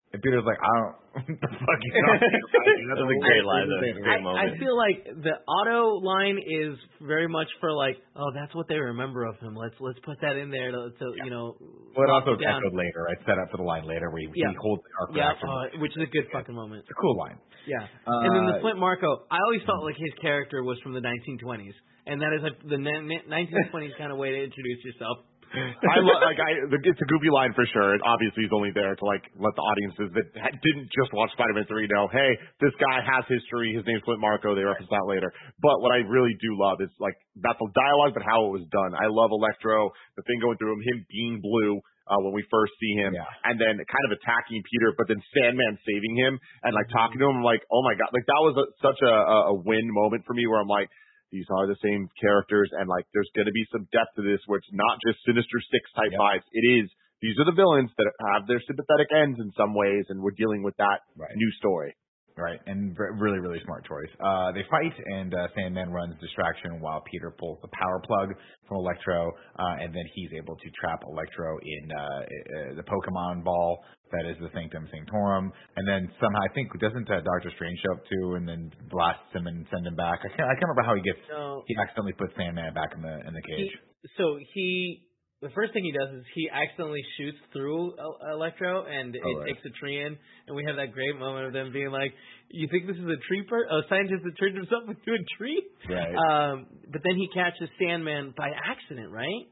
[0.10, 1.94] And Peter's like, "I don't." what the fuck you?
[2.90, 4.02] That was a great line, though.
[4.02, 4.42] Great I, moment.
[4.42, 6.74] I feel like the Otto line is
[7.06, 9.54] very much for like, oh, that's what they remember of him.
[9.54, 11.54] Let's let's put that in there to, to you know.
[11.94, 13.06] Well, it lock also echoed later.
[13.06, 14.50] I set up for the line later where he, Yeah.
[14.50, 16.82] he holds the arc Yeah, uh, which is a good fucking moment.
[16.82, 17.38] It's a cool line.
[17.70, 17.86] Yeah.
[17.86, 21.06] Uh, and then the Flint Marko, I always felt like his character was from the
[21.06, 21.78] 1920s,
[22.10, 25.22] and that is a, the ni- ni- 1920s kind of way to introduce yourself.
[25.54, 27.94] I lo- like I the, it's a goofy line for sure.
[27.98, 31.34] And obviously, he's only there to like let the audiences that ha- didn't just watch
[31.34, 32.32] Spider-Man three know, hey,
[32.62, 33.74] this guy has history.
[33.74, 34.54] His name's Flint Marko.
[34.54, 35.34] They reference that later.
[35.62, 38.66] But what I really do love is like not the dialogue, but how it was
[38.70, 38.94] done.
[38.94, 41.82] I love Electro, the thing going through him, him being blue.
[42.10, 43.22] uh, when we first see him, Yeah.
[43.46, 47.26] and then kind of attacking Peter, but then Sandman saving him and like talking to
[47.30, 47.38] him.
[47.38, 49.14] I'm like, oh my god, like that was a, such a
[49.54, 50.90] a win moment for me where I'm like.
[51.32, 54.42] These are the same characters, and like, there's going to be some depth to this,
[54.48, 56.20] where it's not just Sinister Six type Yep.
[56.20, 56.48] vibes.
[56.52, 56.90] It is
[57.22, 60.64] these are the villains that have their sympathetic ends in some ways, and we're dealing
[60.64, 61.36] with that Right.
[61.36, 61.94] new story.
[62.38, 64.12] Right, and re- really, really smart choice.
[64.20, 68.30] Uh, they fight, and uh, Sandman runs distraction while Peter pulls the power plug
[68.68, 69.28] from Electro,
[69.60, 74.26] uh, and then he's able to trap Electro in uh, uh, the Pokemon ball that
[74.26, 75.52] is the Sanctum Sanctorum.
[75.78, 79.30] And then somehow, I think, doesn't uh, Doctor Strange show up too, and then blasts
[79.34, 80.20] him and send him back?
[80.26, 81.22] I can't, I can't remember how he gets.
[81.30, 83.74] So He accidentally puts Sandman back in the in the he, cage.
[84.18, 85.06] so he
[85.42, 89.40] the first thing he does is he accidentally shoots through El- Electro and it Oh,
[89.40, 89.48] right.
[89.48, 90.18] takes a tree in,
[90.48, 92.14] and we have that great moment of them being like,
[92.52, 95.64] "You think this is a tree per a scientist that turned himself into a tree?"
[95.88, 96.16] Right.
[96.16, 99.46] Um, but then he catches Sandman by accident, right?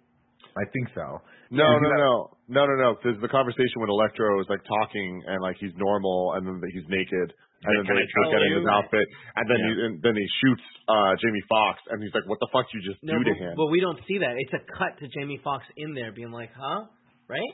[0.58, 1.22] I think so.
[1.52, 2.90] No, Yeah, no, that- no, no, no, no.
[2.96, 6.88] Because the conversation with Electro is like talking and like he's normal, and then he's
[6.90, 7.34] naked,
[7.66, 9.68] and then they look at his outfit, and then Yeah.
[9.74, 12.82] he and then he shoots uh Jamie Foxx, and he's like, "What the fuck you
[12.86, 14.36] just No, do to him?" but we don't see that.
[14.38, 16.86] It's a cut to Jamie Foxx in there being like, "Huh?"
[17.28, 17.54] Right?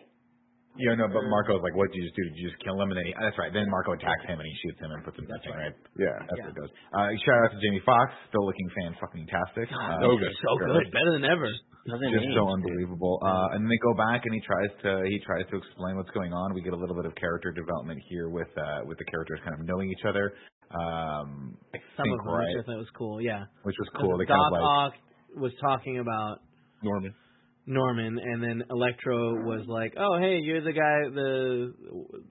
[0.74, 2.24] Yeah, no, but Marko's like, what did you just do?
[2.26, 2.90] Did you just kill him?
[2.90, 3.54] And then he, that's right.
[3.54, 5.76] Then Marko attacks him and he shoots him and puts him back in, right?
[6.02, 6.18] yeah.
[6.18, 6.46] That's Yeah.
[6.50, 6.72] what it goes.
[6.98, 9.70] Uh, shout out to Jamie Foxx, still looking fan fucking tastic.
[9.70, 11.46] Uh, so good, so good, better than ever.
[11.86, 13.22] Doesn't Just age, so unbelievable.
[13.22, 16.10] Uh, and then they go back and he tries to he tries to explain what's
[16.16, 16.56] going on.
[16.58, 19.54] We get a little bit of character development here with uh, with the characters kind
[19.60, 20.34] of knowing each other.
[20.74, 23.22] Um, I Some think of them, right, which I thought was cool.
[23.22, 23.46] Yeah.
[23.62, 24.18] which was cool.
[24.18, 24.94] They Doc kind of like Ock
[25.38, 26.40] was talking about
[26.82, 27.14] Norman.
[27.66, 31.74] Norman, and then Electro was like, "Oh, hey, you're the guy, the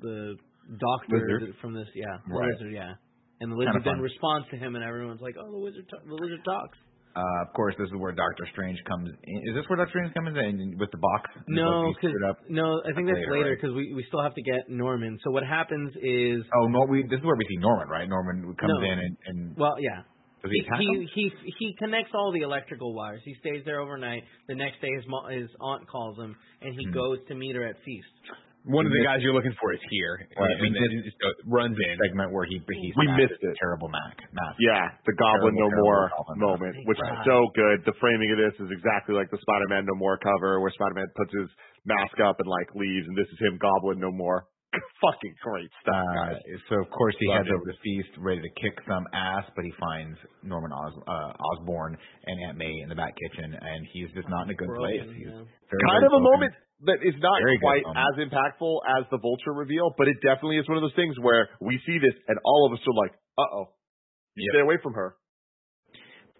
[0.01, 0.37] the
[0.78, 1.55] doctor Lizard.
[1.61, 2.49] from this, yeah, the Right.
[2.53, 2.95] lizard, yeah."
[3.41, 6.14] And the lizard then responds to him, and everyone's like, "Oh, the wizard, ta- the
[6.14, 6.78] lizard talks."
[7.14, 9.39] uh, of course this is where Doctor Strange comes in.
[9.49, 11.30] Is this where Doctor Strange comes in with the box?
[11.47, 12.39] No, because up?
[12.49, 13.59] no, I think That's later, later right?
[13.61, 15.18] because we we still have to get Norman.
[15.24, 18.09] So what happens is, Oh no, we this is where we see Norman, right?
[18.09, 18.80] Norman comes No.
[18.93, 20.09] in and, and well, yeah,
[20.43, 21.09] does he he attack him?
[21.14, 23.22] he, he he connects all the electrical wires.
[23.24, 24.24] He stays there overnight.
[24.49, 26.93] The next day, his mo- his aunt calls him, and he Hmm.
[26.95, 28.09] goes to meet her at feast.
[28.62, 30.22] One of the guys you're looking for is here.
[30.38, 31.99] Right, we and then did- just go- runs in.
[31.99, 33.57] segment where he he We missed it.
[33.59, 34.22] Terrible Mac.
[34.32, 34.55] Mask.
[34.62, 36.86] Yeah, the Goblin Terrible, No terrible More Goblin moment, Mask.
[36.86, 37.84] which is so good.
[37.86, 41.32] The framing of this is exactly like the Spider-Man No More cover, where Spider-Man puts
[41.34, 41.51] his
[41.86, 44.47] mask up and like leaves, and this is him, Goblin No More.
[45.05, 46.33] Fucking great stuff, Uh,
[46.70, 47.55] so of course he Love heads it.
[47.55, 51.93] over to Feast, ready to kick some ass, but he finds Norman Os, uh, Osborn
[51.99, 55.05] and Aunt May in the back kitchen, and he's just not in a good place.
[55.12, 55.45] He's yeah.
[55.45, 56.33] very, kind very of a broken.
[56.33, 56.53] moment
[56.89, 60.66] that is not Very quite as impactful as the Vulture reveal, but it definitely is
[60.66, 63.47] one of those things where we see this and all of us are like, "Uh
[63.55, 63.66] oh,
[64.35, 64.51] Yep.
[64.57, 65.14] stay away from her."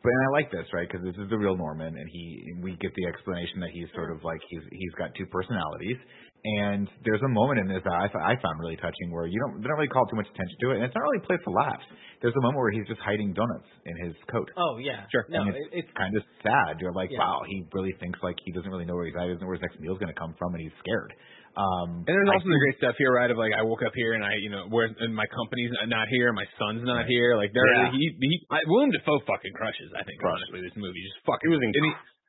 [0.03, 0.89] But and I like this, right?
[0.91, 3.87] Because this is the real Norman, and he and we get the explanation that he's
[3.95, 5.97] sort of like he's he's got two personalities.
[6.45, 9.63] And there's a moment in this that I, I found really touching where you don't
[9.63, 11.39] they don't really call too much attention to it, and it's not really a place
[11.47, 11.87] for laughs.
[12.19, 14.51] There's a moment where he's just hiding donuts in his coat.
[14.59, 15.23] Oh yeah, Sure.
[15.31, 16.83] No, and it, it's, it's kind of sad.
[16.83, 17.23] You're like, Yeah.
[17.23, 19.23] wow, he really thinks like he doesn't really know where he's at.
[19.31, 21.15] He doesn't know where his next meal's going to come from, and he's scared.
[21.55, 23.31] Um, And there's I also the great stuff here, right?
[23.31, 26.09] Of like, I woke up here and I, you know, where and my company's not
[26.11, 27.37] here, my son's not here.
[27.39, 27.93] Like, there, Yeah.
[27.95, 29.93] he, he, I, Willem Dafoe fucking crushes.
[29.95, 30.43] I think Crushes.
[30.49, 31.47] honestly, this movie just fucking.
[31.47, 31.77] He was and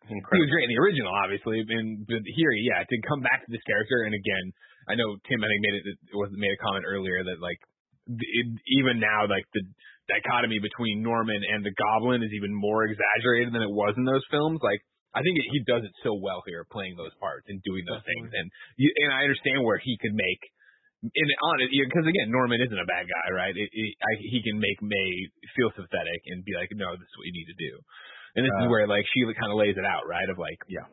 [0.07, 3.43] he, he was great in the original, obviously, and but here, yeah, to come back
[3.43, 4.45] to this character, and again,
[4.89, 7.59] I know Tim, I think made it, it was made a comment earlier that like,
[8.07, 8.47] it,
[8.83, 9.63] even now, like the
[10.11, 14.23] dichotomy between Norman and the Goblin is even more exaggerated than it was in those
[14.27, 14.59] films.
[14.59, 14.83] Like,
[15.15, 18.03] I think it, he does it so well here, playing those parts and doing those
[18.03, 20.43] things, and you, and I understand where he could make.
[21.03, 23.51] And on it, because again, Norman isn't a bad guy, right?
[23.51, 25.11] It, it, I, he can make May
[25.51, 27.73] feel sympathetic and be like, "No, this is what you need to do."
[28.35, 30.25] And this is Uh, where like she kind of lays it out, right?
[30.29, 30.85] Of like, Yeah.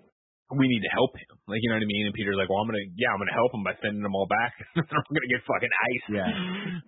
[0.53, 1.31] we need to help him.
[1.47, 2.05] Like, you know what I mean?
[2.11, 4.27] And Peter's like, well, I'm gonna, yeah, I'm gonna help him by sending them all
[4.27, 4.53] back.
[4.77, 4.85] I'm
[5.15, 6.05] gonna get fucking ice.
[6.11, 6.27] Yeah.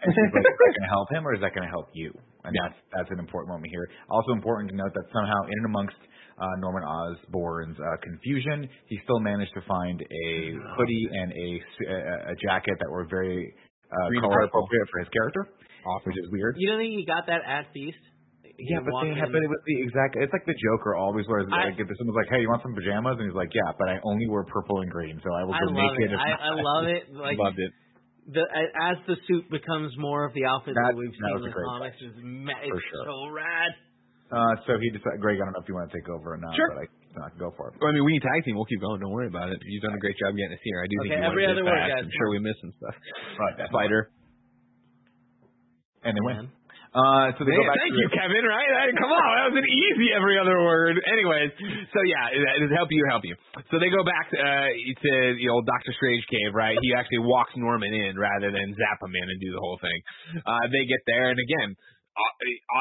[0.03, 1.89] And she's like, is that going to help him or is that going to help
[1.95, 2.11] you?
[2.45, 3.87] And that's that's an important moment here.
[4.11, 5.95] Also important to note that somehow in and amongst
[6.43, 10.27] uh, Norman Osborn's uh, confusion, he still managed to find a
[10.75, 11.49] hoodie and a
[12.33, 13.47] a jacket that were very
[13.95, 15.47] uh, Green color appropriate for his character,
[15.87, 16.11] Awesome.
[16.11, 16.57] which is weird.
[16.59, 18.01] you don't think he got that at feast?
[18.59, 20.17] He Yeah, but they have, but it was the exact.
[20.21, 21.49] It's like the Joker always wears.
[21.51, 23.89] I- like if someone's like, "Hey, you want some pajamas?" and he's like, "Yeah, but
[23.89, 26.15] I only wear purple and green, so I will go naked." it.
[26.15, 27.03] if I, not." I love it.
[27.17, 27.73] Like Loved it.
[28.33, 28.45] the
[28.87, 31.49] as the suit becomes more of the outfit that, That- we've that seen was in
[31.49, 33.05] a the great comics, is it's sure.
[33.09, 33.73] so rad.
[34.33, 36.41] Uh, so he decided, Greg, I don't know if you want to take over or
[36.41, 36.73] not, Sure.
[36.73, 36.87] but I
[37.21, 37.77] not go for it.
[37.77, 38.57] Well, I mean, we need tag team.
[38.57, 38.97] We'll keep going.
[39.01, 39.61] Don't worry about it.
[39.61, 40.81] You've done a great job getting us here.
[40.81, 42.01] I do think Okay, you every other this word, guys.
[42.01, 42.97] I'm sure we missed some stuff.
[43.37, 44.09] Right, Spider.
[46.05, 46.37] And they Man.
[46.37, 46.47] win.
[46.93, 48.45] Uh, so they go back thank you, Kevin.
[48.45, 48.69] Right?
[48.69, 51.01] That- Come on, that was an easy every other word.
[51.09, 51.51] Anyways,
[51.89, 53.33] so yeah, it, it help you, help you.
[53.73, 56.77] So they go back uh, to the old Doctor Strange cave, right?
[56.85, 59.99] He actually walks Norman in rather than zap him in and do the whole thing.
[60.45, 61.73] Uh, they get there, and again,
[62.13, 62.33] uh,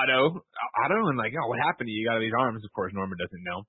[0.04, 0.44] Otto,
[0.84, 2.04] Otto, and like, oh, what happened to you?
[2.04, 2.68] You got these arms.
[2.68, 3.64] Of course, Norman doesn't know.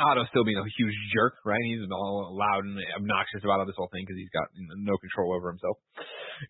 [0.00, 1.60] Otto's still being a huge jerk, right?
[1.64, 5.32] He's all loud and obnoxious about all this whole thing because he's got no control
[5.36, 5.76] over himself.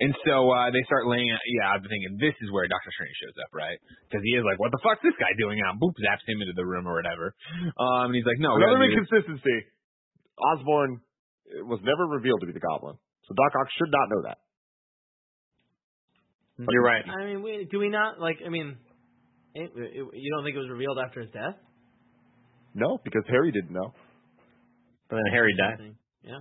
[0.01, 1.31] And so uh they start laying.
[1.31, 1.43] out.
[1.47, 3.79] Yeah, I'm thinking this is where Doctor Strange shows up, right?
[4.09, 5.79] Because he is like, "What the fuck's this guy doing?" out?
[5.79, 7.35] boop, zaps him into the room or whatever.
[7.79, 9.59] Um, and he's like, "No, we Another gotta do this." inconsistency.
[10.37, 11.01] Osborn
[11.65, 14.39] was never revealed to be the Goblin, so Doc Ock should not know that.
[16.59, 17.05] You're right.
[17.05, 18.39] I mean, we, do we not like?
[18.45, 18.77] I mean,
[19.55, 21.55] it, it, you don't think it was revealed after his death?
[22.75, 23.93] No, because Harry didn't know.
[25.09, 25.95] But then Harry died.
[26.23, 26.41] Yeah.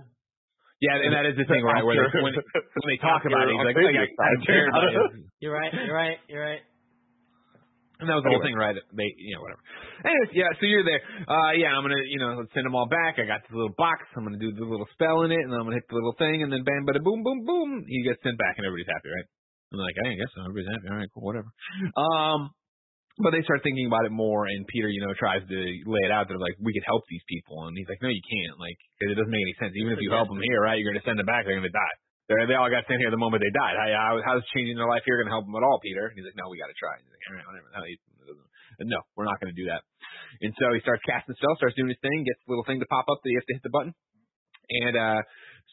[0.80, 1.80] Yeah, and that is the thing, right?
[1.80, 4.44] Where they, when, when they talk about it, he's like, "Oh, yeah, I died.
[4.44, 5.72] cared about it." You're right.
[5.72, 6.18] You're right.
[6.28, 6.60] You're right.
[7.96, 8.76] And that was the whole thing, right?
[8.76, 9.64] They, you know, whatever.
[10.04, 10.52] Anyways, yeah.
[10.60, 11.00] So you're there.
[11.24, 11.72] Uh, yeah.
[11.72, 13.16] I'm gonna, you know, let's send them all back.
[13.16, 14.04] I got this little box.
[14.12, 16.44] I'm gonna do the little spell in it, and I'm gonna hit the little thing,
[16.44, 17.88] and then bam, bada, boom, boom, boom.
[17.88, 19.24] He gets sent back, and everybody's happy, right?
[19.72, 20.44] I'm like, I guess so.
[20.44, 20.86] Everybody's happy.
[20.92, 21.48] All right, cool, whatever.
[21.96, 22.40] Um,
[23.18, 25.58] but they start thinking about it more, and Peter, you know, tries to
[25.88, 26.28] lay it out.
[26.28, 29.12] They're like, we could help these people, and he's like, no, you can't, like, because
[29.12, 29.72] it doesn't make any sense.
[29.76, 31.96] Even if you help them here, right, you're gonna send them back, they're gonna die.
[32.26, 33.78] They're, they all got sent here the moment they died.
[33.78, 36.10] How, how, how's changing their life here going to help them at all, Peter?
[36.10, 36.98] And he's like, no, we got to try.
[36.98, 37.70] And he's like, all right, whatever.
[37.70, 39.86] No, no, we're not going to do that.
[40.42, 42.90] And so he starts casting spells, starts doing his thing, gets the little thing to
[42.90, 43.94] pop up that you have to hit the button,
[44.74, 45.22] and uh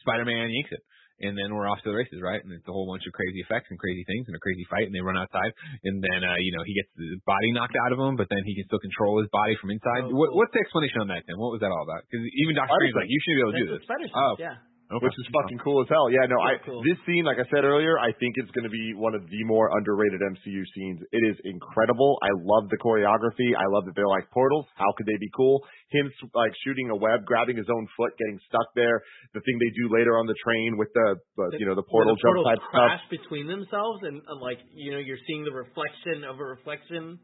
[0.06, 0.82] Spider-Man yanks it.
[1.22, 2.42] And then we're off to the races, right?
[2.42, 4.90] And it's a whole bunch of crazy effects and crazy things and a crazy fight,
[4.90, 5.54] and they run outside.
[5.86, 8.42] And then, uh, you know, he gets the body knocked out of him, but then
[8.42, 10.10] he can still control his body from inside.
[10.10, 10.42] Oh, what, cool.
[10.42, 11.38] what's the explanation on that, Tim?
[11.38, 12.02] What was that all about?
[12.10, 13.84] Because even Doctor Strange, like, you should be able to do this.
[14.10, 14.34] Oh.
[14.42, 14.58] yeah.
[14.92, 15.00] Okay.
[15.00, 16.12] which is fucking cool as hell.
[16.12, 16.82] Yeah, no, I Cool, cool.
[16.84, 19.42] this scene, like I said earlier, I think it's going to be one of the
[19.48, 21.00] more underrated MCU scenes.
[21.08, 22.20] It is incredible.
[22.20, 23.56] I love the choreography.
[23.56, 24.68] I love that they're like portals.
[24.76, 25.64] How could they be cool?
[25.88, 29.00] Him like shooting a web, grabbing his own foot, getting stuck there.
[29.32, 32.12] The thing they do later on the train with the, the you know the portal
[32.12, 32.76] Where the jump portals type stuff.
[32.76, 37.16] crash between themselves, and uh, like you know, you're seeing the reflection of a reflection.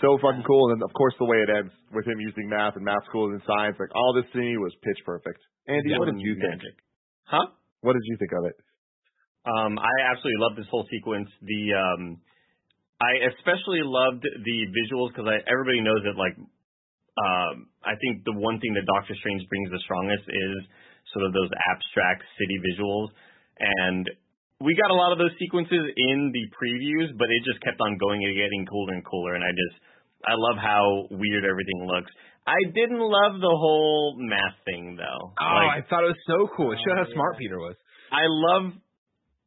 [0.00, 0.72] So fucking cool.
[0.72, 3.28] And then of course the way it ends with him using math and math school
[3.30, 5.38] and science, like all this scene was pitch perfect.
[5.68, 6.64] Andy, Yeah, what did you think?
[6.64, 6.74] magic.
[7.24, 7.46] Huh?
[7.80, 8.56] What did you think of it?
[9.44, 11.28] Um, I absolutely love this whole sequence.
[11.44, 12.02] The um,
[12.96, 16.36] I especially loved the visuals because everybody knows that like
[17.14, 20.56] um, I think the one thing that Doctor Strange brings the strongest is
[21.12, 23.12] sort of those abstract city visuals,
[23.60, 24.08] and
[24.64, 28.00] we got a lot of those sequences in the previews, but it just kept on
[28.00, 29.76] going and getting cooler and cooler, and I just
[30.24, 32.10] I love how weird everything looks.
[32.46, 35.32] I didn't love the whole math thing though.
[35.40, 36.72] Oh, Like, I thought it was so cool.
[36.72, 37.48] It showed how Oh, smart yeah.
[37.48, 37.76] Peter was.
[38.12, 38.72] I love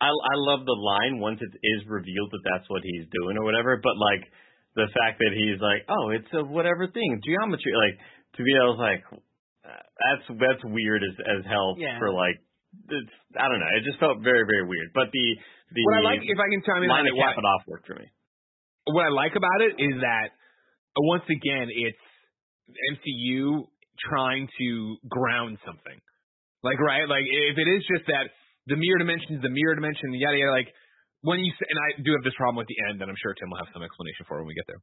[0.01, 3.45] I I love the line once it is revealed that that's what he's doing or
[3.45, 4.25] whatever, but like
[4.77, 7.97] the fact that he's like, "Oh, it's a whatever thing, geometry." Like
[8.37, 9.01] to me I was like
[9.65, 11.97] uh, that's that's weird as as hell Yeah.
[12.01, 12.37] for like
[12.93, 13.71] it's I don't know.
[13.77, 14.89] It just felt very very weird.
[14.93, 15.25] But the
[15.73, 17.41] the What I like, if I can chime in on line it, to what, cap
[17.41, 18.05] it off worked for me.
[18.89, 20.33] what I like about it is that
[20.97, 22.05] once again, it's
[22.69, 25.97] MCU trying to ground something.
[26.63, 28.29] Like right, like if it is just that
[28.67, 30.51] the mirror dimension is the mirror dimension, yada yada.
[30.51, 30.69] Like
[31.21, 33.33] when you say, and I do have this problem with the end, and I'm sure
[33.37, 34.81] Tim will have some explanation for it when we get there.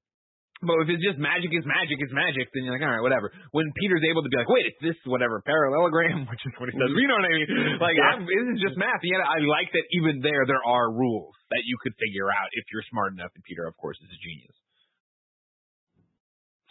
[0.62, 3.28] But if it's just magic is magic is magic, then you're like, all right, whatever.
[3.52, 6.74] When Peter's able to be like, wait, it's this whatever parallelogram, which is what he
[6.78, 6.88] says.
[6.94, 7.48] You know what I mean?
[7.50, 7.82] Mm-hmm.
[7.82, 8.16] Like, Yeah.
[8.16, 9.02] I'm, this is just math.
[9.04, 12.64] Yet I like that even there, there are rules that you could figure out if
[12.72, 13.34] you're smart enough.
[13.34, 14.56] And Peter, of course, is a genius.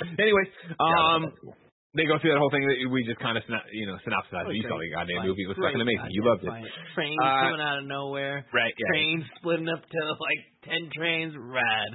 [0.23, 0.49] Anyways,
[0.79, 1.21] um,
[1.93, 4.49] they go through that whole thing that we just kind of, you know, synopsized.
[4.49, 6.09] You saw the goddamn movie; it was fucking amazing.
[6.09, 6.49] You loved it,
[6.97, 8.45] Trains Uh, coming out of nowhere.
[8.53, 8.73] right?
[8.73, 8.89] Yeah.
[8.89, 11.33] Trains splitting up to like ten trains.
[11.37, 11.93] Rad.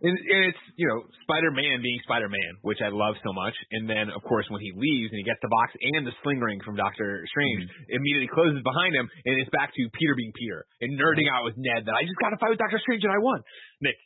[0.00, 3.52] And, and it's you know Spider-Man being Spider-Man, which I love so much.
[3.74, 6.40] And then of course when he leaves and he gets the box and the sling
[6.40, 10.64] ring from Doctor Strange, immediately closes behind him, and it's back to Peter being Peter
[10.80, 13.12] and nerding out with Ned that I just got to fight with Doctor Strange and
[13.12, 13.42] I won.
[13.82, 13.98] Nick,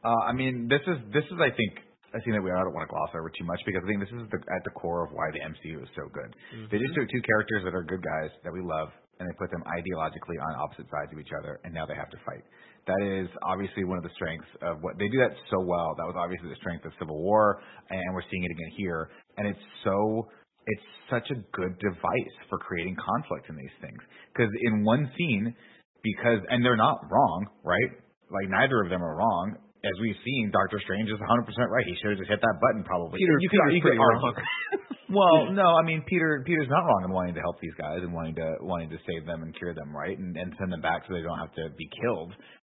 [0.00, 1.74] Uh, I mean, this is this is I think
[2.12, 4.00] a scene that we I don't want to gloss over too much because I think
[4.04, 6.30] this is the, at the core of why the MCU is so good.
[6.52, 6.68] Mm-hmm.
[6.68, 9.50] They just took two characters that are good guys that we love and they put
[9.50, 12.42] them ideologically on opposite sides of each other, and now they have to fight.
[12.90, 15.94] That is obviously one of the strengths of what they do that so well.
[15.94, 19.10] That was obviously the strength of Civil War, and we're seeing it again here.
[19.38, 20.26] And it's so
[20.66, 23.98] it's such a good device for creating conflict in these things
[24.34, 25.54] because in one scene,
[26.02, 27.90] because and they're not wrong, right?
[28.30, 29.56] Like neither of them are wrong.
[29.82, 31.86] As we've seen, Doctor Strange is 100% right.
[31.86, 33.18] He should have just hit that button probably.
[33.18, 34.32] Peter, you could, Peter's you could argue.
[35.12, 36.42] Well, no, I mean Peter.
[36.48, 39.28] Peter's not wrong in wanting to help these guys and wanting to wanting to save
[39.28, 41.68] them and cure them, right, and, and send them back so they don't have to
[41.76, 42.32] be killed.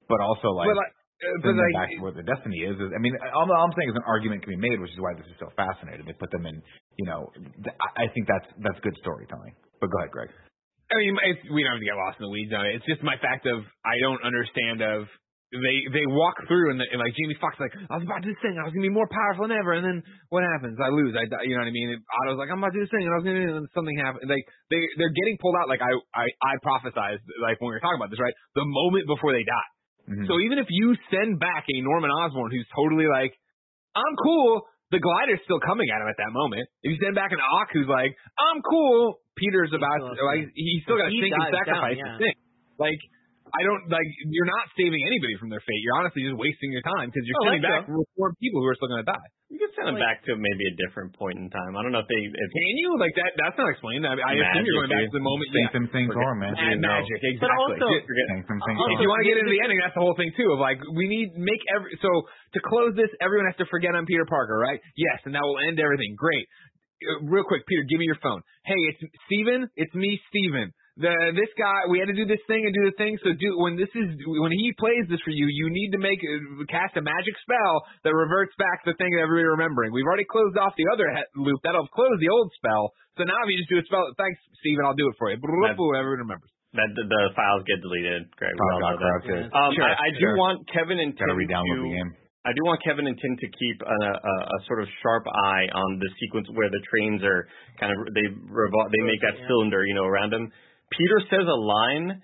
[0.08, 2.62] But also, like, But, uh, like, but Send them like, back to what the destiny
[2.62, 2.78] is.
[2.78, 5.02] is I mean, all, all I'm saying is an argument can be made, which is
[5.02, 6.06] why this is so fascinating.
[6.06, 6.62] They put them in,
[6.94, 7.26] you know,
[7.82, 9.58] I I think that's that's good storytelling.
[9.82, 10.30] But go ahead, Greg.
[10.88, 12.80] I mean, it's, we don't have to get lost in the weeds on it.
[12.80, 15.04] It's just my fact of I don't understand of
[15.48, 18.28] they they walk through and, the, and like Jamie Foxx like I was about to
[18.28, 18.60] do this thing.
[18.60, 19.72] I was gonna be more powerful than ever.
[19.72, 20.76] And then what happens?
[20.76, 21.16] I lose.
[21.16, 21.96] I die, you know what I mean?
[21.96, 23.08] And Otto's like I'm about to do this thing.
[23.08, 25.64] And I was gonna do it, and something happened like they they're getting pulled out.
[25.72, 28.36] Like I I I prophesized like when we were talking about this right?
[28.60, 29.68] The moment before they die.
[30.08, 30.24] Mhm.
[30.28, 33.32] so even if you send back a Norman Osborn who's totally like
[33.96, 36.64] I'm cool the glider's still coming at him at that moment.
[36.80, 40.24] If you send back an Ock who's like I'm cool Peter's He's about still to,
[40.24, 42.08] like he's still got to He sink and dies down, sacrifice yeah.
[42.08, 42.36] his thing.
[42.80, 43.00] Like
[43.54, 45.80] I don't like you're not saving anybody from their fate.
[45.84, 48.68] You're honestly just wasting your time because you're Oh, sending that's back reformed people who
[48.70, 49.28] are still going to die.
[49.48, 51.72] You can send them Like- back to maybe a different point in time.
[51.72, 52.20] I don't know if they.
[52.20, 53.32] If, Can you like that?
[53.40, 54.04] That's not explained.
[54.04, 55.48] I, I assume you're going back to the moment.
[55.56, 56.52] Think Yeah, them things Forget- are, man.
[56.52, 57.16] Mad magic.
[57.24, 57.40] Exactly.
[57.40, 59.62] But also- Just- forget, Think them things Also- if you want to get into the
[59.64, 60.52] ending, that's the whole thing too.
[60.52, 62.10] Of like, we need make every so
[62.52, 64.80] to close this, everyone has to forget I'm Peter Parker, right?
[65.00, 66.12] Yes, and that will end everything.
[66.18, 66.44] Great.
[66.98, 68.42] Uh, real quick, Peter, give me your phone.
[68.66, 69.70] Hey, it's Steven.
[69.80, 70.74] It's me, Steven.
[70.98, 73.14] The this guy, we had to do this thing and do the thing.
[73.22, 76.18] So do when this is when he plays this for you, you need to make
[76.18, 79.94] uh, cast a magic spell that reverts back the thing that everybody remembering.
[79.94, 82.90] We've already closed off the other he- loop that'll close the old spell.
[83.14, 85.38] So now if you just do a spell, thanks, Steven, I'll do it for you.
[85.38, 86.50] Everyone remembers.
[86.74, 88.26] that the, the files get deleted.
[88.34, 89.54] Greg, we all Probably know that.
[89.54, 90.34] Um, Sure, I, I do sure.
[90.34, 91.82] want Kevin and Got to Tim to.
[91.86, 92.10] the game.
[92.46, 95.66] I do want Kevin and Tim to keep a, a, a sort of sharp eye
[95.74, 97.46] on the sequence where the trains are
[97.78, 99.46] kind of they revol- they make that Yeah.
[99.46, 100.50] cylinder, you know, around them.
[100.96, 102.22] Peter says a line,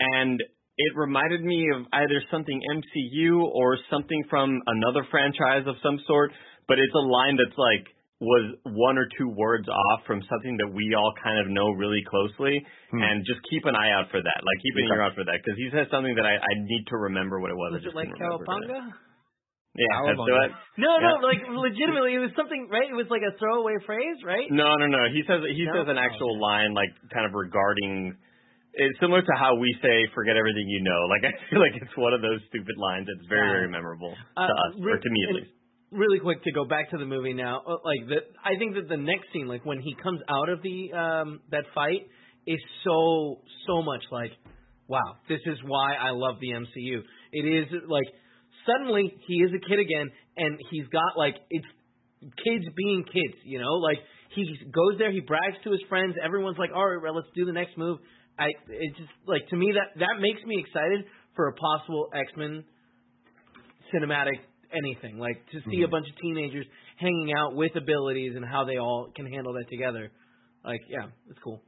[0.00, 0.40] and
[0.76, 6.32] it reminded me of either something MCU or something from another franchise of some sort.
[6.66, 7.86] But it's a line that's like
[8.20, 12.00] was one or two words off from something that we all kind of know really
[12.08, 13.02] closely, Hmm.
[13.02, 14.38] and just keep an eye out for that.
[14.40, 16.84] Like keep an ear out for that because he says something that I, I need
[16.88, 17.72] to remember what it was.
[17.74, 18.46] Was I it like didn't remember.
[18.46, 18.80] Cowabunga?
[19.74, 20.38] Yeah, that's Cowabunga.
[20.38, 20.50] what.
[20.78, 21.26] No, no, Yeah.
[21.26, 22.86] like legitimately, it was something, right?
[22.86, 24.46] It was like a throwaway phrase, right?
[24.50, 25.02] No, no, no.
[25.10, 25.74] He says he No?
[25.82, 28.14] says an actual line like kind of regarding.
[28.76, 31.96] It's similar to how we say "forget everything you know." Like I feel like it's
[31.96, 33.52] one of those stupid lines that's very, Yeah.
[33.66, 35.50] very memorable Uh, to us, or to me at least.
[35.90, 38.88] Really quick to go back to the movie now, uh, like the, I think that
[38.88, 42.02] the next scene, like when he comes out of the um that fight,
[42.46, 44.32] is so so much like,
[44.88, 46.98] wow, this is why I love the MCU.
[47.32, 48.06] It is like
[48.66, 51.66] suddenly he is a kid again, and he's got like it's
[52.20, 53.98] kids being kids, you know, like
[54.34, 57.44] he goes there, he brags to his friends, everyone's like, all right, well, let's do
[57.44, 57.98] the next move.
[58.38, 61.04] I it just like to me that that makes me excited
[61.36, 62.64] for a possible X Men
[63.94, 64.42] cinematic
[64.74, 65.18] anything.
[65.18, 65.90] Like to see a mm-hmm.
[65.90, 66.66] bunch of teenagers
[66.98, 70.10] hanging out with abilities and how they all can handle that together.
[70.64, 71.60] Like, yeah, it's cool.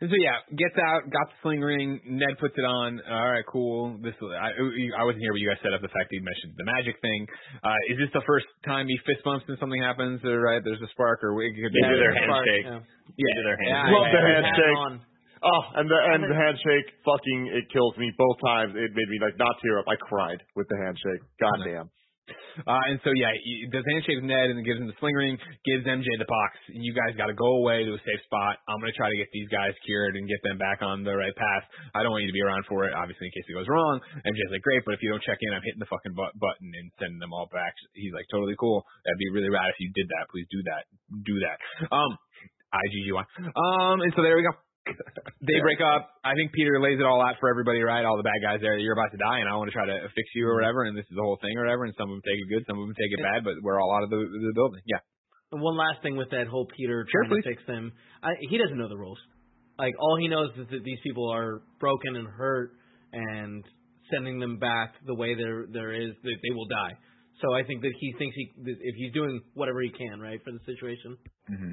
[0.00, 1.98] And so yeah, gets out, got the sling ring.
[2.06, 3.00] Ned puts it on.
[3.04, 3.98] All right, cool.
[4.02, 4.52] This I,
[4.98, 6.96] I wasn't here, but you guys set up the fact that you mentioned the magic
[7.02, 7.26] thing.
[7.62, 10.22] Uh, is this the first time he fist bumps and something happens?
[10.22, 12.66] Or right, there's a spark, or we could They do their Spark, handshake.
[12.66, 12.80] yeah.
[13.18, 13.94] They do their Yeah, handshake.
[13.94, 14.78] Love the handshake.
[14.78, 15.12] hat.
[15.44, 18.72] Oh, and the and the handshake, fucking, it kills me both times.
[18.72, 19.84] It made me like not tear up.
[19.84, 21.20] I cried with the handshake.
[21.36, 21.92] Goddamn.
[22.64, 25.36] Uh, and so yeah, he does handshake with Ned and gives him the sling ring,
[25.66, 26.56] gives MJ the box.
[26.70, 28.62] You guys got to go away to a safe spot.
[28.70, 31.34] I'm gonna try to get these guys cured and get them back on the right
[31.34, 31.64] path.
[31.92, 34.00] I don't want you to be around for it, obviously, in case it goes wrong.
[34.24, 36.70] MJ's like, great, but if you don't check in, I'm hitting the fucking bu- button
[36.72, 37.74] and sending them all back.
[37.92, 38.86] He's like, totally cool.
[39.04, 40.30] That'd be really rad if you did that.
[40.30, 40.82] Please do that.
[41.26, 41.58] Do that.
[41.92, 42.16] Um,
[42.72, 43.24] IGGY.
[43.54, 44.54] Um, and so there we go.
[44.86, 46.08] They break up.
[46.24, 48.04] I think Peter lays it all out for everybody, right?
[48.04, 48.76] All the bad guys there.
[48.78, 50.84] You're about to die, and I want to try to fix you or whatever.
[50.84, 51.84] And this is the whole thing or whatever.
[51.84, 53.80] And some of them take it good, some of them take it bad, but we're
[53.80, 54.80] all out of the, the building.
[54.86, 55.04] Yeah.
[55.52, 57.44] And one last thing with that whole Peter Sure, trying please.
[57.44, 57.92] to fix them.
[58.22, 59.18] I, he doesn't know the rules.
[59.78, 62.72] Like all he knows is that these people are broken and hurt,
[63.12, 63.64] and
[64.12, 66.92] sending them back the way there there is, that they will die.
[67.42, 70.52] So I think that he thinks he if he's doing whatever he can, right, for
[70.52, 71.16] the situation.
[71.48, 71.72] hmm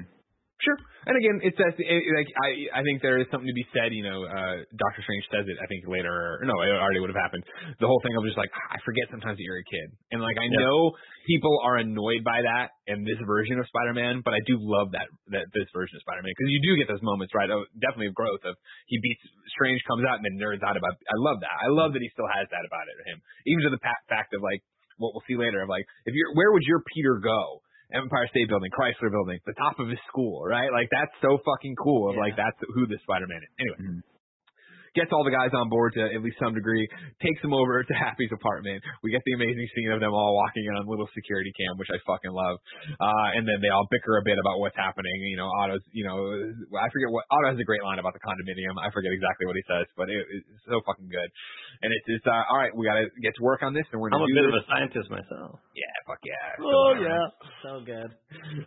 [0.62, 0.78] Sure.
[1.10, 3.90] And again, it says it, like I I think there is something to be said.
[3.90, 5.58] You know, uh Doctor Strange says it.
[5.58, 6.38] I think later.
[6.46, 7.42] No, it already would have happened.
[7.82, 10.38] The whole thing of just like I forget sometimes that you're a kid, and like
[10.38, 10.62] I Yeah.
[10.62, 10.94] know
[11.26, 15.10] people are annoyed by that in this version of Spider-Man, but I do love that
[15.34, 17.50] that this version of Spider-Man because you do get those moments, right?
[17.50, 18.46] Of definitely of growth.
[18.46, 18.54] Of
[18.86, 19.22] he beats
[19.58, 20.94] Strange, comes out and then nerds out about.
[20.94, 21.50] I love that.
[21.58, 22.94] I love that he still has that about it.
[23.10, 23.18] Him,
[23.50, 24.62] even to the fact of like
[25.02, 27.58] what we'll see later of like if you're where would your Peter go?
[27.94, 30.70] Empire State Building, Chrysler Building, the top of his school, right?
[30.72, 32.10] Like that's so fucking cool.
[32.10, 33.52] Of like that's who this Spider-Man is.
[33.60, 34.00] Anyway, Mhm.
[34.94, 36.84] Gets all the guys on board to at least some degree,
[37.24, 38.84] takes them over to Happy's apartment.
[39.00, 41.88] We get the amazing scene of them all walking in on little security cam, which
[41.88, 42.60] I fucking love.
[43.00, 45.16] Uh, and then they all bicker a bit about what's happening.
[45.32, 46.18] You know, Otto's, you know,
[46.76, 48.76] I forget what Otto has a great line about the condominium.
[48.76, 51.30] I forget exactly what he says, but it, it's so fucking good.
[51.82, 52.74] And it's just uh, all right.
[52.76, 54.54] We got to get to work on this, and we're I'm gonna a bit this.
[54.54, 55.58] of a scientist myself.
[55.72, 56.60] Yeah, fuck yeah.
[56.60, 57.24] Oh yeah,
[57.64, 58.10] so good.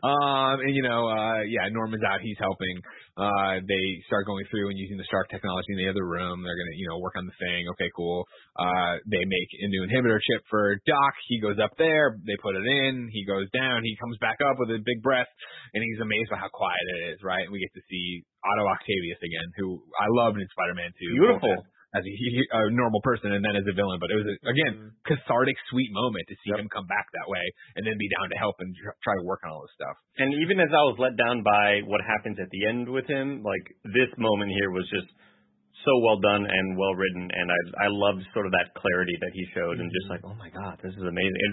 [0.01, 2.19] Um, and you know, uh, yeah, Norman's out.
[2.19, 2.76] He's helping.
[3.15, 6.14] Uh, they start going through and using the Stark technology in the other room.
[6.18, 7.68] They're gonna, you know, work on the thing.
[7.76, 8.28] Okay, cool.
[8.55, 11.13] Uh, they make a new inhibitor chip for Doc.
[11.28, 12.16] He goes up there.
[12.26, 13.09] They put it in.
[13.11, 13.84] He goes down.
[13.84, 15.30] He comes back up with a big breath,
[15.74, 17.20] and he's amazed by how quiet it is.
[17.24, 21.16] Right, and we get to see Otto Octavius again, who I loved in Spider-Man 2.
[21.20, 21.66] Beautiful.
[21.95, 24.74] As a, a normal person and then as a villain, but it was a, again
[24.76, 24.99] Mm-hmm.
[25.07, 27.39] cathartic, sweet moment to see him come back that way
[27.80, 29.95] and then be down to help and tr- try to work on all this stuff.
[30.20, 33.47] And even as I was let down by what happens at the end with him,
[33.47, 33.63] like
[33.95, 35.07] this moment here was just
[35.86, 39.31] so well done and well written, and I I loved sort of that clarity that
[39.38, 41.39] he showed, and just like, oh my god, this is amazing.
[41.45, 41.51] It,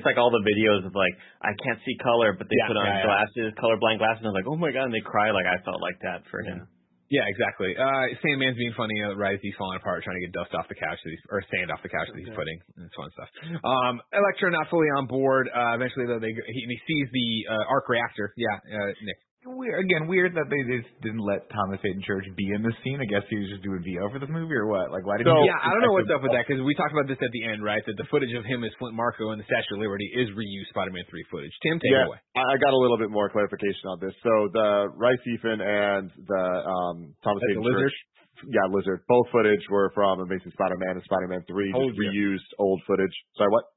[0.00, 1.14] it's like all the videos of like
[1.44, 3.06] I can't see color, but they Yeah, put on yeah, yeah.
[3.06, 5.60] glasses, colorblind glasses, and I was like, oh my god, and they cry like I
[5.62, 6.66] felt like that for him.
[7.12, 7.76] Yeah, exactly.
[7.76, 9.12] Uh, Sandman's being funny, uh?
[9.38, 11.78] He's falling apart, trying to get dust off the couch that he's, or sand off
[11.84, 12.34] the couch that he's Okay.
[12.40, 12.58] putting.
[12.80, 13.28] And it's fun stuff.
[13.60, 15.46] Um, Electro not fully on board.
[15.52, 18.32] Uh, eventually though, they, he, he sees the, uh, arc reactor.
[18.40, 19.20] Yeah, uh, Nick.
[19.44, 22.96] Weird, again, weird that they just didn't let Thomas Haden Church be in this scene.
[22.96, 24.88] I guess he was just doing VO for this movie or what?
[24.88, 26.72] Like, why didn't So, he yeah, I don't know what's up with that because we
[26.72, 27.84] talked about this at the end, right?
[27.84, 30.72] That the footage of him as Flint Marko in the Statue of Liberty is reused
[30.72, 31.52] Spider-Man 3 footage.
[31.60, 32.20] Tim, take it yeah, away.
[32.32, 34.16] I I got a little bit more clarification on this.
[34.24, 37.92] So the Rhys Ifans and the um, Thomas Like the Haden lizard?
[37.92, 38.00] Church,
[38.48, 39.04] yeah, Lizard.
[39.06, 41.72] Both footage were from Amazing Spider-Man and Spider-Man 3.
[41.72, 42.08] Told just you.
[42.08, 43.12] reused old footage.
[43.36, 43.68] Sorry, what?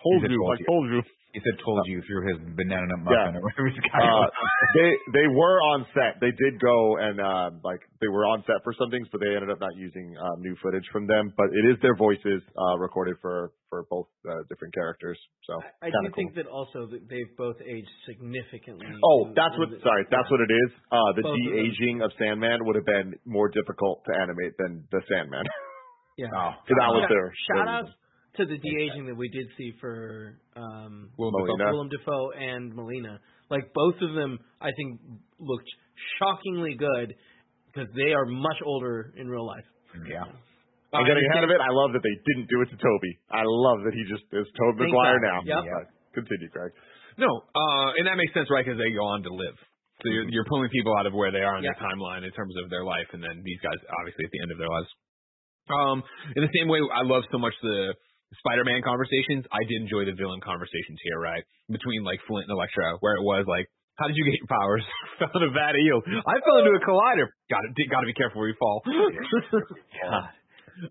[0.00, 0.66] He said told you.
[0.66, 1.02] told you.
[1.36, 3.38] He said told you through his banana nut muffin Yeah.
[3.38, 4.00] or whatever he's got.
[4.00, 4.24] Uh,
[4.80, 6.16] they they were on set.
[6.24, 9.36] They did go and uh, like they were on set for some things, but they
[9.36, 11.28] ended up not using um, new footage from them.
[11.36, 15.20] But it is their voices uh, recorded for for both uh, different characters.
[15.44, 16.16] So I kind do cool.
[16.16, 18.88] think that also that they've both aged significantly.
[19.04, 19.70] Oh, in- that's in what.
[19.76, 20.70] the- Sorry, that's what it is.
[20.88, 21.52] Uh, the Both of them.
[21.52, 25.44] de aging of Sandman would have been more difficult to animate than the Sandman.
[26.16, 26.32] Yeah.
[26.32, 27.88] oh, So that was Shout- their shout their out
[28.36, 31.58] to the de aging that we did see for um, Willem Molina.
[31.58, 31.72] Dafoe.
[31.72, 33.20] Willem Dafoe and Melina.
[33.50, 35.00] Like both of them, I think
[35.38, 35.68] looked
[36.18, 37.14] shockingly good
[37.66, 39.66] because they are much older in real life.
[40.08, 40.24] yeah.
[40.94, 41.60] I'm getting ahead of it.
[41.60, 43.12] I love that they didn't do it to Tobey.
[43.28, 45.44] I love that he just is Tobey Maguire now.
[45.44, 45.60] Yep.
[45.68, 46.72] But Continue, Greg.
[47.20, 48.64] No, uh, and that makes sense, right?
[48.64, 49.56] Because they go on to live.
[50.00, 52.52] So you're, you're pulling people out of where they are in their timeline in terms
[52.60, 54.88] of their life, and then these guys obviously at the end of their lives.
[55.68, 55.98] Um,
[56.36, 57.96] in the same way, I love so much the
[58.42, 59.44] Spider-Man conversations.
[59.52, 61.44] I did enjoy the villain conversations here, right?
[61.68, 63.66] Between like Flint and Electro, where it was like,
[63.96, 64.84] "How did you get your powers?"
[65.18, 66.00] fell in a vat of eel.
[66.26, 67.28] I fell into a collider.
[67.50, 68.82] Got to got to be careful where you fall.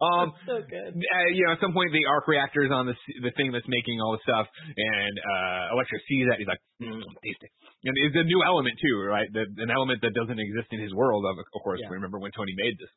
[0.02, 0.98] um, So good.
[0.98, 3.68] uh, you know, at some point the arc reactor is on the the thing that's
[3.70, 6.40] making all the stuff, and uh Electro sees that.
[6.42, 7.02] He's like, mm.
[7.86, 9.30] And it's a new element too, right?
[9.30, 11.22] The, an element that doesn't exist in his world.
[11.30, 11.94] Of, of course, Yeah.
[11.94, 12.90] remember when Tony made this.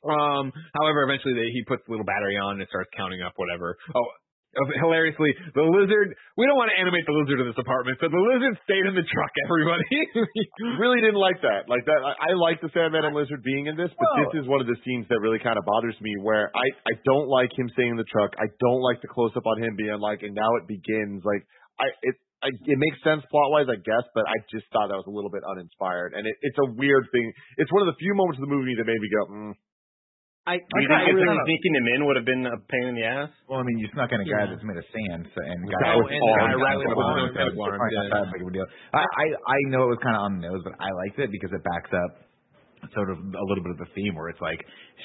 [0.00, 3.76] Um, however, eventually they, he puts a little battery on and starts counting up whatever.
[3.94, 4.08] Oh,
[4.50, 6.10] uh, hilariously, the lizard.
[6.34, 8.98] We don't want to animate the lizard in this apartment, so the lizard stayed in
[8.98, 9.30] the truck.
[9.46, 9.86] Everybody.
[10.82, 11.70] really didn't like that.
[11.70, 14.18] Like that, I, I like the Sandman and Lizard being in this, but Whoa.
[14.26, 16.10] this is one of the scenes that really kind of bothers me.
[16.18, 18.34] Where I I don't like him staying in the truck.
[18.42, 21.22] I don't like the close up on him being like, and now it begins.
[21.22, 21.46] Like
[21.78, 22.18] I it.
[22.40, 25.12] I, it makes sense plot wise, I guess, but I just thought that was a
[25.12, 27.28] little bit uninspired, and it, it's a weird thing.
[27.60, 29.52] It's one of the few moments of the movie that made me go, mm.
[30.50, 32.90] I, Do you I think really, it's sneaking him in would have been a pain
[32.90, 33.30] in the ass?
[33.46, 34.50] Well, I mean, you snuck in a guy Yeah.
[34.50, 36.98] that's made of sand, so, and Oh, guy with and the guy arms, with up
[36.98, 38.18] with arms, no tag so it's arms, probably not yeah.
[38.18, 38.66] that big deal.
[38.90, 41.30] I, I I know it was kind of on the nose, but I liked it
[41.30, 42.10] because it backs up
[42.96, 44.58] sort of a little bit of the theme where it's like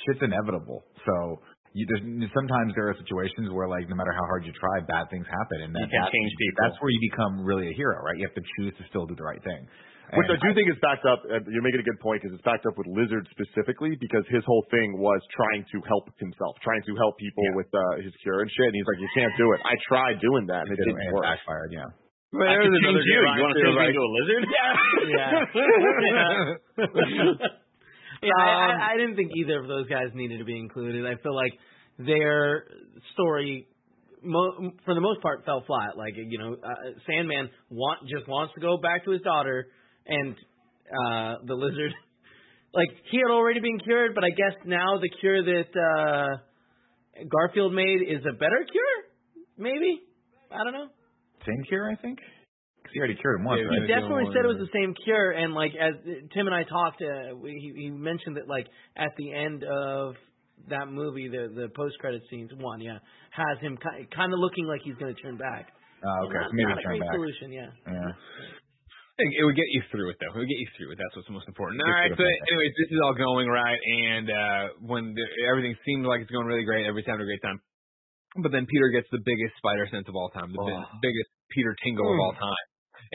[0.08, 0.82] shit's inevitable.
[1.06, 1.44] So
[1.76, 5.12] you there's sometimes there are situations where like no matter how hard you try, bad
[5.12, 6.58] things happen, and that, You can't that- change people.
[6.64, 8.16] That's where you become really a hero, right?
[8.16, 9.68] You have to choose to still do the right thing.
[10.14, 11.26] Which I do think is backed up.
[11.50, 14.62] You're making a good point because it's backed up with Lizard specifically because his whole
[14.70, 18.50] thing was trying to help himself, trying to help people with uh, his cure and
[18.54, 18.70] shit.
[18.70, 19.60] And he's like, you can't do it.
[19.66, 21.26] I tried doing that and it it, didn't and it work.
[21.26, 21.90] backfired, yeah.
[22.36, 23.22] But I there's could another change you.
[23.26, 24.44] You want to too, change me like- into a lizard?
[28.24, 31.06] yeah, I, I, I didn't think either of those guys needed to be included.
[31.06, 31.54] I feel like
[32.00, 32.66] their
[33.14, 33.68] story,
[34.24, 35.98] mo- for the most part, fell flat.
[35.98, 39.68] Like you know, uh, Sandman want just wants to go back to his daughter,
[40.08, 41.94] and uh the lizard,
[42.74, 46.38] like he had already been cured, but I guess now the cure that uh
[47.30, 48.96] Garfield made is a better cure.
[49.58, 50.02] Maybe
[50.52, 50.88] I don't know.
[51.46, 52.20] Same cure, I think.
[52.82, 53.82] Because He already cured him once, Yeah, right?
[53.82, 55.94] He definitely said it was the same cure, and like as
[56.34, 60.16] Tim and I talked, uh, we, he, he mentioned that like at the end of
[60.70, 62.98] that movie, the the post credit scenes, one, yeah,
[63.32, 65.70] has him kind of looking like he's going to turn back.
[66.04, 66.38] Oh, okay.
[66.38, 67.16] Not, So maybe not a turn great back.
[67.16, 67.70] solution, yeah.
[67.88, 68.12] Yeah.
[69.16, 70.36] It would get you through it, though.
[70.36, 71.00] It would get you through it.
[71.00, 71.80] That's what's most important.
[71.80, 72.12] All right.
[72.12, 73.80] So, anyways, this is all going right,
[74.12, 77.40] and uh when the, everything seemed like it's going really great, everybody's having a great
[77.40, 77.64] time.
[78.36, 80.68] But then Peter gets the biggest spider sense of all time, the Oh.
[80.68, 82.66] bi- biggest Peter tingle of all time.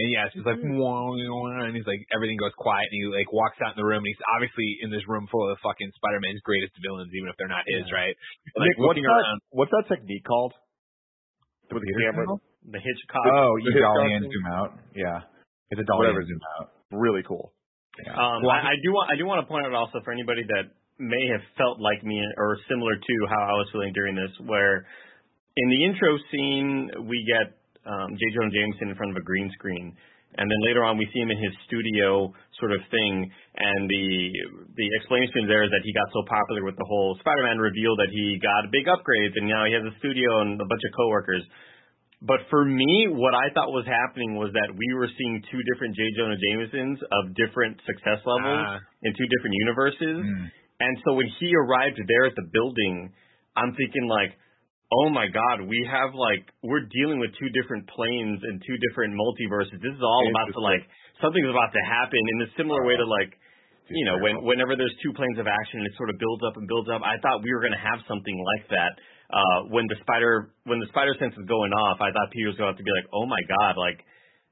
[0.00, 3.04] And yeah, it's just like, wah, wah, and he's like, everything goes quiet, and he
[3.12, 5.92] like walks out in the room, and he's obviously in this room full of fucking
[6.00, 8.16] Spider-Man's greatest villains, even if they're not his, right?
[8.56, 9.12] And, like Nick, what's that?
[9.20, 9.38] around.
[9.52, 10.56] What's that technique called?
[11.68, 12.24] With the camera,
[12.64, 13.26] The Hitchcock.
[13.28, 14.70] Oh, you dolly in, zoom out.
[14.96, 15.20] Yeah.
[15.70, 16.20] It's a dolly Whatever.
[16.22, 16.70] in, zoom out.
[16.90, 17.52] really cool.
[18.04, 18.14] Yeah.
[18.14, 20.74] Um, I, I do want I do want to point out also for anybody that
[20.98, 24.84] may have felt like me or similar to how I was feeling during this, where
[25.56, 27.56] in the intro scene we get
[27.88, 28.22] um, J.
[28.36, 29.96] Jonah Jameson in front of a green screen,
[30.36, 33.12] and then later on we see him in his studio sort of thing,
[33.56, 34.06] and the
[34.76, 38.12] the explanation there is that he got so popular with the whole Spider-Man reveal that
[38.12, 41.42] he got big upgrades, and now he has a studio and a bunch of coworkers.
[42.20, 45.96] But for me, what I thought was happening was that we were seeing two different
[45.96, 46.04] J.
[46.20, 48.78] Jonah Jamesons of different success levels Ah.
[49.02, 50.16] in two different universes.
[50.20, 50.50] Mm.
[50.80, 53.12] And so when he arrived there at the building,
[53.56, 54.36] I'm thinking like,
[54.92, 59.16] oh my God, we have like we're dealing with two different planes and two different
[59.16, 59.80] multiverses.
[59.80, 60.84] This is all about to like
[61.24, 63.32] something's about to happen in a similar way to like
[63.90, 66.54] you know, when whenever there's two planes of action and it sort of builds up
[66.56, 68.92] and builds up, I thought we were going to have something like that.
[69.30, 72.58] Uh, when the spider when the spider sense is going off, I thought Peter was
[72.58, 74.02] going to have to be like, oh my god, like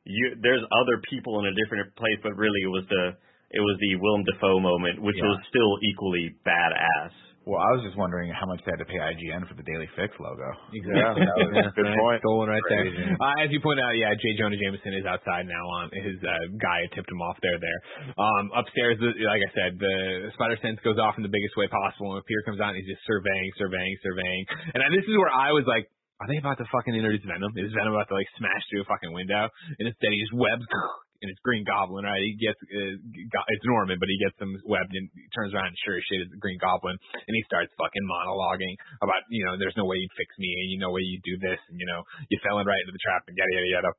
[0.07, 3.05] you, there's other people in a different place, but really it was the
[3.51, 5.27] it was the Willem Dafoe moment, which Yeah.
[5.29, 7.13] was still equally badass.
[7.49, 9.89] Well, I was just wondering how much they had to pay IGN for the Daily
[9.97, 10.53] Fix logo.
[10.69, 12.21] Yeah, that good point.
[12.29, 12.85] Stolen right there.
[13.17, 14.37] Uh, as you pointed out, yeah, J.
[14.37, 15.65] Jonah Jameson is outside now.
[15.81, 17.57] On his uh, guy tipped him off there.
[17.57, 17.81] There,
[18.21, 22.21] um, upstairs, like I said, the spider sense goes off in the biggest way possible,
[22.21, 24.45] and Peter comes out and he's just surveying, surveying, surveying.
[24.77, 25.89] And this is where I was like,
[26.21, 27.57] are they about to fucking introduce Venom?
[27.57, 29.49] Is Venom about to like smash through a fucking window?
[29.81, 30.69] And instead, he just webs.
[31.19, 32.23] And it's Green Goblin, right?
[32.23, 35.79] He gets, uh, it's Norman, but he gets him webbed and he turns around and
[35.83, 36.95] sure as shit is Green Goblin.
[36.95, 40.71] And he starts fucking monologuing about, you know, there's no way you'd fix me and
[40.71, 43.03] you know way you'd do this and, you know, you fell in right into the
[43.03, 43.93] trap and yada, yada, yada.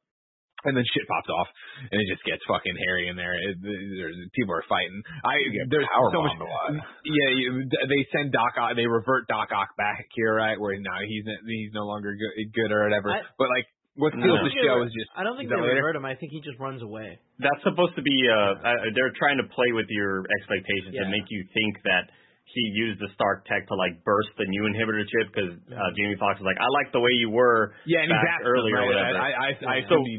[0.67, 1.47] And then shit pops off,
[1.87, 3.31] and it just gets fucking hairy in there.
[3.31, 4.99] It, there's, people are fighting.
[5.23, 5.39] I
[5.71, 6.35] there's power so much.
[6.35, 6.75] a lot.
[7.07, 8.75] Yeah, you, they send Doc Ock.
[8.75, 10.59] They revert Doc Ock back here, right?
[10.59, 13.07] Where now he's he's no longer good, good or whatever.
[13.07, 15.09] I- but like, what steals I the don't think show they is just.
[15.13, 16.05] I don't think is they revert him.
[16.07, 17.19] I think he just runs away.
[17.37, 21.03] That's supposed to be uh, uh they're trying to play with your expectations Yeah.
[21.03, 22.07] and make you think that
[22.49, 26.17] he used the Stark tech to like burst the new inhibitor chip because uh, Jamie
[26.17, 28.89] Foxx was like, I like the way you were Yeah, and back asked earlier them,
[28.89, 29.21] or whatever.
[29.21, 30.15] I, I, I, I So- assume he,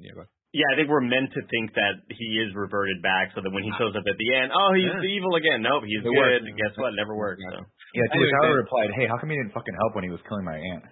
[0.00, 0.24] yeah.
[0.54, 3.66] Yeah, I think we're meant to think that he is reverted back, so that when
[3.66, 5.02] he shows up at the end, oh, he's Yeah.
[5.18, 5.66] evil again.
[5.66, 6.14] Nope, he's It good.
[6.14, 6.46] worked.
[6.46, 6.94] Guess what?
[6.94, 7.42] Never worked.
[7.42, 7.58] So.
[7.58, 10.10] Yeah, to which Anyway, I replied, "Hey, how come you didn't fucking help when he
[10.14, 10.86] was killing my aunt?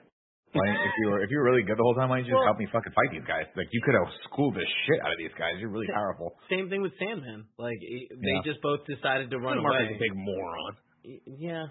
[0.52, 2.36] Why if you were if you were really good the whole time, why didn't you
[2.36, 3.48] just help me fucking fight these guys?
[3.56, 5.56] Like you could have schooled the shit out of these guys.
[5.56, 7.48] You're really powerful." Same thing with Sandman.
[7.56, 8.44] Like he- they Yeah.
[8.44, 9.88] just both decided to run Mark away.
[9.90, 10.72] is a big moron.
[11.40, 11.66] Yeah.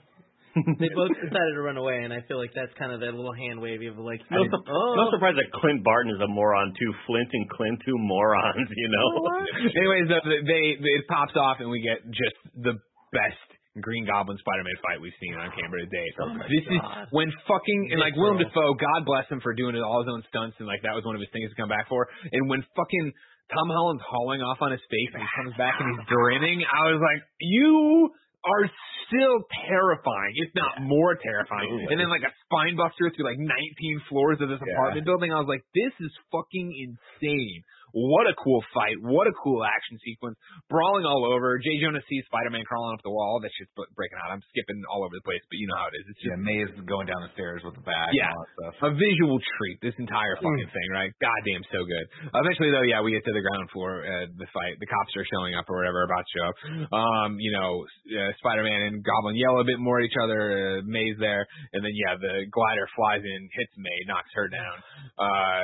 [0.82, 3.32] they both decided to run away, and I feel like that's kind of that little
[3.32, 6.28] hand wavy of like, No, I- su- oh, no surprise that Clint Barton is a
[6.28, 6.92] moron too.
[7.08, 9.08] Flint and Clint two morons, you know.
[9.78, 12.74] Anyways, the, the- they it pops off and we get just the
[13.14, 13.48] best
[13.80, 16.08] Green Goblin Spider-Man fight we've seen on camera today.
[16.20, 16.82] Oh my this is
[17.16, 18.44] when fucking and like Willem.
[18.44, 21.16] Dafoe, God bless him for doing all his own stunts and like that was one
[21.16, 22.04] of his things to come back for.
[22.36, 23.08] And when fucking
[23.48, 26.92] Tom Holland's hauling off on his face and he comes back and he's grinning, I
[26.92, 28.12] was like, you
[28.44, 28.66] are
[29.08, 29.38] still
[29.70, 31.68] terrifying, if not more terrifying.
[31.72, 31.96] Absolutely.
[31.96, 33.48] And then like a spine buster through like 19
[34.12, 34.72] floors of this Yeah.
[34.76, 35.32] apartment building.
[35.32, 37.64] I was like, this is fucking insane.
[37.92, 38.96] What a cool fight.
[39.04, 40.40] What a cool action sequence.
[40.72, 41.60] Brawling all over.
[41.60, 41.76] J.
[41.84, 43.40] Jonah sees Spider-Man crawling up the wall.
[43.44, 44.32] That shit's breaking out.
[44.32, 46.06] I'm skipping all over the place, but you know how it is.
[46.12, 48.32] It's just Yeah, May's going down the stairs with the bag Yeah.
[48.32, 48.76] and all that stuff.
[48.88, 51.12] a visual treat, this entire fucking thing, right?
[51.20, 52.06] Goddamn, so good.
[52.32, 54.80] Eventually, though, yeah, we get to the ground floor, uh, the fight.
[54.80, 56.58] The cops are showing up or whatever, about to show up.
[56.96, 57.84] Um, you know,
[58.16, 60.40] uh, Spider-Man and Goblin yell a bit more at each other.
[60.80, 64.78] Uh, May's there, and then yeah, the glider flies in, hits May, knocks her down.
[65.20, 65.62] Uh,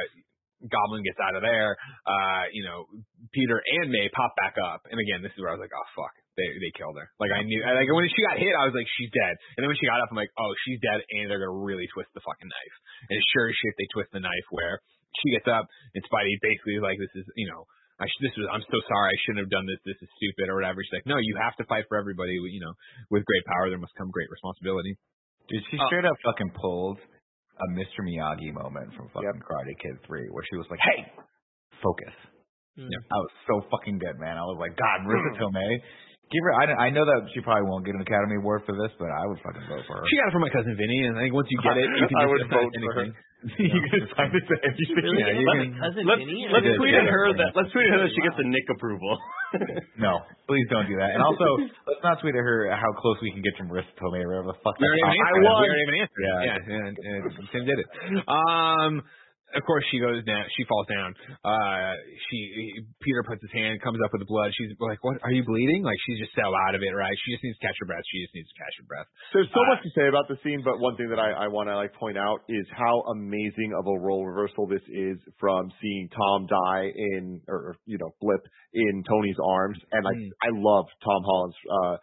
[0.65, 1.77] Goblin gets out of there.
[2.07, 2.89] Uh, you know,
[3.29, 5.87] Peter and May pop back up, and again, this is where I was like, oh
[5.93, 7.07] fuck, they they killed her.
[7.21, 9.33] Like I knew, like when she got hit, I was like, she's dead.
[9.57, 11.85] And then when she got up, I'm like, oh, she's dead, and they're gonna really
[11.93, 12.75] twist the fucking knife.
[13.09, 14.81] And it's sure as shit, they twist the knife where
[15.23, 17.65] she gets up, and Spidey basically is like, this is, you know.
[17.97, 20.53] I sh- this was I'm so sorry I shouldn't have done this this is stupid
[20.53, 20.85] or whatever.
[20.85, 22.37] She's like, no, you have to fight for everybody.
[22.37, 22.77] You know,
[23.09, 24.93] with great power there must come great responsibility.
[25.49, 27.01] Dude, she Uh, straight up fucking pulled
[27.57, 28.05] a Mr.
[28.05, 31.11] Miyagi moment from fucking Karate Kid 3 where she was like, hey,
[31.81, 32.13] focus.
[32.77, 32.89] Mm.
[32.93, 34.37] I was so fucking good, man.
[34.37, 35.73] I was like, God, Marisa Tomei.
[36.27, 36.51] Give her.
[36.59, 39.23] I, I know that she probably won't get an Academy Award for this, but I
[39.27, 40.03] would fucking vote for her.
[40.11, 42.03] She got it from my cousin Vinny, and I think once you get it, you
[42.03, 43.03] can I just would assign vote for her.
[43.07, 43.23] anything.
[43.71, 45.13] you can decide to say anything.
[45.23, 46.49] Yeah, you Let can- my cousin Let's Vinny.
[46.51, 49.15] let's tweet at her that let's tweet at her that she gets a Nick approval.
[49.95, 51.15] No, please don't do that.
[51.15, 51.47] And also,
[51.87, 54.51] let's not tweet at her how close we can get to Marisa Tomei or whatever
[54.51, 54.75] the fuck.
[54.75, 55.55] We already that- I won.
[55.63, 56.19] We already have an answer.
[56.19, 56.39] Yeah.
[56.43, 57.87] yeah, and, and Tim did it.
[58.27, 58.91] Um,
[59.55, 60.43] of course she goes down.
[60.57, 61.15] She falls down.
[61.45, 61.93] Uh,
[62.29, 64.51] she Peter puts his hand, comes up with the blood.
[64.57, 65.17] She's like, "What?
[65.23, 67.15] Are you bleeding?" Like she's just so out of it, right?
[67.25, 68.03] She just needs to catch her breath.
[68.11, 69.07] She just needs to catch her breath.
[69.33, 71.47] There's so Uh, much to say about the scene, but one thing that I, I
[71.47, 75.71] want to like point out is how amazing of a role reversal this is from
[75.81, 78.43] seeing Tom die in or you know blip
[78.73, 80.29] in Tony's arms, and like Mm.
[80.43, 81.95] I love Tom Holland's uh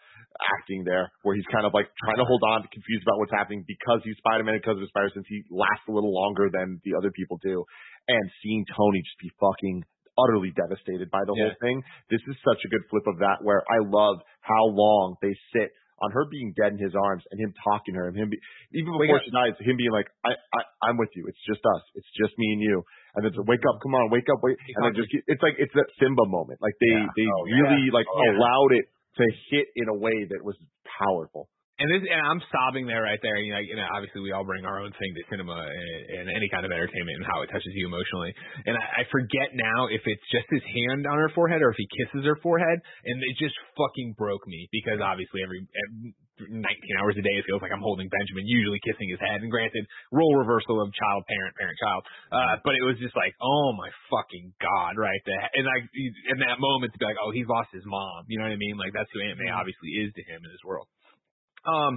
[0.58, 3.62] acting there, where he's kind of like trying to hold on, confused about what's happening
[3.66, 6.94] because he's Spider-Man, because of his Spider sense he lasts a little longer than the
[6.98, 7.64] other people do,
[8.08, 9.84] and seeing Tony just be fucking
[10.14, 11.82] utterly devastated by the whole thing.
[12.10, 15.74] This is such a good flip of that where I love how long they sit
[16.02, 18.38] on her being dead in his arms and him talking to her and him be,
[18.74, 21.26] even before she dies, him being like, I, I, I'm with you.
[21.30, 21.82] It's just us.
[21.94, 22.82] It's just me and you.
[23.14, 24.58] And then to wake up, come on, wake up, wait.
[24.74, 26.58] And then just, it's like, it's that Simba moment.
[26.62, 27.10] Like they, Yeah.
[27.14, 27.54] they Oh, yeah.
[27.62, 28.38] really like Oh, yeah.
[28.38, 28.86] allowed it
[29.16, 31.48] to hit in a way that was powerful.
[31.74, 33.34] And this, and I'm sobbing there right there.
[33.42, 36.24] You know, you know, obviously we all bring our own thing to cinema and, and
[36.30, 38.30] any kind of entertainment and how it touches you emotionally.
[38.70, 41.78] And I, I forget now if it's just his hand on her forehead or if
[41.78, 42.78] he kisses her forehead.
[42.78, 46.60] And it just fucking broke me because obviously every, every 19
[46.98, 49.42] hours a day it feels like I'm holding Benjamin, usually kissing his head.
[49.42, 52.02] And granted, role reversal of child, parent, parent, child.
[52.32, 55.22] Uh, but it was just like, oh my fucking god, right?
[55.26, 55.42] there.
[55.54, 58.26] and like in that moment to be like, oh, he's lost his mom.
[58.26, 58.74] You know what I mean?
[58.74, 60.90] Like that's who Aunt May obviously is to him in his world.
[61.64, 61.96] Um,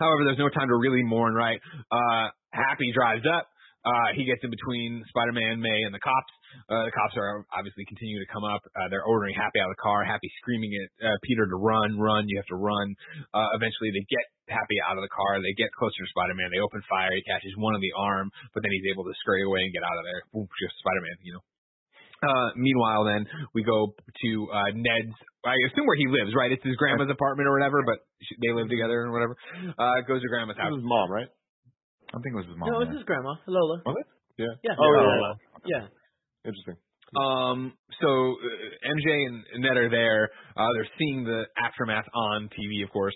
[0.00, 1.60] however, there's no time to really mourn, right?
[1.90, 3.48] Uh, Happy drives up.
[3.82, 6.32] Uh, he gets in between Spider-Man, May, and the cops.
[6.68, 8.62] Uh, the cops are obviously continuing to come up.
[8.76, 10.04] Uh, they're ordering Happy out of the car.
[10.04, 12.28] Happy screaming at uh, Peter to run, run.
[12.28, 12.94] You have to run.
[13.34, 15.38] Uh, eventually, they get Happy out of the car.
[15.40, 16.50] They get closer to Spider-Man.
[16.52, 17.08] They open fire.
[17.14, 19.80] He catches one on the arm, but then he's able to scurry away and get
[19.86, 20.20] out of there.
[20.34, 21.44] Boom, just Spider-Man, you know.
[22.22, 25.14] Uh, meanwhile, then we go to uh, Ned's.
[25.42, 26.52] I assume where he lives, right?
[26.54, 29.34] It's his grandma's apartment or whatever, but she, they live together or whatever.
[29.74, 30.78] Uh, goes to grandma's This house.
[30.78, 31.26] is mom, right?
[32.14, 32.70] I think it was his mom.
[32.70, 32.86] No, yeah.
[32.86, 33.82] it's his grandma, Lola.
[33.86, 34.06] Was it?
[34.38, 34.54] Yeah.
[34.62, 34.78] Yeah.
[34.78, 35.02] Oh, Yeah.
[35.02, 35.34] yeah,
[35.66, 35.84] yeah.
[36.44, 36.76] Interesting.
[37.14, 40.30] Um, so uh, MJ and Ned are there.
[40.56, 43.14] Uh, they're seeing the aftermath on TV, of course,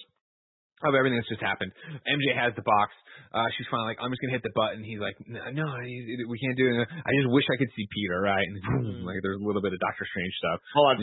[0.84, 1.72] of everything that's just happened.
[2.04, 2.92] MJ has the box.
[3.32, 4.84] Uh, she's finally like, I'm just gonna hit the button.
[4.84, 6.84] He's like, no, no, we can't do it.
[6.84, 8.44] I just wish I could see Peter, right?
[8.44, 10.58] And boom, like there's a little bit of Doctor Strange stuff.
[10.76, 10.96] Hold on.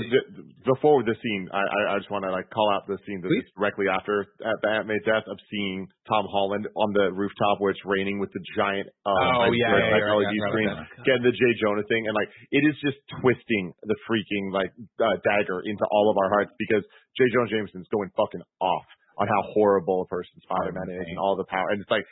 [0.65, 3.89] Before the scene, I, I, just want to like call out the scene that's directly
[3.89, 7.83] after at the Aunt May death of seeing Tom Holland on the rooftop where it's
[7.85, 10.69] raining with the giant uh, Oh, like, yeah, red yeah, yeah, LED yeah, screen,
[11.05, 14.69] getting the J Jonah thing, and like it is just twisting the freaking like
[15.01, 16.85] uh, dagger into all of our hearts because
[17.17, 18.87] J Jonah Jameson's going fucking off
[19.17, 22.05] on how horrible a person Spider-Man is and all the power, and it's like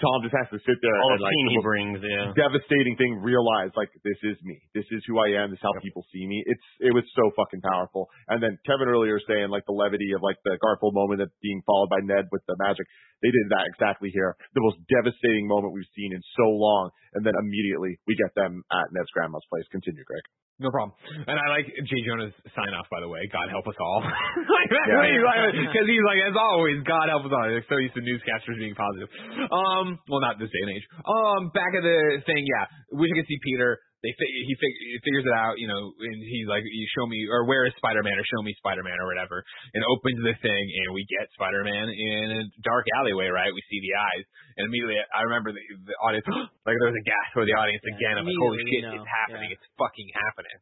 [0.00, 2.32] Tom just has to sit there All and the like he brings, yeah.
[2.32, 4.56] devastating thing realize like this is me.
[4.72, 5.52] This is who i am.
[5.52, 6.40] This is how people see me.
[6.48, 8.08] It's it was so fucking powerful.
[8.26, 11.60] And then kevin earlier saying like the levity of like the garfield moment that's being
[11.68, 12.88] followed by ned with the magic
[13.20, 14.34] they did that exactly here.
[14.58, 18.64] The most devastating moment we've seen in so long and then immediately we get them
[18.72, 19.68] at ned's grandma's place.
[19.70, 20.24] Continue greg
[20.60, 20.92] No problem.
[21.26, 21.92] And I like J.
[22.06, 23.24] Jonah's sign off, by the way.
[23.32, 24.04] God help us all.
[24.58, 25.00] like, Yeah.
[25.66, 27.44] Because he's like, as always, God help us all.
[27.48, 29.08] They're so used to newscasters being positive.
[29.50, 30.86] Um, well, not this day and age.
[31.02, 32.68] Um, back of the thing, yeah.
[32.94, 33.80] Wish I could see Peter.
[34.02, 37.06] They fi- he, fig- he figures it out, you know, and he's like, "You show
[37.06, 39.46] me, or where is Spider-Man, or show me Spider-Man, or whatever."
[39.78, 43.54] And opens the thing, and we get Spider-Man in a dark alleyway, right?
[43.54, 44.24] We see the eyes,
[44.58, 46.26] and immediately I remember the, the audience,
[46.66, 48.14] like there was a gasp for the audience Yeah, again.
[48.18, 49.54] I'm like, "Holy shit, know, it's happening!
[49.54, 49.56] yeah.
[49.56, 50.58] It's fucking happening!"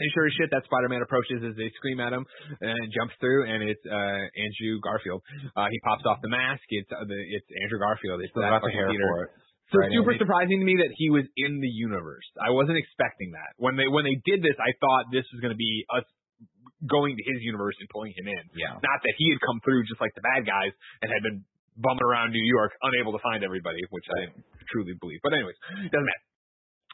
[0.00, 2.24] And sure as shit, that Spider-Man approaches as they scream at him
[2.64, 5.20] and jumps through, and it's uh Andrew Garfield.
[5.52, 6.64] Uh He pops off the mask.
[6.72, 8.24] It's uh, the it's Andrew Garfield.
[8.24, 9.04] It's Still that got the hair Peter.
[9.04, 9.30] for it.
[9.74, 10.22] So Right, super Andy?
[10.22, 12.24] surprising to me that he was in the universe.
[12.38, 13.58] I wasn't expecting that.
[13.58, 16.06] When they when they did this, I thought this was going to be us
[16.86, 18.44] going to his universe and pulling him in.
[18.54, 18.78] Yeah.
[18.78, 20.70] Not that he had come through just like the bad guys
[21.02, 21.42] and had been
[21.74, 24.30] bumming around New York, unable to find everybody, which I
[24.70, 25.18] truly believe.
[25.26, 25.58] But anyways,
[25.90, 26.24] doesn't matter.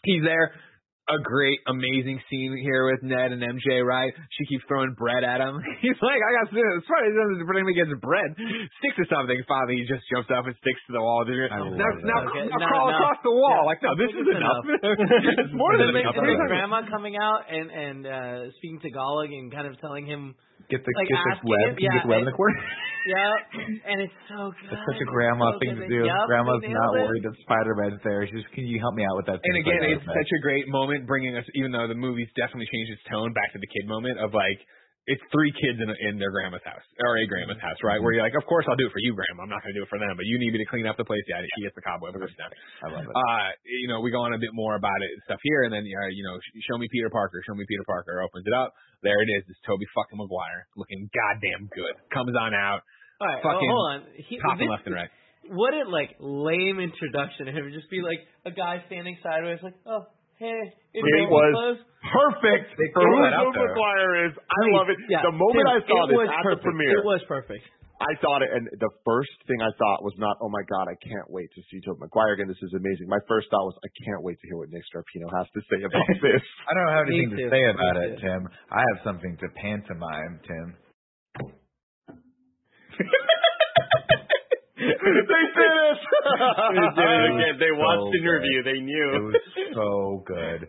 [0.09, 0.57] He's there.
[1.11, 4.15] A great, amazing scene here with Ned and MJ, right?
[4.39, 5.59] She keeps throwing bread at him.
[5.83, 6.87] He's like, I got this.
[6.87, 8.31] Probably doesn't bring him against bread.
[8.79, 9.35] Sticks to something.
[9.51, 11.27] Finally, he just jumps up and sticks to the wall.
[11.27, 11.75] I now, love
[12.07, 12.31] now, that.
[12.31, 12.95] Okay, now no, crawl no.
[12.95, 13.59] across the wall.
[13.67, 13.71] Yeah.
[13.75, 14.65] Like, no, this is enough.
[14.71, 15.43] enough.
[15.43, 16.15] it's more than And enough.
[16.15, 20.39] his grandma coming out and and uh speaking to Tagalog and kind of telling him
[20.69, 21.69] Get the Like, get the web.
[21.73, 22.59] him- yeah, get the web in the corner?
[23.01, 23.65] Yep.
[23.89, 24.69] And it's so good.
[24.77, 26.05] It's such a grandma So thing to do.
[26.05, 27.09] Yep, Grandma's not it.
[27.09, 28.29] worried that Spider-Man's there.
[28.29, 29.41] She's just, can you help me out with that?
[29.41, 32.93] And again, it's such a great moment, bringing us, even though the movie's definitely changed
[32.93, 34.61] its tone, back to the kid moment of like,
[35.09, 37.97] it's three kids in, in their grandma's house, or a grandma's house, right?
[37.99, 39.49] Where you're like, of course I'll do it for you, grandma.
[39.49, 41.01] I'm not going to do it for them, but you need me to clean up
[41.01, 41.25] the place.
[41.27, 42.53] Yeah, she gets the cobweb first step.
[42.85, 43.11] I love it.
[43.11, 45.73] Uh, you know, we go on a bit more about it and stuff here, and
[45.73, 48.55] then, uh, you know, sh- show me Peter Parker, show me Peter Parker, opens it
[48.55, 48.77] up.
[49.03, 49.49] There it is.
[49.49, 51.97] It's Tobey fucking Maguire looking goddamn good.
[52.13, 52.85] Comes on out,
[53.19, 54.01] All right, fucking well, hold on.
[54.21, 55.11] He, popping this- left and right.
[55.49, 57.73] What a like lame introduction of him.
[57.73, 60.05] Just be like a guy standing sideways, like, oh,
[60.41, 61.77] hey, it's It all was
[62.11, 62.73] perfect.
[62.81, 63.71] They For threw who that out there.
[63.77, 64.99] Maguire is, I Please, love it.
[65.13, 66.65] yeah, the moment Tim, I saw it this at perfect.
[66.65, 67.65] the premiere, It was perfect.
[68.01, 70.97] I thought it, and the first thing I thought was not, oh my god, I
[71.05, 72.49] can't wait to see Tobey Maguire again.
[72.49, 73.13] This is amazing.
[73.13, 75.85] My first thought was, I can't wait to hear what Nick Scarpino has to say
[75.85, 76.41] about this.
[76.65, 78.25] I don't have anything to say about Me it, too.
[78.25, 78.49] Tim.
[78.73, 80.67] I have something to pantomime, Tim.
[84.81, 85.99] they did it.
[86.01, 87.55] They did it again.
[87.61, 88.59] They watched so the interview.
[88.65, 89.09] They knew.
[89.13, 89.41] It was
[89.77, 89.91] so
[90.27, 90.61] good.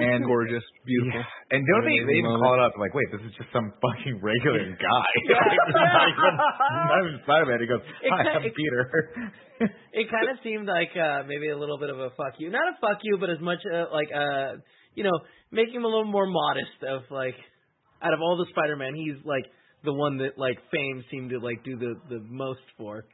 [0.00, 1.20] And Gorgeous, beautiful.
[1.20, 1.52] Yeah.
[1.52, 3.68] And don't they, they even Amazing call it up like, wait, this is just some
[3.84, 5.10] fucking regular guy.
[5.30, 7.58] Like, he's not even, Spider-Man.
[7.60, 8.82] He goes, hi, ki- I'm Peter.
[9.92, 12.48] It kind of seemed like uh maybe a little bit of a fuck you.
[12.48, 14.56] Not a fuck you, but as much uh, like uh
[14.94, 15.12] you know,
[15.52, 17.36] making him a little more modest of like
[18.00, 19.44] out of all the Spider-Man, he's like
[19.84, 23.04] the one that like fame seemed to like do the the most for.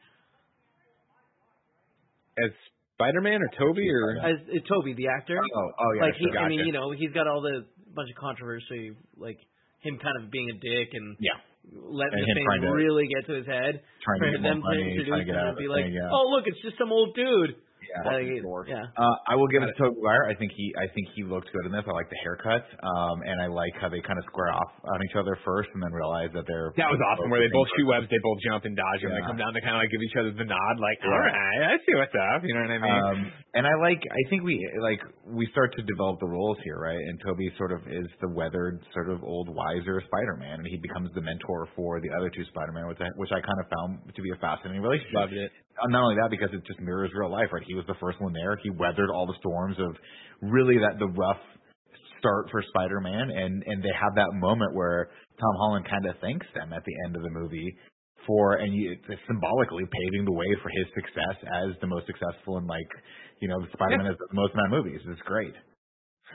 [2.38, 2.50] As
[2.96, 5.36] Spider-Man or Tobey or As uh, Tobey, the actor.
[5.40, 6.02] oh, oh yeah.
[6.02, 6.38] like he, sure.
[6.40, 7.64] I mean, you know, he's got all the
[7.94, 9.36] bunch of controversy, like
[9.80, 11.36] him kind of being a dick and Yeah.
[11.72, 13.80] letting And the fame trying to- really get to his head.
[14.04, 15.64] trying to for get them money, to introduce trying to get him out and of
[15.64, 16.08] be like, thing, yeah.
[16.12, 17.56] oh look, it's just some old dude.
[17.86, 18.10] Yeah.
[18.10, 18.66] Like, dork.
[18.68, 18.90] yeah.
[18.96, 20.26] Uh, I will give it to Tobey Maguire.
[20.28, 21.84] I think he, I think he looked good in this.
[21.86, 24.98] I like the haircut, um, and I like how they kind of square off on
[25.06, 27.30] each other first, and then realize that they're That was awesome.
[27.30, 29.54] Where they both shoot webs, they both jump and dodge, and they come down.
[29.54, 31.12] They kind of like give each other the nod, like, Yeah.
[31.14, 33.02] "All right, I see what's up." You know what I mean?
[33.06, 33.18] Um,
[33.54, 36.98] and I like, I think we like we start to develop the roles here, right?
[36.98, 41.10] And Tobey sort of is the weathered, sort of old, wiser Spider-Man, and he becomes
[41.14, 44.22] the mentor for the other two Spider-Man, which I, which I kind of found to
[44.22, 45.14] be a fascinating relationship.
[45.14, 45.50] Loved it.
[45.82, 47.62] Uh, not only that, because it just mirrors real life, right?
[47.66, 48.56] He was the first one there.
[48.62, 49.96] He weathered all the storms of
[50.40, 51.40] really that the rough
[52.18, 56.46] start for Spider-Man, and and they have that moment where Tom Holland kind of thanks
[56.54, 57.76] them at the end of the movie
[58.26, 62.58] for, and you, it's symbolically paving the way for his success as the most successful
[62.58, 62.88] and like,
[63.40, 65.00] you know, Spider-Man has the most amount of movies.
[65.06, 65.54] It's great.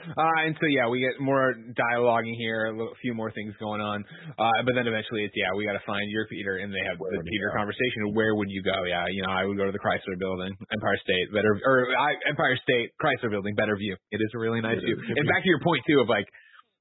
[0.02, 3.80] Uh, and so yeah, we get more dialoguing here, a little, few more things going
[3.80, 4.04] on.
[4.38, 6.98] Uh, but then eventually it's yeah, we got to find your Peter, and they have
[6.98, 8.12] Where the Peter conversation.
[8.12, 8.84] Where would you go?
[8.84, 12.16] Yeah, you know, I would go to the Chrysler Building, Empire State, better or I,
[12.28, 13.96] Empire State, Chrysler Building, better view.
[14.10, 14.96] It is a really nice view.
[14.96, 16.26] And back to your point too of like.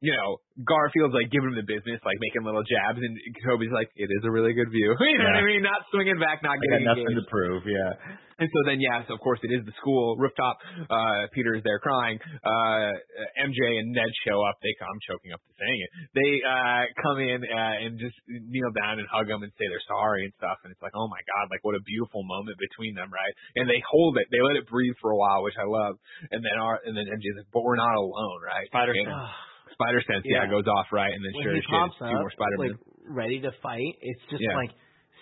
[0.01, 3.13] You know, Garfield's like giving him the business, like making little jabs, and
[3.45, 5.61] Tobey's like, "It is a really good view." You know what I mean?
[5.61, 7.29] Not swinging back, not getting I got nothing engaged.
[7.29, 7.61] to prove.
[7.69, 7.93] Yeah.
[8.41, 10.57] And so then, yes, of course, it is the school rooftop.
[10.89, 12.17] Uh, Peter is there crying.
[12.41, 12.89] Uh,
[13.37, 14.57] MJ and Ned show up.
[14.65, 15.89] They come, I'm choking up to saying it.
[16.17, 19.85] They, uh, come in, uh, and just kneel down and hug him and say they're
[19.85, 20.57] sorry and stuff.
[20.65, 23.33] And it's like, oh my God, like what a beautiful moment between them, right?
[23.61, 24.25] And they hold it.
[24.33, 26.01] They let it breathe for a while, which I love.
[26.33, 28.65] And then our, and then MJ's like, but we're not alone, right?
[28.73, 29.29] Spider And- sense.
[29.73, 30.43] Spider sense, yeah.
[30.45, 30.49] Yeah.
[30.51, 31.11] goes off, right?
[31.13, 32.67] And then when sure he as shit, pops it's two more Spider-Man.
[32.69, 32.79] like
[33.09, 34.55] ready to fight, it's just Yeah.
[34.55, 34.71] like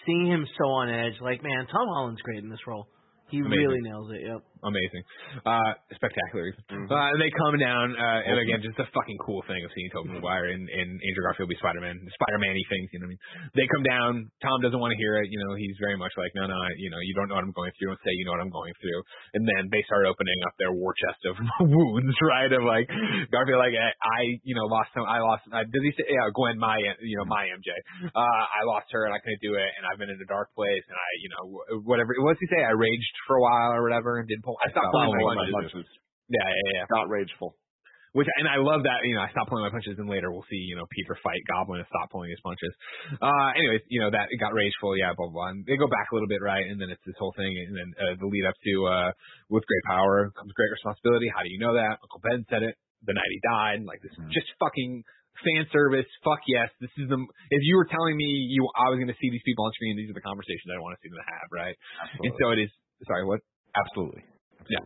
[0.05, 1.19] seeing him so on edge.
[1.21, 2.87] Like, man, Tom Holland's great in this role.
[3.29, 3.59] He Amazing.
[3.67, 4.21] really nails it.
[4.25, 4.41] Yep.
[4.63, 5.03] Amazing,
[5.45, 6.51] uh, spectacular.
[6.67, 6.91] Mm-hmm.
[6.91, 10.11] Uh, they come down, uh, and again, just a fucking cool thing of seeing Tobey
[10.11, 12.87] Maguire and, and Andrew Garfield be Spider-Man, Spider-Man-y things.
[12.91, 13.55] You know what I mean?
[13.55, 14.11] They come down.
[14.43, 15.31] Tom doesn't want to hear it.
[15.31, 17.55] You know, he's very much like, no, no, you know, you don't know what I'm
[17.55, 17.95] going through.
[17.95, 18.99] Don't say you know what I'm going through.
[19.39, 22.51] And then they start opening up their war chest of wounds, right?
[22.51, 22.91] Of like
[23.31, 25.07] Garfield, like I, I you know, lost some.
[25.07, 25.47] I lost.
[25.47, 26.11] Uh, does he say?
[26.11, 27.71] Yeah, Gwen, my, you know, my MJ.
[28.11, 30.51] Uh, I lost her and I couldn't do it, and I've been in a dark
[30.57, 31.43] place, and I, you know,
[31.87, 32.11] whatever.
[32.19, 32.61] What does he say?
[32.65, 34.48] I raged for a while or whatever, and didn't.
[34.63, 35.53] I stopped pulling my punches.
[35.73, 35.87] punches.
[36.29, 36.85] Yeah, yeah, yeah.
[36.93, 37.55] Not rageful.
[38.17, 40.45] Which and I love that you know I stopped pulling my punches, and later we'll
[40.49, 42.73] see you know Peter fight Goblin and stop pulling his punches.
[43.21, 45.45] Uh, anyways, you know that it got rageful, yeah, blah blah.
[45.45, 45.49] blah.
[45.53, 47.77] And they go back a little bit, right, and then it's this whole thing, and
[47.77, 49.09] then uh, the lead up to uh,
[49.53, 51.29] with great power comes great responsibility.
[51.29, 52.01] How do you know that?
[52.01, 52.73] Uncle Ben said it
[53.05, 53.85] the night he died.
[53.85, 54.33] Like this, Mhm.
[54.33, 55.05] just fucking
[55.45, 56.09] fan service.
[56.25, 57.19] Fuck yes, this is the.
[57.53, 59.93] If you were telling me you I was going to see these people on screen,
[60.01, 61.77] these are the conversations I want to see them have, right?
[62.01, 62.25] Absolutely.
[62.25, 62.71] And so it is.
[63.05, 63.37] Sorry, what?
[63.77, 64.25] Absolutely.
[64.69, 64.85] Yeah.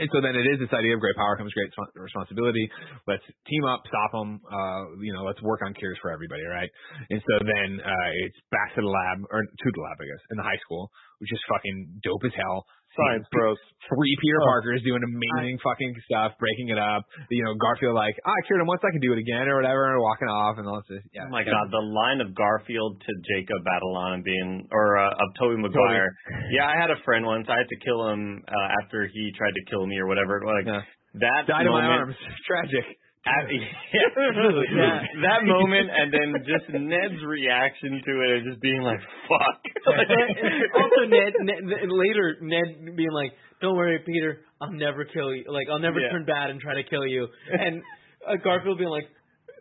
[0.00, 2.66] And so then it is this idea of great power comes great respons- responsibility.
[3.06, 4.40] Let's team up, stop them.
[4.42, 6.70] Uh, you know, let's work on cures for everybody, right?
[7.10, 10.22] And so then uh, it's back to the lab or to the lab, I guess,
[10.32, 12.66] in the high school, which is fucking dope as hell.
[12.96, 13.56] Science bros.
[13.88, 14.46] Three Peter Oh.
[14.52, 17.02] Parkers doing amazing fucking stuff, breaking it up.
[17.30, 19.56] You know, Garfield like, oh, I cured him once, I can do it again or
[19.60, 21.00] whatever, and walking off and all this.
[21.12, 21.26] Yeah.
[21.26, 25.56] Oh my god, the line of Garfield to Jacob Batalon being, or uh, of Tobey
[25.60, 26.12] Maguire.
[26.52, 27.46] Yeah, I had a friend once.
[27.48, 30.42] I had to kill him uh, after he tried to kill me or whatever.
[30.44, 30.82] Like Yeah.
[31.24, 32.00] that Died in my moment.
[32.12, 32.16] arms.
[32.46, 32.84] Tragic.
[33.22, 38.98] At, yeah, that moment, and then just Ned's reaction to it, of just being like,
[39.30, 39.62] "Fuck."
[40.74, 43.30] also, Ned, Ned, Ned- later, Ned being like,
[43.62, 45.44] "Don't worry, Peter, I'll never kill you.
[45.46, 46.10] Like, I'll never Yeah.
[46.10, 47.82] turn bad and try to kill you." And
[48.26, 49.06] uh, Garfield being like,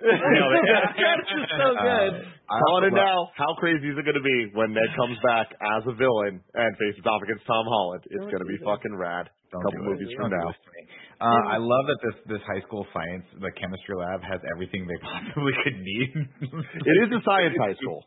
[0.02, 2.12] "That's just so good."
[2.50, 3.30] I Calling also it now.
[3.38, 6.72] How crazy is it going to be when Ned comes back as a villain and
[6.82, 8.04] faces off against Tom Holland?
[8.10, 9.30] It's going to be fucking rad.
[9.52, 9.90] Don't couple do it.
[9.94, 10.48] movies Don't from now.
[10.50, 10.82] this to me.
[11.22, 14.98] Uh, I love that this this high school science, the chemistry lab, has everything they
[15.06, 16.10] possibly could need.
[16.50, 18.02] It is a science high school.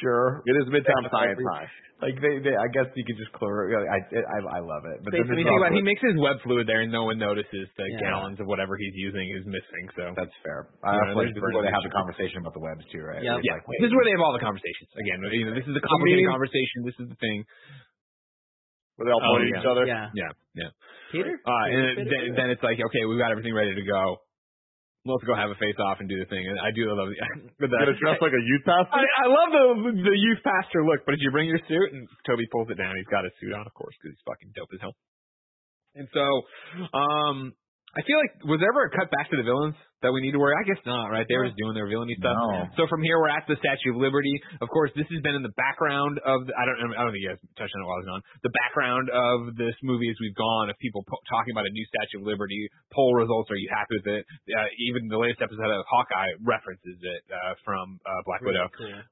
[0.00, 0.40] sure.
[0.46, 1.68] It is a Midtown Science High.
[2.02, 3.70] Like they, they, I guess you could just chlor.
[3.78, 5.06] I, I, I love it.
[5.06, 7.86] But mean, think about he makes his web fluid there, and no one notices the
[7.86, 8.10] Yeah.
[8.10, 9.84] gallons of whatever he's using is missing.
[9.94, 10.66] So That's fair.
[10.82, 13.06] Yeah, I also like this is where they have the conversation about the webs too,
[13.06, 13.22] right?
[13.22, 13.38] Yeah.
[13.46, 14.90] Yeah, like, this is where they have all the conversations.
[14.98, 16.78] Again, you know, this is the complicated conversation.
[16.82, 17.46] This is the thing.
[19.02, 19.58] Where they all Oh, point at yeah.
[19.58, 19.84] each other.
[19.84, 20.70] Yeah, Yeah, yeah.
[21.10, 21.34] Peter.
[21.42, 24.22] Uh, and Peter, then, then it's like, okay, we've got everything ready to go.
[25.02, 26.46] Let's go have a face off and do the thing.
[26.46, 27.18] And I do love the,
[27.58, 28.94] but Gonna the dress like a youth pastor.
[28.94, 29.66] I, I love the
[29.98, 32.94] the youth pastor look, but if you bring your suit and Tobey pulls it down,
[32.94, 34.94] he's got his suit on, of course, because he's fucking dope as hell.
[35.98, 36.22] And so,
[36.94, 37.52] um,
[37.92, 40.32] I feel like was there ever a cut back to the villains that we need
[40.32, 40.56] to worry?
[40.56, 41.28] I guess not, right?
[41.28, 42.32] They were just doing their villainy stuff.
[42.32, 42.64] No.
[42.80, 44.32] So from here, we're at the Statue of Liberty.
[44.64, 47.20] Of course, this has been in the background of the, I don't I don't think
[47.20, 50.16] you guys touched on it while I was on The background of this movie as
[50.24, 52.72] we've gone of people po- talking about a new Statue of Liberty.
[52.96, 53.52] Poll results.
[53.52, 54.24] Are you happy with it?
[54.48, 59.04] Uh, even the latest episode of Hawkeye references it uh, from uh, Black Widow Cool.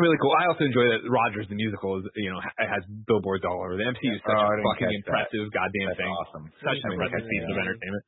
[0.00, 0.32] Really cool.
[0.34, 3.76] I also enjoy that Rogers the musical is you know ha- has billboards all over.
[3.76, 5.00] The MCU is such Oh, a fucking catch that.
[5.30, 6.12] impressive goddamn That's thing.
[6.24, 6.44] awesome.
[6.64, 8.04] Such an impressive piece of entertainment.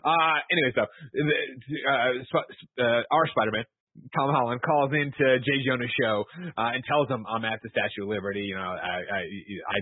[0.00, 2.48] Uh, anyway, so uh, Sp-
[2.80, 3.64] uh, our Spider-Man,
[4.14, 5.48] Tom Holland, calls into J.
[5.62, 6.26] Jonah's show
[6.58, 8.42] uh, and tells him, "I'm at the Statue of Liberty.
[8.50, 9.78] You know, I, I I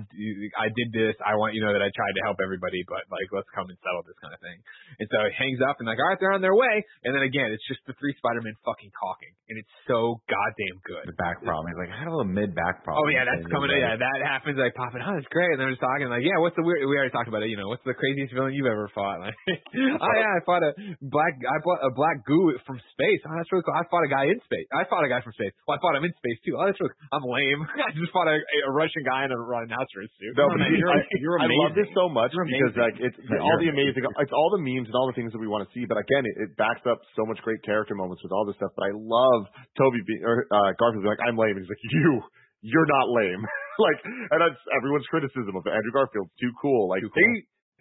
[0.56, 1.16] I did this.
[1.24, 3.78] I want you know that I tried to help everybody, but like, let's come and
[3.80, 4.58] settle this kind of thing."
[5.00, 6.84] And so he hangs up and like, all right, they're on their way.
[7.04, 11.08] And then again, it's just the three Spider-Men fucking talking, and it's so goddamn good.
[11.08, 11.72] The back problem.
[11.72, 13.04] He's like, I had a mid back problem.
[13.04, 13.72] Oh yeah, that's coming.
[13.72, 14.60] Yeah, that happens.
[14.60, 15.00] Like popping.
[15.00, 15.56] Oh, that's great.
[15.56, 16.12] And they're just talking.
[16.12, 16.84] Like, yeah, what's the weird?
[16.84, 17.48] We already talked about it.
[17.48, 19.14] You know, what's the craziest villain you've ever fought?
[19.22, 19.38] Like,
[20.02, 21.34] oh yeah, I fought a black.
[21.38, 23.22] I fought a black goo from space.
[23.22, 23.76] Oh, that's really cool.
[23.76, 24.66] I fought a guy in space.
[24.74, 25.54] I fought a guy from space.
[25.64, 26.58] Well, I fought him in space too.
[26.58, 26.94] Oh, that's really.
[27.14, 27.60] I'm lame.
[27.86, 30.34] I just fought a, a Russian guy in a announcer suit.
[30.34, 33.16] No, but man, you- you're, I, you're I love this so much because like it's
[33.38, 35.70] all the amazing, it's all the memes and all the things that we want to
[35.70, 35.86] see.
[35.86, 38.74] But again, it, it backs up so much great character moments with all this stuff.
[38.74, 39.46] But I love
[39.78, 42.20] Tobey being or uh, Garfield being like, "I'm lame." He's like, "You,
[42.66, 43.42] you're not lame."
[43.86, 46.28] like, and that's everyone's criticism of Andrew Garfield.
[46.42, 46.90] Too cool.
[46.90, 47.20] Like Too cool.
[47.22, 47.30] they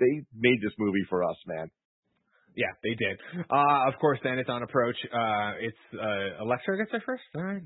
[0.02, 1.70] they made this movie for us, man.
[2.56, 3.20] Yeah, they did.
[3.50, 4.96] Uh, of course, then it's on approach.
[5.06, 7.24] Uh, it's uh, Electro gets her first.
[7.36, 7.62] All right.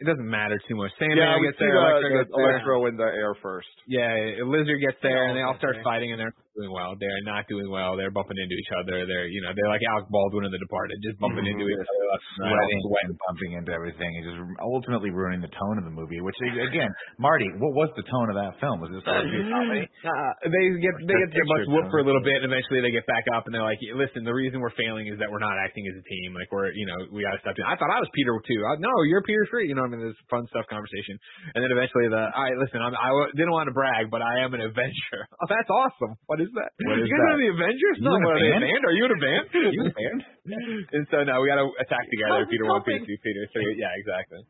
[0.00, 0.88] It doesn't matter too much.
[0.96, 1.76] Sandman yeah, gets see there.
[1.76, 2.50] the, Electro the gets there.
[2.56, 3.68] Electro in the air first.
[3.84, 6.96] Yeah, Lizard gets there, and they all start fighting, and they're not doing well.
[6.96, 8.00] They're not doing well.
[8.00, 9.04] They're bumping into each other.
[9.04, 12.00] They're, you know, they're like Alec Baldwin in The Departed, just bumping into each other.
[12.10, 13.08] left and right, sweating all sweating.
[13.12, 16.20] and bumping into everything and just ultimately ruining the tone of the movie.
[16.24, 16.90] Which again,
[17.20, 18.82] Marty, what was the tone of that film?
[18.82, 19.84] Was it supposed to a comedy?
[20.00, 22.88] Uh, they get they get their butts whooped for a little bit, and eventually they
[22.88, 25.60] get back up, and they're like, "Listen, the reason we're failing is that we're not
[25.60, 26.32] acting as a team.
[26.32, 28.60] Like we're, you know, we got to stop doing." I thought I was Peter too.
[28.64, 29.68] I, no, you're Peter Free.
[29.68, 31.18] You know, I mean, this fun stuff conversation,
[31.58, 34.22] and then eventually the, all right, listen, I'm, I w- didn't want to brag, but
[34.22, 35.20] I am an Avenger.
[35.42, 36.14] Oh, that's awesome.
[36.30, 36.70] What is that?
[36.86, 37.34] What is you guys that?
[37.34, 37.96] are the Avengers?
[37.98, 38.64] You No, in a are they a band?
[38.70, 38.82] band?
[38.86, 39.44] Are you in a band?
[39.74, 40.18] You a band?
[40.94, 42.44] and so now we got to attack together.
[42.44, 43.74] How's Peter it one, Peter two, Peter three.
[43.80, 44.40] Yeah, exactly.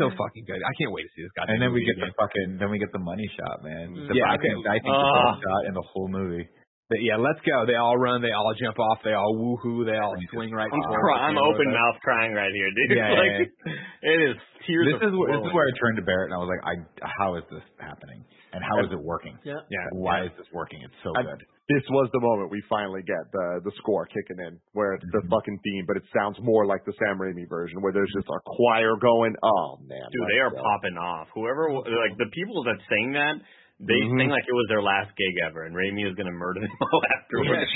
[0.00, 0.60] So fucking good.
[0.64, 1.44] I can't wait to see this guy.
[1.48, 3.92] And then we get the fucking, then we get the money shot, man.
[3.92, 4.60] The, Yeah, I think.
[4.64, 5.36] I think the Ah.
[5.36, 6.48] best shot in the whole movie.
[6.90, 7.64] But yeah, let's go.
[7.64, 8.20] They all run.
[8.20, 8.98] They all jump off.
[9.02, 9.88] They all woohoo.
[9.88, 10.68] They all swing right.
[10.68, 11.48] I'm, towards cry- I'm camera.
[11.56, 12.96] open mouth crying right here, dude.
[13.00, 14.36] Yeah, like yeah, it is
[14.68, 14.86] tears.
[14.92, 16.60] This are is where, this is where I turned to Barrett and I was like,
[16.60, 16.74] I,
[17.18, 18.20] how is this happening?
[18.52, 19.34] And how is it working?
[19.48, 19.64] Yeah.
[19.72, 19.82] Yeah.
[19.96, 20.78] Why is this working?
[20.84, 21.42] It's so And good.
[21.72, 25.24] This was the moment we finally get the the score kicking in, where it's the
[25.24, 25.32] Mhm.
[25.32, 28.40] fucking theme, but it sounds more like the Sam Raimi version, where there's just a
[28.44, 29.32] choir going.
[29.42, 30.60] Oh man, Dude, they are go.
[30.60, 31.32] popping off.
[31.34, 33.40] Whoever, like the people that sang that,
[33.80, 34.18] they Mhm.
[34.18, 37.02] sing like it was their last gig ever, and Raimi is gonna murder them all
[37.18, 37.70] afterwards.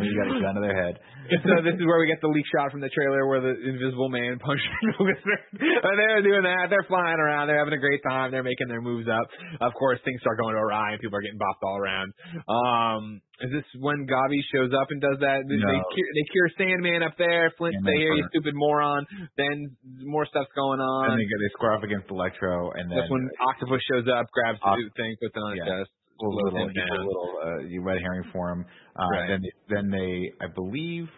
[0.00, 0.98] You got to get under their head.
[1.44, 4.08] so this is where we get the leak shot from the trailer where the Invisible
[4.08, 4.64] Man punches
[4.96, 5.42] the lizard.
[5.60, 6.70] and they're doing that.
[6.70, 7.48] They're flying around.
[7.48, 8.30] They're having a great time.
[8.30, 9.28] They're making their moves up.
[9.60, 12.12] Of course, things start going awry and people are getting bopped all around.
[12.48, 15.40] Um, is this when Gabi shows up and does that?
[15.48, 15.64] They, No.
[15.72, 17.48] they, cure, they cure Sandman up there.
[17.56, 19.06] Flint Sandman say, "Here, you stupid moron."
[19.38, 21.12] Then more stuff's going on.
[21.12, 24.26] And they get they square off against Electro, and then That's when Octopus shows up,
[24.32, 25.78] grabs the Oct- thing, puts it on his Yeah.
[25.80, 25.90] chest.
[26.20, 28.66] a little, slows a little uh, you red herring for him.
[28.94, 29.28] Uh, Right.
[29.28, 29.40] Then
[29.72, 31.08] then they, I believe,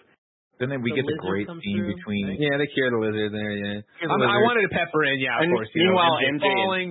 [0.63, 2.39] then they, we The get the great scene through, between.
[2.39, 3.51] Yeah, they cure the lizard there.
[3.51, 5.19] Yeah, the Um, I wanted to pepper in.
[5.19, 5.67] Yeah, of And course.
[5.75, 6.91] you know, meanwhile, MJ MJ and- falling.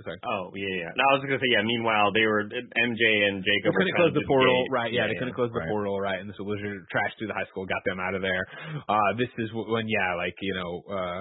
[0.00, 0.16] Sorry.
[0.24, 0.90] Oh yeah, yeah.
[0.96, 1.60] No, I was gonna say yeah.
[1.60, 3.74] Meanwhile, they were MJ and They Jacob.
[3.74, 4.72] were couldn't trying close the portal, escape.
[4.72, 4.92] right?
[4.96, 5.68] Yeah, they couldn't close the right.
[5.68, 6.20] portal, right?
[6.22, 8.46] And this Lizard trashed through the high school, got them out of there.
[8.88, 11.20] Uh, this is when, yeah, like you know, uh,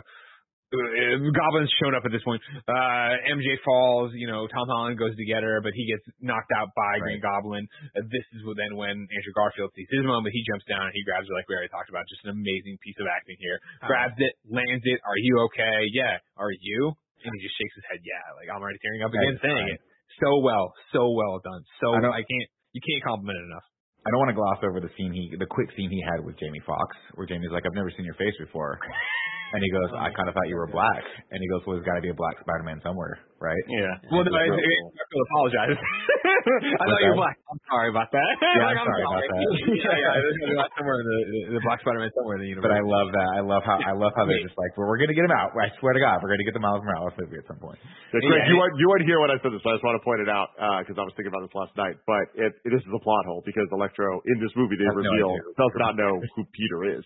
[0.69, 2.41] Goblin's shown up at this point.
[2.69, 6.53] Uh, MJ falls, you know, Tom Holland goes to get her, but he gets knocked
[6.53, 7.25] out by Green Right.
[7.25, 7.65] Goblin.
[7.97, 10.29] Uh, this is then when Andrew Garfield sees his moment.
[10.29, 12.05] But he jumps down and he grabs her, like we already talked about.
[12.05, 13.57] Just an amazing piece of acting here.
[13.89, 15.01] Grabs it, lands it.
[15.05, 15.89] Are you okay?
[15.89, 16.21] Yeah.
[16.37, 16.93] Are you?
[17.25, 17.99] And he just shakes his head.
[18.05, 18.21] Yeah.
[18.37, 19.79] Like I'm already tearing up again saying it.
[20.21, 21.63] So well, so well done.
[21.81, 22.49] So I I can't.
[22.77, 23.65] You can't compliment it enough.
[24.05, 26.39] I don't want to gloss over the scene he, the quick scene he had with
[26.39, 28.79] Jamie Foxx, where Jamie's like, "I've never seen your face before,"
[29.53, 31.01] and he goes, "I kind of thought you were black,"
[31.31, 33.93] and he goes, "Well, there's got to be a black Spider-Man somewhere, right?" Yeah.
[34.13, 35.77] Well, no, I, I, I feel apologize.
[36.79, 37.35] I thought you were black.
[37.49, 38.31] I'm sorry about that.
[38.41, 39.41] Yeah, Like, I'm sorry about that.
[39.81, 40.13] yeah, yeah.
[40.21, 41.19] There's gonna be somewhere in the,
[41.57, 42.69] the black Spider-Man somewhere in the universe.
[42.69, 43.29] But I love that.
[43.35, 45.51] I love how I love how they're just like, well, we're gonna get him out.
[45.57, 47.79] I swear to God, we're gonna get the Miles Morales movie at some point.
[48.13, 49.61] Yeah, Greg, you weren't you weren't here when I said this.
[49.65, 51.55] So I just want to point it out uh, because I was thinking about this
[51.57, 51.95] last night.
[52.05, 54.95] But it, it this is a plot hole because Electro in this movie they Has
[54.95, 55.57] no reveal idea.
[55.57, 57.03] does not know who Peter is.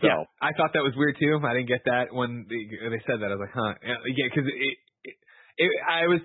[0.00, 1.40] So yeah, I thought that was weird too.
[1.44, 3.28] I didn't get that when they, they said that.
[3.32, 3.74] I was like, huh?
[3.82, 5.14] Yeah, because it, it,
[5.58, 6.20] it, I was,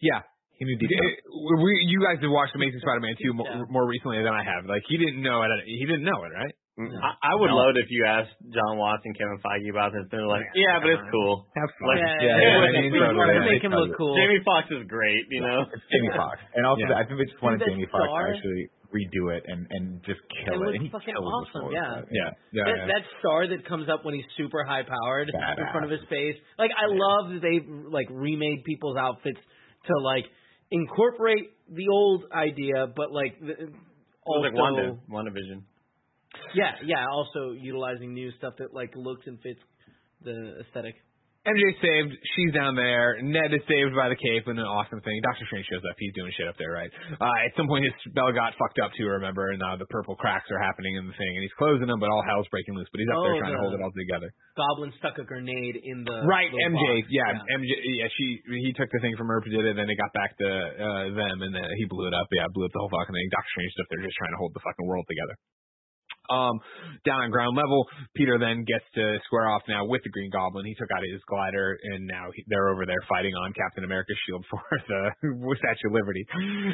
[0.00, 0.22] yeah.
[0.58, 3.64] He knew deep It- we, you guys have watched Amazing Spider-Man 2 more, Yeah.
[3.68, 4.68] more recently than I have.
[4.68, 5.48] Like, he didn't know it.
[5.64, 6.54] He didn't know it, right?
[6.80, 7.60] I, I would No.
[7.60, 10.08] love it if you asked John Watson, Kevin Feige about this.
[10.08, 11.44] They're like, yeah, but it's cool.
[11.56, 13.92] Have Like, Yeah, Yeah, yeah, yeah, yeah, I mean, totally, wanted yeah, make him look
[13.96, 14.16] cool.
[14.16, 15.68] Jamie Foxx is great, you know.
[15.68, 16.96] It's Jamie Foxx, and also Yeah.
[16.96, 20.66] I think they just wanted Jamie Foxx to actually redo it and and just kill
[20.66, 20.74] It it.
[20.74, 22.02] And he fucking kills the awesome, story yeah.
[22.10, 22.30] Yeah.
[22.50, 22.64] Yeah.
[22.64, 22.86] that, yeah.
[22.90, 26.34] that star that comes up when he's super high powered in front of his face.
[26.58, 29.38] Like I love that they like remade people's outfits
[29.86, 30.26] to like
[30.72, 33.70] incorporate the old idea, but like the,
[34.26, 35.62] also like Wanda, WandaVision.
[36.54, 39.60] Yeah, yeah, also utilizing new stuff that like looks and fits
[40.22, 40.94] the aesthetic.
[41.40, 42.12] MJ saved.
[42.36, 43.16] She's down there.
[43.24, 45.16] Ned is saved by the cape and an awesome thing.
[45.24, 45.96] Doctor Strange shows up.
[45.96, 46.92] He's doing shit up there, right?
[47.16, 49.08] Uh, at some point, his spell got fucked up too.
[49.08, 51.96] Remember, and uh, the purple cracks are happening in the thing, and he's closing them,
[51.96, 52.92] but all hell's breaking loose.
[52.92, 54.28] But he's up Oh, there trying to hold it all together.
[54.52, 56.76] Goblin stuck a grenade in the right, MJ.
[56.76, 57.08] box.
[57.08, 57.72] Yeah, MJ.
[57.72, 58.26] Yeah, she.
[58.60, 61.40] He took the thing from her, did it, then it got back to uh, them,
[61.40, 62.28] and then he blew it up.
[62.36, 63.28] Yeah, blew up the whole fucking thing.
[63.32, 65.40] Doctor Strange up there just trying to hold the fucking world together.
[66.30, 66.62] Um,
[67.02, 70.62] down on ground level, Peter then gets to square off now with the Green Goblin.
[70.62, 74.18] He took out his glider, and now he, they're over there fighting on Captain America's
[74.22, 75.10] shield for the
[75.58, 76.22] Statue of Liberty,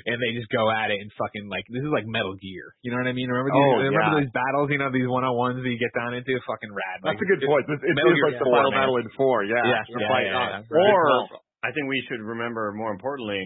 [0.04, 2.76] and they just go at it and fucking like this is like Metal Gear.
[2.84, 3.32] You know what I mean?
[3.32, 3.64] Remember these?
[3.64, 4.22] Oh, remember yeah.
[4.28, 4.68] these battles?
[4.68, 6.36] You know these one on ones that you get down into?
[6.44, 7.00] Fucking rad.
[7.00, 7.64] that's Like, a good point.
[7.72, 9.48] It, it Metal is Gear like the final battle in four.
[9.48, 10.76] Yeah, Yeah, yeah, fighting yeah, yeah.
[10.76, 13.40] Or I think we should remember more importantly,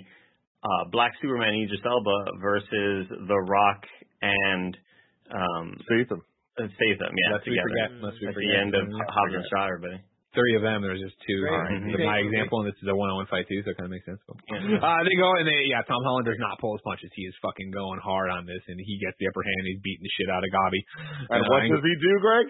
[0.62, 3.81] uh, Black Superman Idris Elba versus The Rock
[4.20, 4.77] and
[5.32, 6.20] um, Statham.
[6.59, 7.12] uh, Statham.
[7.15, 7.69] Yeah, Lest we together.
[7.70, 7.89] forget.
[8.02, 8.61] Lest we At the forget.
[8.61, 9.47] end of Yeah, Hobbs and.
[9.51, 9.98] Shaw, everybody.
[10.31, 10.78] Three of them.
[10.86, 11.43] There's just two.
[11.43, 11.51] Great.
[11.51, 12.07] Uh, Mhm.
[12.07, 14.23] My example, and this is a one-on-one fight too, so it kind of makes sense.
[14.31, 14.78] But, Yeah.
[14.78, 17.11] uh, they go and they, yeah, Tom Holland does not pull his punches.
[17.19, 19.66] He is fucking going hard on this, and he gets the upper hand.
[19.66, 20.81] He's beating the shit out of Gabi.
[21.35, 22.47] And Uh, what does he do, Greg?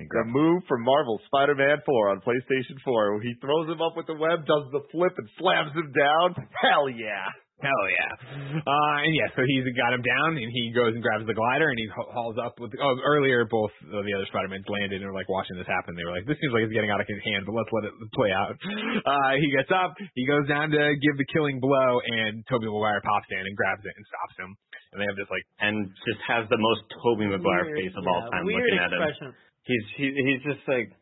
[0.00, 4.06] He The move from Marvel Spider-Man 4 on PlayStation 4, he throws him up with
[4.06, 6.48] the web, does the flip, and slams him down.
[6.64, 7.28] Hell yeah!
[7.62, 8.12] Hell yeah.
[8.58, 11.70] Uh, and yeah, so he's got him down, and he goes and grabs the glider,
[11.70, 12.74] and he hauls up with.
[12.74, 15.94] Oh, earlier both of the other Spider-Mans landed and were like watching this happen.
[15.94, 17.86] They were like, "This seems like it's getting out of his hand, but let's let
[17.86, 22.02] it play out." Uh, he gets up, he goes down to give the killing blow,
[22.02, 24.50] and Tobey Maguire pops in and grabs it and stops him.
[24.92, 28.04] And they have this like, And just has the most Tobey Maguire Weird, face of
[28.04, 29.00] all time Weird looking at him.
[29.00, 29.28] expression.
[29.64, 30.92] He's he, he's just like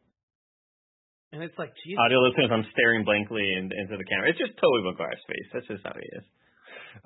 [1.34, 1.98] And it's like, Jesus.
[1.98, 2.50] audio listeners.
[2.54, 4.30] I'm staring blankly in, into the camera.
[4.30, 5.48] It's just Tobey Maguire's face.
[5.50, 6.22] That's just how he is.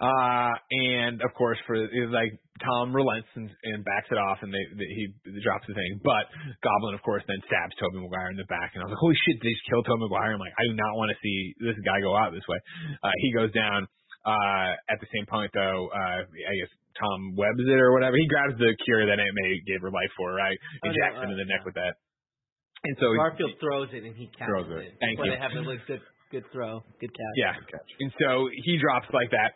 [0.00, 2.32] Uh, and of course for like
[2.62, 5.04] Tom relents and, and backs it off, and they, they he
[5.42, 5.98] drops the thing.
[6.06, 6.30] But
[6.62, 9.18] Goblin, of course, then stabs Tobey Maguire in the back, and I was like, holy
[9.26, 10.38] shit, did they just kill Tobey Maguire?
[10.38, 12.58] I'm like, I do not want to see this guy go out this way.
[13.02, 13.86] Uh, he goes down.
[14.24, 18.16] Uh, at the same point, though, uh, I guess Tom webs it or whatever.
[18.16, 20.56] He grabs the cure that Aunt May gave her life for, right?
[20.56, 21.68] Oh, And no, jacks him in the neck yeah.
[21.68, 22.00] with that.
[22.88, 24.80] And so he- Garfield throws it and he catches Throws it.
[24.80, 24.96] it.
[24.96, 25.28] Thank you.
[25.28, 26.00] they have the like, good,
[26.34, 27.36] good throw, good catch.
[27.38, 27.54] Yeah.
[28.00, 29.54] And so he drops like that.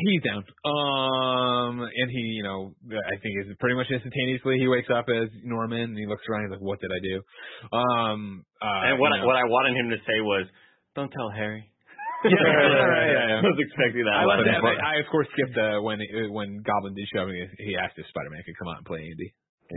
[0.00, 0.40] He's down.
[0.64, 5.28] Um, and he, you know, I think is pretty much instantaneously he wakes up as
[5.44, 6.48] Norman and he looks around.
[6.48, 7.16] He's like, "What did I do?"
[7.76, 9.26] Um, uh, and what I, know.
[9.28, 10.48] what I wanted him to say was,
[10.96, 11.68] "Don't tell Harry."
[12.22, 13.38] Yeah, yeah, yeah, yeah.
[13.42, 14.14] I was expecting that.
[14.14, 14.62] I love But- that.
[14.62, 15.98] but I of course skipped uh, when
[16.30, 17.34] when Goblin did show me.
[17.58, 19.28] He asked if Spider Man could come out and play Andy.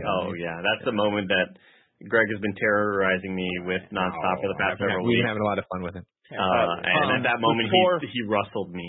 [0.06, 1.58] Oh yeah, that's the moment that
[2.04, 5.40] Greg has been terrorizing me with nonstop for the past Oh, several We've been having
[5.40, 6.04] a lot of fun with him.
[6.28, 6.36] Uh,
[6.84, 8.86] and Um, at that moment, before- he he rustled me.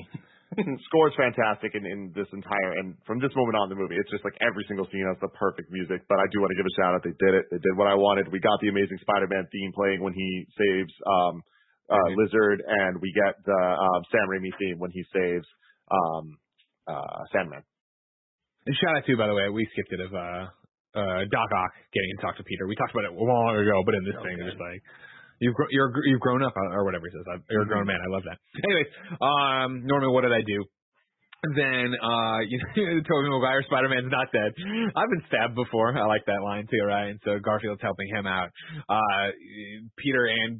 [0.87, 4.09] Score's fantastic in, in this entire and from this moment on in the movie, it's
[4.11, 6.01] just like every single scene has the perfect music.
[6.07, 7.03] But I do want to give a shout out.
[7.03, 7.45] They did it.
[7.51, 8.31] They did what I wanted.
[8.31, 11.43] We got the Amazing Spider-Man theme playing when he saves um,
[11.91, 15.45] uh, Lizard, and we get the um, Sam Raimi theme when he saves
[15.91, 16.39] um,
[16.87, 17.63] uh, Sandman.
[18.65, 20.47] And shout out to, by the way, we skipped it of uh,
[20.97, 22.65] uh, Doc Ock getting to talk to Peter.
[22.65, 24.81] We talked about it long ago, but in this thing, they're just like,
[25.39, 27.25] you've gr- you're you've grown up or whatever he says.
[27.49, 28.01] You're a grown man.
[28.01, 28.37] I love that.
[28.65, 28.89] Anyways,
[29.21, 30.65] um, Norman, what did I do?
[31.53, 34.51] Then uh you know Tobey Maguire Spider Man's not dead.
[34.97, 35.93] I've been stabbed before.
[35.93, 37.13] I like that line too, right?
[37.13, 38.49] And so Garfield's helping him out.
[38.89, 39.29] Uh
[40.01, 40.57] Peter and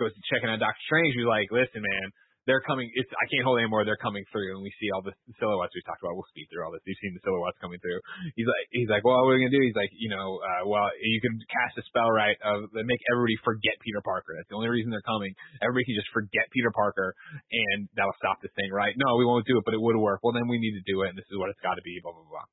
[0.00, 2.06] goes to checking on Doctor Strange, who's like, Listen, man,
[2.44, 5.12] they're coming it's I can't hold anymore, they're coming through and we see all the
[5.40, 6.16] silhouettes we talked about.
[6.16, 6.84] We'll speed through all this.
[6.84, 8.00] You've seen the silhouettes coming through.
[8.36, 9.64] He's like he's like, Well, what are we gonna do?
[9.64, 13.00] He's like, you know, uh well you can cast a spell right of that make
[13.08, 14.36] everybody forget Peter Parker.
[14.36, 15.32] That's the only reason they're coming.
[15.64, 17.16] Everybody can just forget Peter Parker
[17.50, 18.94] and that'll stop this thing, right?
[18.96, 20.20] No, we won't do it, but it would work.
[20.22, 21.98] Well, then we need to do it, and this is what it's got to be.
[22.02, 22.46] Blah blah blah.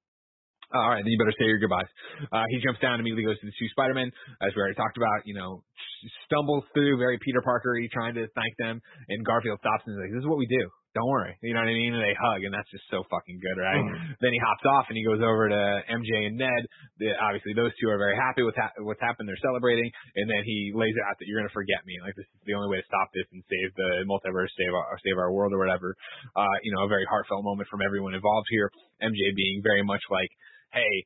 [0.73, 1.89] All right, then you better say your goodbyes.
[2.31, 4.07] Uh, he jumps down and immediately goes to the two Spider-Men,
[4.41, 5.27] as we already talked about.
[5.27, 5.63] You know,
[6.27, 8.79] stumbles through very Peter Parker-y, trying to thank them,
[9.09, 10.63] and Garfield stops and is like, "This is what we do.
[10.95, 11.93] Don't worry." You know what I mean?
[11.95, 13.83] And they hug, and that's just so fucking good, right?
[14.23, 16.63] Then he hops off and he goes over to MJ and Ned.
[16.99, 19.27] The, obviously, those two are very happy with ha- what's happened.
[19.27, 21.99] They're celebrating, and then he lays it out that you're gonna forget me.
[22.03, 24.95] Like this is the only way to stop this and save the multiverse, save our
[25.03, 25.95] save our world or whatever.
[26.35, 28.71] Uh, you know, a very heartfelt moment from everyone involved here.
[29.01, 30.29] MJ being very much like,
[30.73, 31.05] "Hey."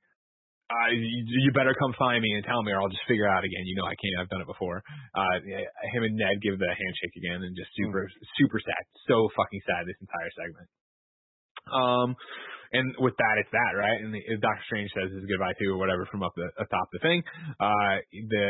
[0.66, 3.34] uh, you, you better come find me and tell me, or I'll just figure it
[3.38, 3.70] out again.
[3.70, 4.18] You know I can't.
[4.18, 4.82] I've done it before.
[5.14, 5.38] Uh,
[5.94, 8.10] him and Ned give the handshake again, and just super,
[8.42, 8.84] super sad.
[9.06, 10.68] So fucking sad this entire segment.
[11.70, 12.10] Um,
[12.76, 14.00] and with that, it's that, right?
[14.04, 17.00] And the, Doctor Strange says his goodbye to or whatever from up the atop the
[17.00, 17.24] thing.
[17.56, 18.46] Uh, the,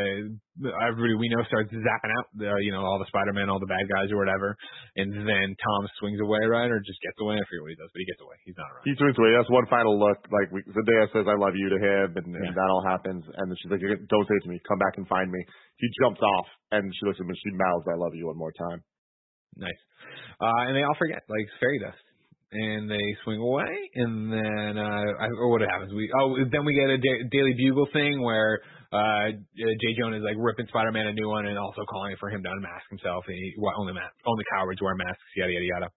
[0.66, 3.70] the everybody we know starts zapping out, the, you know, all the Spider-Man, all the
[3.70, 4.58] bad guys or whatever.
[4.98, 7.38] And then Tom swings away, right, or just gets away.
[7.38, 8.36] I forget what he does, but he gets away.
[8.44, 8.84] He's not around.
[8.84, 9.30] He swings away.
[9.38, 10.18] That's one final look.
[10.34, 12.58] Like we, Zendaya says, "I love you" to him, and, and Yeah.
[12.58, 13.22] that all happens.
[13.24, 14.58] And then she's like, "Don't say it to me.
[14.66, 15.38] Come back and find me."
[15.78, 18.40] He jumps off, and she looks at him and she mouths, "I love you" one
[18.40, 18.80] more time.
[19.56, 19.80] Nice.
[20.40, 21.96] Uh, and they all forget, like fairy dust.
[22.56, 25.92] And they swing away, and then uh, I, or what happens?
[25.92, 28.60] We oh, then we get a da- Daily Bugle thing where
[28.92, 29.84] uh, J.
[29.98, 32.88] Jonah is like ripping Spider-Man a new one, and also calling for him to unmask
[32.88, 33.24] himself.
[33.28, 35.88] And he, well, only ma- only cowards wear masks, yada yada yada.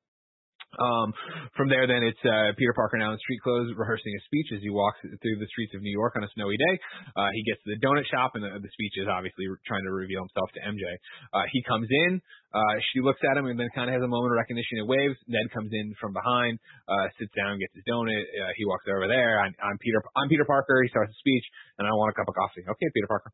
[0.78, 1.10] Um,
[1.58, 4.62] from there, then it's uh, Peter Parker now in street clothes, rehearsing a speech as
[4.62, 6.76] he walks through the streets of New York on a snowy day.
[7.18, 9.92] Uh, he gets to the donut shop, and the, the speech is obviously trying to
[9.92, 10.86] reveal himself to MJ.
[11.34, 14.10] Uh, he comes in, uh, she looks at him, and then kind of has a
[14.10, 15.18] moment of recognition and waves.
[15.30, 16.58] Ned comes in from behind,
[16.90, 18.26] uh, sits down, gets his donut.
[18.26, 19.38] Uh, he walks over there.
[19.42, 20.02] I'm, I'm Peter.
[20.18, 20.82] I'm Peter Parker.
[20.82, 21.46] He starts a speech,
[21.78, 22.66] and I want a cup of coffee.
[22.66, 23.32] Okay, Peter Parker.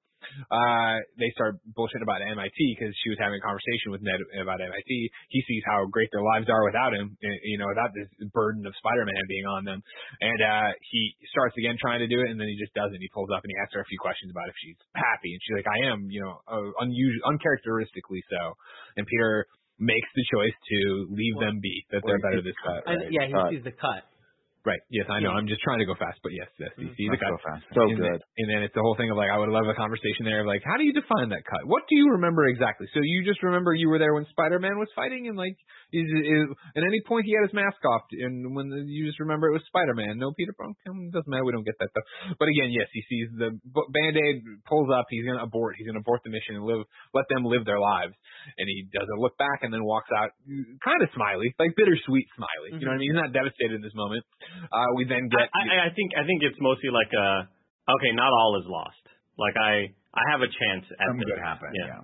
[0.50, 4.62] Uh, they start bullshitting about MIT because she was having a conversation with Ned about
[4.62, 4.90] MIT.
[5.30, 8.66] He sees how great their lives are without him, eh, you know, without this burden
[8.66, 9.80] of Spider-Man being on them.
[10.22, 12.98] And, uh, he starts again trying to do it and then he just doesn't.
[12.98, 15.32] He pulls up and he asks her a few questions about if she's happy.
[15.34, 18.58] And she's like, I am, you know, uh, unusual, uncharacteristically so.
[18.98, 19.48] And Peter
[19.80, 22.80] makes the choice to leave them be, that they're better this way.
[22.88, 23.52] I, yeah, he Cut.
[23.52, 24.04] sees the cut.
[24.66, 24.82] Right.
[24.90, 25.30] Yes, I know.
[25.30, 25.38] Yeah.
[25.38, 26.98] I'm just trying to go fast, but yes, yes, you mm-hmm.
[26.98, 27.38] see the cut.
[27.38, 27.62] go fast.
[27.78, 28.18] So and good.
[28.18, 30.42] Then, and then it's the whole thing of like, I would love a conversation there
[30.42, 31.70] of like, how do you define that cut?
[31.70, 32.90] What do you remember exactly?
[32.98, 35.54] So you just remember you were there when Spider-Man was fighting and like,
[35.96, 36.46] is, is
[36.76, 39.56] at any point he had his mask off and when the, you just remember it
[39.56, 40.76] was Spider-Man, no Peter Parker?
[40.84, 41.48] Doesn't matter.
[41.48, 42.36] We don't get that though.
[42.36, 45.08] But again, yes, he sees the Band-Aid pulls up.
[45.08, 45.80] He's going to abort.
[45.80, 46.84] He's going to abort the mission and live,
[47.16, 48.14] let them live their lives.
[48.60, 50.36] And he does a look back and then walks out
[50.84, 52.76] kind of smiley, like bittersweet smiley.
[52.78, 53.16] You know what I mean?
[53.16, 54.22] He's not devastated in this moment.
[54.70, 57.48] Uh, we then get, I, I think I think it's mostly like a
[57.88, 59.02] okay, not all is lost.
[59.38, 61.36] Like I I have a chance at Something this.
[61.36, 61.74] good happened.
[61.76, 61.88] Yeah.
[62.00, 62.02] Yeah.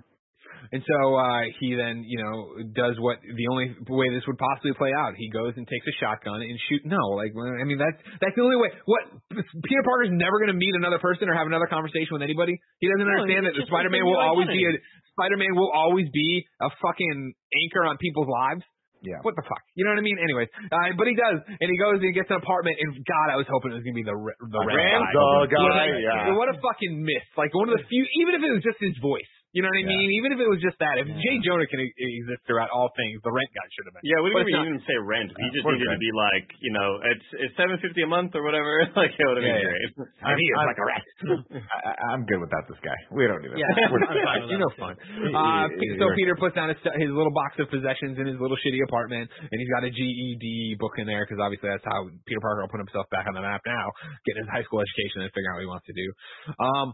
[0.72, 4.72] And so uh he then, you know, does what the only way this would possibly
[4.80, 5.19] play out.
[5.19, 6.88] He goes and takes a shotgun and shoot.
[6.88, 8.72] No, like I mean that's that's the only way.
[8.88, 9.03] What
[9.35, 12.56] Peter Parker's never going to meet another person or have another conversation with anybody.
[12.80, 14.72] He doesn't No, understand that it's just Spider-Man will always be a.
[15.19, 18.64] Spider-Man will always be a fucking anchor on people's lives.
[19.03, 19.18] Yeah.
[19.26, 19.60] What the fuck?
[19.76, 20.22] You know what I mean?
[20.22, 22.77] Anyways, uh, but he does, and he goes and he gets an apartment.
[22.80, 25.11] And God, I was hoping it was gonna be the r- the red Ram guy.
[25.11, 26.38] the guy, What a- yeah.
[26.38, 27.26] What a fucking miss!
[27.35, 29.27] Like one of the few, even if it was just his voice.
[29.51, 29.91] You know what I Yeah.
[29.99, 30.09] mean?
[30.15, 31.19] Even if it was just that, if Yeah.
[31.19, 31.43] J.
[31.43, 31.91] Jonah can e-
[32.23, 34.03] exist throughout all things, the rent guy should have been.
[34.07, 35.27] Yeah, we didn't even say rent.
[35.35, 35.99] We just needed rent?
[35.99, 38.79] to be like, you know, it's it's seven fifty a month or whatever.
[38.95, 39.91] like it would have been Yeah, great.
[40.23, 41.03] I'm- he is I'm- like a rat.
[41.83, 42.95] I, I'm good without this guy.
[43.11, 43.59] We don't need him.
[43.59, 44.79] Yeah, We're- fine you know, too.
[44.79, 44.95] fun.
[45.19, 48.27] Y- Uh, y- so you're- Peter puts down his, his little box of possessions in
[48.31, 51.83] his little shitty apartment, and he's got a GED book in there because obviously that's
[51.83, 53.91] how Peter Parker will put himself back on the map now,
[54.23, 56.07] getting his high school education and figuring out what he wants to do.
[56.55, 56.87] Um,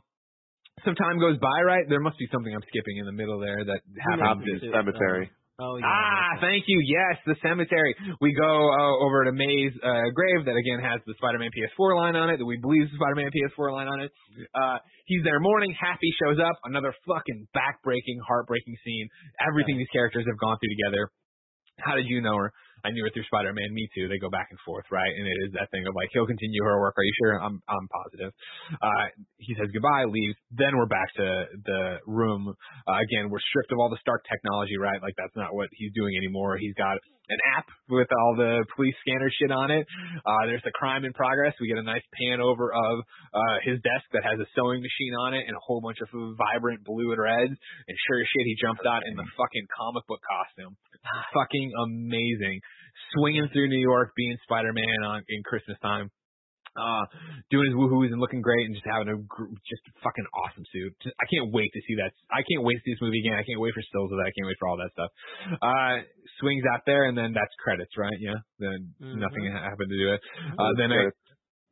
[0.86, 1.86] some time goes by, right?
[1.90, 4.22] There must be something I'm skipping in the middle there that happens.
[4.22, 5.30] Hopkins Suit, Cemetery.
[5.58, 5.90] Oh yeah.
[5.90, 6.78] Ah, thank you.
[6.86, 7.98] Yes, the cemetery.
[8.22, 12.16] We go uh, over to May's uh, grave that again has the Spider-Man PS4 line
[12.16, 14.12] on it that we believe is the Spider-Man PS4 line on it.
[14.54, 14.78] Uh,
[15.10, 15.74] he's there mourning.
[15.74, 16.62] Happy shows up.
[16.64, 19.10] Another fucking back-breaking, heartbreaking scene.
[19.42, 21.10] Everything these characters have gone through together.
[21.82, 22.54] How did you know her?
[22.86, 23.74] I knew her through Spider-Man.
[23.74, 24.08] Me too.
[24.08, 25.10] They go back and forth, right?
[25.10, 26.96] And it is that thing of like, he'll continue her work.
[26.98, 27.42] Are you sure?
[27.42, 28.32] I'm, I'm positive.
[28.82, 29.06] Uh,
[29.38, 30.38] he says goodbye, leaves.
[30.52, 32.54] Then we're back to the room.
[32.88, 35.02] Uh, again, we're stripped of all the Stark technology, right?
[35.02, 36.58] Like that's not what he's doing anymore.
[36.58, 36.98] He's got
[37.30, 39.86] an app with all the police scanner shit on it.
[40.24, 41.54] Uh, there's the crime in progress.
[41.60, 42.96] We get a nice pan over of
[43.34, 46.08] uh, his desk that has a sewing machine on it and a whole bunch of
[46.40, 47.56] vibrant blue and reds.
[47.88, 50.76] And sure as shit, he jumps out in the fucking comic book costume.
[51.34, 52.60] fucking amazing.
[53.16, 56.10] Swinging through New York, being Spider-Man on in Christmas time.
[56.78, 57.04] Uh,
[57.50, 60.94] doing his woohoos and looking great and just having a gr- just fucking awesome suit.
[61.02, 62.14] Just, I can't wait to see that.
[62.30, 63.34] I can't wait to see this movie again.
[63.36, 64.30] I can't wait for stills of that.
[64.30, 65.12] I can't wait for all that stuff.
[65.58, 65.96] Uh,
[66.40, 68.14] swings out there and then that's credits, right?
[68.22, 68.38] Yeah.
[68.62, 69.18] Then Mhm.
[69.18, 70.22] nothing happened to do it.
[70.60, 71.10] Uh, then I,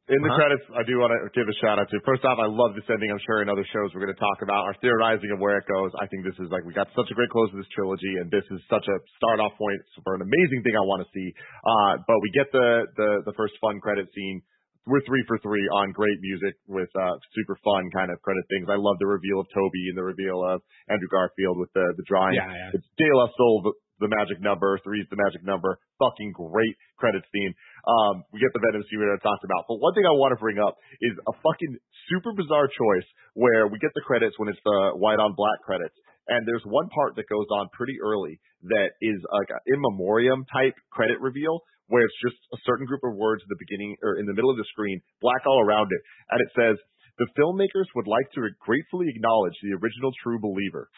[0.08, 0.38] in the Huh?
[0.38, 1.98] credits, I do want to give a shout out to.
[2.06, 3.10] First off, I love this ending.
[3.10, 5.66] I'm sure in other shows we're going to talk about our theorizing of where it
[5.66, 5.90] goes.
[5.98, 8.30] I think this is like we got such a great close to this trilogy, and
[8.30, 11.34] this is such a start off point for an amazing thing I want to see.
[11.66, 14.42] Uh, but we get the the the first fun credit scene.
[14.86, 18.70] We're three for three on great music with uh, super fun kind of credit things.
[18.70, 22.06] I love the reveal of Tobey and the reveal of Andrew Garfield with the the
[22.06, 22.38] drawing.
[22.38, 22.78] yeah, yeah.
[22.78, 23.74] It's De La Soul, the,
[24.06, 24.78] the magic number.
[24.86, 25.82] Three's the magic number.
[25.98, 27.58] Fucking great credit scene.
[27.90, 29.66] Um, we get the Venom scene we talked about.
[29.66, 31.74] But one thing I want to bring up is a fucking
[32.12, 35.96] super bizarre choice where we get the credits when it's the white on black credits.
[36.28, 40.46] And there's one part that goes on pretty early that is like an in memoriam
[40.50, 44.18] type credit reveal where it's just a certain group of words at the beginning or
[44.18, 46.02] in the middle of the screen, black all around it.
[46.34, 46.76] And it says,
[47.22, 50.90] the filmmakers would like to gratefully acknowledge the original true believer.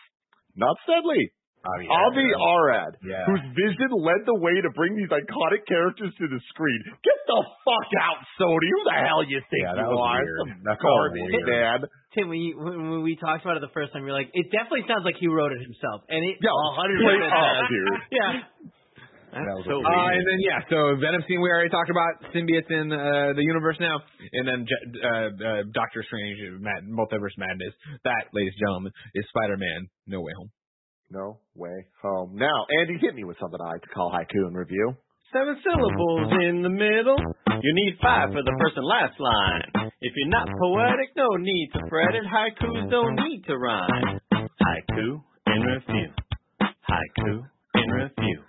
[0.56, 1.32] Not Sedley,
[1.68, 1.90] Oh, yeah.
[1.90, 3.26] Avi Arad, Yeah.
[3.28, 6.80] whose vision led the way to bring these iconic characters to the screen.
[7.04, 8.70] Get the fuck out, Sony.
[8.72, 10.22] Who the hell you think Yeah, that you was are?
[10.24, 10.40] weird.
[10.48, 11.50] Some That's garbage, weird.
[11.50, 11.80] man.
[12.16, 14.48] Tim, when, you, when when we talked about it the first time, you're like, it
[14.54, 17.36] definitely sounds like he wrote it himself, and it Yeah, hundred percent
[17.68, 18.00] dude.
[18.16, 18.32] Yeah.
[19.34, 22.72] That was so Uh, and then yeah, so Venom scene we already talked about symbiotes
[22.72, 24.00] in uh, the universe now,
[24.34, 27.76] and then uh, uh, Doctor Strange, Mad- Multiverse Madness.
[28.04, 30.52] That, ladies and gentlemen, is Spider-Man: No Way Home.
[31.10, 32.36] No way home.
[32.36, 34.92] Now, Andy, hit me with something I like to call haiku and review.
[35.32, 37.16] Seven syllables in the middle.
[37.48, 39.92] You need five for the first and last line.
[40.02, 42.24] If you're not poetic, no need to fret it.
[42.28, 44.20] Haikus don't need to rhyme.
[44.34, 46.12] Haiku in review.
[46.62, 47.44] Haiku
[47.76, 48.42] in review.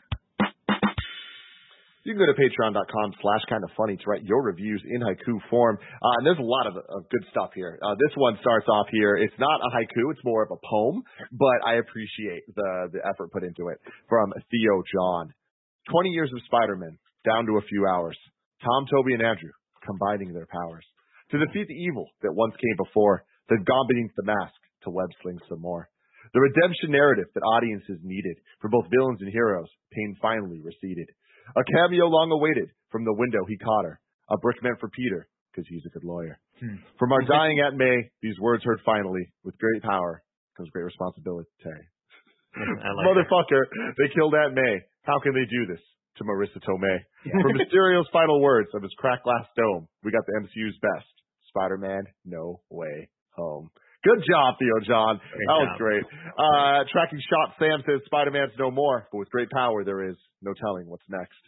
[2.08, 5.36] You can go to patreon.com slash kind of funny to write your reviews in haiku
[5.52, 5.76] form.
[5.76, 7.76] Uh, and there's a lot of, of good stuff here.
[7.84, 9.20] Uh, this one starts off here.
[9.20, 10.08] It's not a haiku.
[10.08, 11.04] It's more of a poem,
[11.36, 13.76] but I appreciate the, the effort put into it
[14.08, 15.36] from Theo John.
[15.92, 16.96] 20 years of Spider-Man
[17.28, 18.16] down to a few hours.
[18.64, 19.52] Tom, Tobey, and Andrew
[19.84, 20.88] combining their powers
[21.32, 23.20] to defeat the evil that once came before.
[23.50, 25.90] They've gone beneath the mask to web sling some more.
[26.32, 31.08] The redemption narrative that audiences needed for both villains and heroes, pain finally receded.
[31.56, 32.70] A cameo long awaited.
[32.90, 34.00] From the window he caught her.
[34.30, 36.38] A brick meant for Peter, because he's a good lawyer.
[36.60, 36.76] Hmm.
[36.98, 39.32] From our dying Aunt May, these words heard finally.
[39.44, 40.22] With great power
[40.56, 41.48] comes great responsibility.
[42.58, 43.06] Like that.
[43.06, 43.62] Motherfucker,
[43.98, 44.80] they killed Aunt May.
[45.02, 45.80] How can they do this?
[46.16, 46.98] To Marisa Tomei.
[47.42, 51.06] From Mysterio's final words of his cracked glass dome, we got the MCU's best.
[51.48, 53.70] Spider-Man, no way home.
[54.04, 55.18] Good job, Theo John.
[55.18, 56.04] Great that was great.
[56.38, 60.52] Uh, tracking shot, Sam says Spider-Man's no more, but with great power there is no
[60.54, 61.38] telling what's next.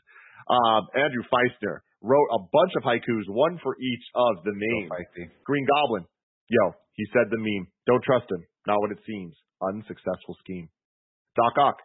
[0.50, 4.90] Um, Andrew Feistner wrote a bunch of haikus, one for each of the So names.
[4.90, 5.24] feisty.
[5.46, 6.04] Green Goblin.
[6.48, 7.68] Yo, he said the meme.
[7.86, 8.42] Don't trust him.
[8.66, 9.34] Not what it seems.
[9.62, 10.68] Unsuccessful scheme.
[11.36, 11.76] Doc Ock.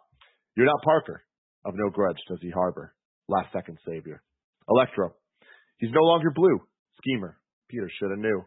[0.57, 1.21] You're not Parker.
[1.63, 2.95] Of no grudge does he harbor.
[3.27, 4.23] Last second savior.
[4.69, 5.13] Electro.
[5.77, 6.57] He's no longer blue.
[7.03, 7.37] Schemer.
[7.69, 8.41] Peter shoulda knew.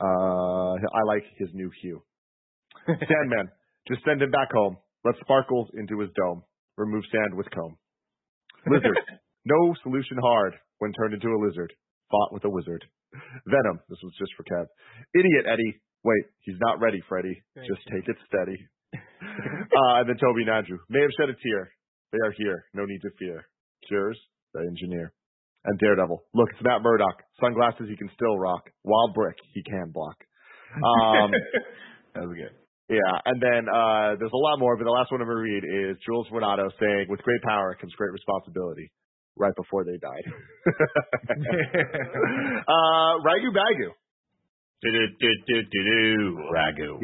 [0.00, 2.02] Uh, I like his new hue.
[2.86, 3.48] Sandman.
[3.88, 4.76] Just send him back home.
[5.04, 6.42] Let sparkles into his dome.
[6.76, 7.76] Remove sand with comb.
[8.66, 8.98] Lizard.
[9.44, 11.72] no solution hard when turned into a lizard.
[12.10, 12.84] Fought with a wizard.
[13.46, 13.78] Venom.
[13.88, 14.66] This was just for Kev.
[15.14, 15.80] Idiot Eddie.
[16.02, 17.42] Wait, he's not ready, Freddy.
[17.54, 18.00] Very Just true.
[18.00, 18.58] take it steady.
[18.94, 21.70] uh, and then Tobey and Andrew may have shed a tear.
[22.12, 22.64] They are here.
[22.74, 23.46] No need to fear.
[23.88, 24.18] Cures,
[24.52, 25.12] the engineer.
[25.66, 26.22] And Daredevil.
[26.34, 27.22] Look, it's Matt Murdock.
[27.40, 28.68] Sunglasses he can still rock.
[28.84, 30.16] Wild brick he can block.
[30.76, 31.30] Um,
[32.14, 32.54] That was good.
[32.88, 35.42] yeah, and then uh, there's a lot more, but the last one I'm going to
[35.42, 38.92] read is Jules Renato saying, with great power comes great responsibility,
[39.36, 40.22] right before they died.
[42.70, 43.90] uh, Ragu Bagu.
[46.52, 47.00] Ragu.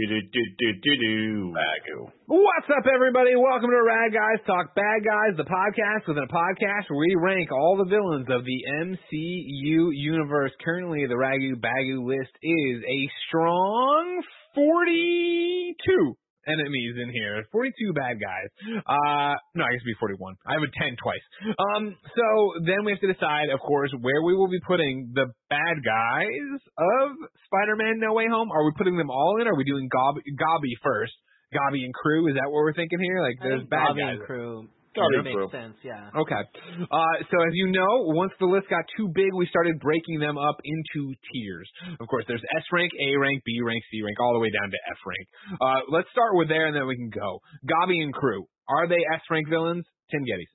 [1.57, 2.13] Ragu.
[2.27, 3.33] What's up, everybody?
[3.37, 7.51] Welcome to Rag Guys Talk Bad Guys, the podcast within a podcast where we rank
[7.51, 10.53] all the villains of the MCU universe.
[10.63, 14.23] Currently, the Ragu Bagu list is a strong
[14.55, 16.17] 42
[16.51, 17.47] enemies in here.
[17.55, 18.51] 42 bad guys.
[18.83, 20.35] Uh, no, I guess it'd be 41.
[20.47, 21.25] I have a 10 twice.
[21.55, 22.27] Um, so
[22.67, 26.59] then we have to decide, of course, where we will be putting the bad guys
[26.77, 27.07] of
[27.47, 28.51] Spider-Man No Way Home.
[28.51, 29.47] Are we putting them all in?
[29.47, 31.15] Are we doing Gob- Gobby first?
[31.55, 33.23] Gobby and crew, is that what we're thinking here?
[33.23, 34.19] Like, there's bad Bobby guys.
[34.19, 34.69] and crew
[35.01, 35.51] Gobby and makes crew.
[35.51, 35.77] sense.
[35.83, 36.13] Yeah.
[36.13, 36.43] Okay.
[36.85, 40.37] Uh, so as you know, once the list got too big, we started breaking them
[40.37, 41.69] up into tiers.
[41.99, 44.71] Of course, there's S rank, A rank, B rank, C rank, all the way down
[44.71, 45.27] to F rank.
[45.61, 47.41] Uh, let's start with there and then we can go.
[47.67, 48.45] Gobby and crew.
[48.69, 49.85] Are they S rank villains?
[50.11, 50.51] Tim Gettys.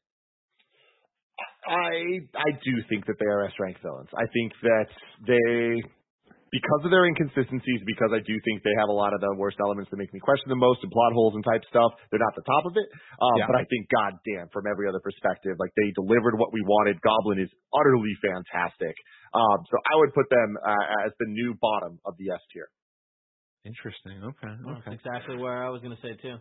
[1.68, 4.10] I I do think that they are S rank villains.
[4.14, 4.88] I think that
[5.26, 5.82] they
[6.56, 9.60] because of their inconsistencies, because I do think they have a lot of the worst
[9.60, 12.32] elements that make me question the most and plot holes and type stuff, they're not
[12.32, 12.88] the top of it.
[13.20, 13.52] Um, Yeah.
[13.52, 16.96] But I think, goddamn, from every other perspective, like they delivered what we wanted.
[17.04, 18.96] Goblin is utterly fantastic.
[19.36, 22.72] Um, so I would put them uh, as the new bottom of the S tier.
[23.68, 24.24] Interesting.
[24.24, 24.54] Okay.
[24.64, 26.40] That's exactly where I was gonna say too.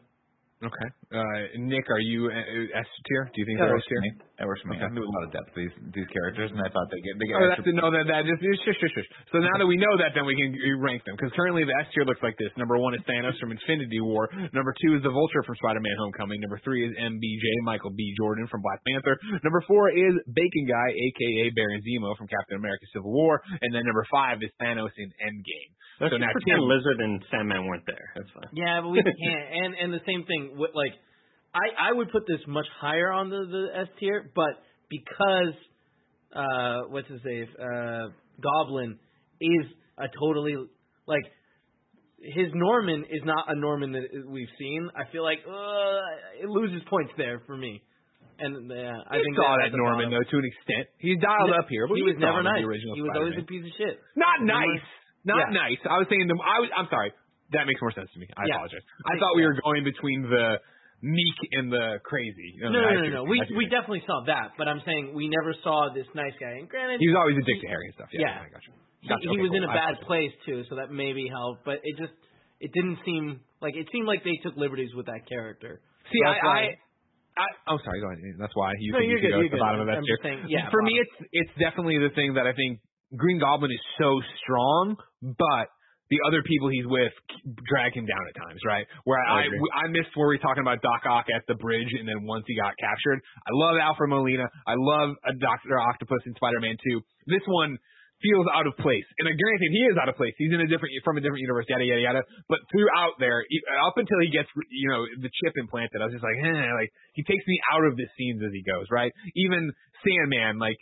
[0.63, 0.89] Okay.
[1.13, 3.27] Uh, Nick, are you uh, S tier?
[3.29, 4.05] Do you think That they're works S for tier?
[4.07, 4.11] me.
[4.39, 4.79] That works for me.
[4.81, 7.15] I knew a lot of depth to these these characters, and I thought they get
[7.21, 9.09] they get Oh, that's extra to know that that just shush, shush, shush.
[9.35, 11.75] So now that we know that, then we can uh, rank them because currently the
[11.85, 12.49] S tier looks like this.
[12.57, 14.31] Number one is Thanos from Infinity War.
[14.57, 16.41] Number two is the Vulture from Spider-Man: Homecoming.
[16.41, 18.01] Number three is MBJ Michael B.
[18.17, 19.15] Jordan from Black Panther.
[19.45, 23.43] Number four is Bacon Guy, aka Baron Zemo from Captain America: Civil War.
[23.61, 25.71] And then number five is Thanos in Endgame.
[26.03, 28.07] Let's So just now pretend Tim- Lizard and Sandman weren't there.
[28.19, 28.51] That's fine.
[28.51, 29.47] Yeah, but we can't.
[29.63, 30.44] And and the same thing.
[30.57, 30.93] Like,
[31.55, 35.55] I I would put this much higher on the the S tier, but because
[36.35, 38.09] uh what's his name uh
[38.43, 38.99] Goblin
[39.41, 39.67] is
[39.99, 40.57] a totally
[41.07, 41.25] like
[42.25, 44.89] his Norman is not a Norman that we've seen.
[44.97, 47.83] I feel like uh, it loses points there for me.
[48.39, 50.89] And uh, I think saw that Norman though to an extent.
[50.99, 52.65] He's dialed up here, but he we was never nice.
[52.65, 54.01] The original He was always a piece of shit.
[54.17, 54.83] Not nice.
[55.23, 55.69] Not Yeah.
[55.69, 55.81] nice.
[55.87, 56.35] I was saying the.
[56.35, 56.71] I was.
[56.75, 57.13] I'm sorry.
[57.53, 58.27] That makes more sense to me.
[58.37, 58.57] I Yeah.
[58.57, 58.83] apologize.
[59.05, 60.59] I thought we were going between the
[61.05, 62.57] meek and the crazy.
[62.65, 63.23] No, no, I no, no.
[63.29, 66.57] We I we definitely saw that, but I'm saying we never saw this nice guy.
[66.59, 68.09] And granted, He was always a dick to Harry and stuff.
[68.13, 68.21] Yeah.
[68.33, 68.45] Yeah.
[68.45, 68.73] I got you.
[69.05, 69.21] he, Gotcha.
[69.23, 69.59] he Okay, was cool.
[69.61, 71.65] in a I bad place too, so that maybe helped.
[71.69, 72.17] But it just
[72.65, 75.83] it didn't seem like it seemed like they took liberties with that character.
[76.11, 76.77] See, That's I, I, why-
[77.37, 77.99] I, oh, sorry.
[78.01, 78.23] Go ahead.
[78.39, 79.67] That's why you No, think you're you should good, go at the good.
[79.67, 80.19] bottom of that tier.
[80.23, 82.79] saying, yeah, For me, it's it's definitely the thing that I think
[83.17, 85.67] Green Goblin is so strong, but
[86.11, 87.13] the other people he's with
[87.65, 88.85] drag him down at times, right?
[89.05, 89.85] Where I I.
[89.85, 92.45] I missed where we were talking about Doc Ock at the bridge, and then once
[92.47, 94.49] he got captured, I love Alfred Molina.
[94.67, 97.01] I love a Doctor Octopus in Spider-Man 2.
[97.27, 97.79] This one
[98.21, 100.33] feels out of place, and uh, granted, he is out of place.
[100.37, 102.23] He's in a different from a different universe, yada yada yada.
[102.49, 103.45] But throughout there,
[103.85, 106.93] up until he gets you know the chip implanted, I was just like, eh, like
[107.13, 109.13] he takes me out of the scenes as he goes, right?
[109.37, 109.73] Even
[110.05, 110.81] Sandman, like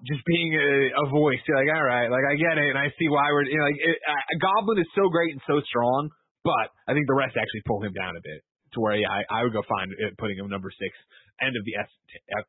[0.00, 1.40] just being a, a voice.
[1.44, 3.68] You're like, all right, like I get it, and I see why we're you know,
[3.68, 6.08] like it, uh, Goblin is so great and so strong,
[6.44, 8.40] but I think the rest actually pull him down a bit
[8.74, 10.92] to where yeah, I, I would go find it, putting him number six,
[11.40, 11.90] end of the S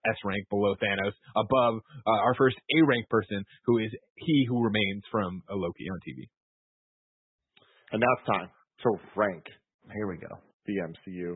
[0.08, 4.64] S rank below Thanos, above uh, our first A rank person, who is he who
[4.64, 6.30] remains from uh, Loki on TV.
[7.92, 8.50] And now it's time
[8.84, 9.44] to rank
[9.94, 10.40] Here we go.
[10.66, 11.36] the MCU.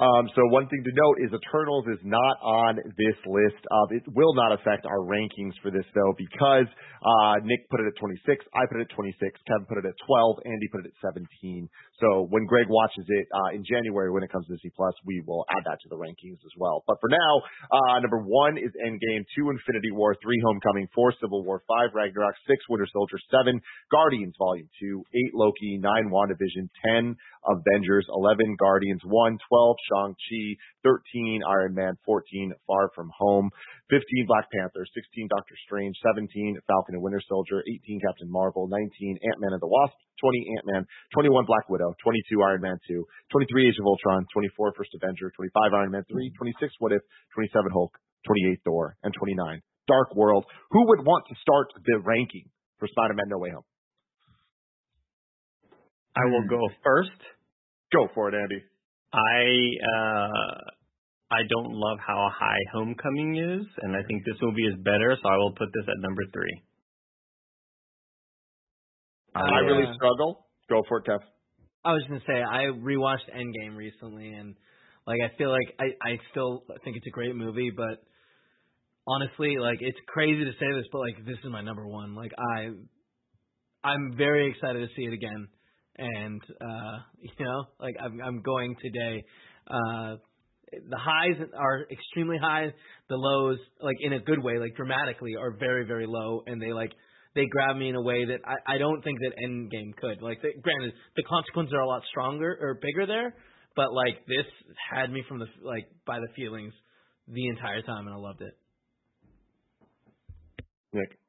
[0.00, 3.60] Um, so one thing to note is Eternals is not on this list.
[3.92, 6.64] It will not affect our rankings for this though because
[7.04, 8.16] uh, Nick put it at 26,
[8.56, 9.12] I put it at 26,
[9.44, 11.68] Kevin put it at 12, Andy put it at 17.
[12.00, 15.20] So when Greg watches it uh, in January when it comes to Disney Plus, we
[15.28, 16.80] will add that to the rankings as well.
[16.88, 17.32] But for now,
[17.68, 22.40] uh, number one is Endgame, two Infinity War, three Homecoming, four Civil War, five Ragnarok,
[22.48, 23.60] six Winter Soldier, seven
[23.92, 30.54] Guardians Volume Two, eight Loki, nine WandaVision, ten Avengers, 11 Guardians, 1, 12 Shang-Chi,
[30.86, 33.50] 13 Iron Man, 14 Far From Home,
[33.90, 36.30] 15 Black Panther, 16 Doctor Strange, 17
[36.70, 41.44] Falcon and Winter Soldier, 18 Captain Marvel, 19 Ant-Man and the Wasp, 20 Ant-Man, 21
[41.44, 43.04] Black Widow, 22 Iron Man 2,
[43.34, 47.02] 23 Age of Ultron, 24 First Avenger, 25 Iron Man 3, 26 What If,
[47.34, 47.92] 27 Hulk,
[48.26, 50.46] 28 Thor, and 29 Dark World.
[50.70, 52.46] Who would want to start the ranking
[52.78, 53.66] for Spider-Man No Way Home?
[56.14, 57.18] I will go first.
[57.92, 58.62] Go for it, Andy.
[59.12, 59.42] I
[59.82, 60.54] uh
[61.32, 65.28] I don't love how high Homecoming is, and I think this movie is better, so
[65.28, 66.62] I will put this at number three.
[69.34, 69.94] Uh, I really yeah.
[69.94, 70.46] struggle.
[70.68, 71.20] Go for it, Kev.
[71.84, 74.54] I was gonna say I rewatched Endgame recently, and
[75.06, 78.02] like I feel like I I still think it's a great movie, but
[79.06, 82.14] honestly, like it's crazy to say this, but like this is my number one.
[82.14, 82.70] Like I,
[83.82, 85.48] I'm very excited to see it again,
[86.00, 89.24] and uh, you know, like I'm I'm going today.
[89.66, 90.16] Uh,
[90.72, 92.72] the highs are extremely high.
[93.08, 96.72] The lows, like in a good way, like dramatically, are very very low, and they
[96.72, 96.92] like
[97.34, 100.20] they grab me in a way that I, I don't think that Endgame could.
[100.20, 103.34] Like, the, granted, the consequences are a lot stronger or bigger there,
[103.76, 104.46] but like this
[104.90, 106.72] had me from the like by the feelings
[107.28, 108.54] the entire time, and I loved it.
[110.92, 111.19] Nick.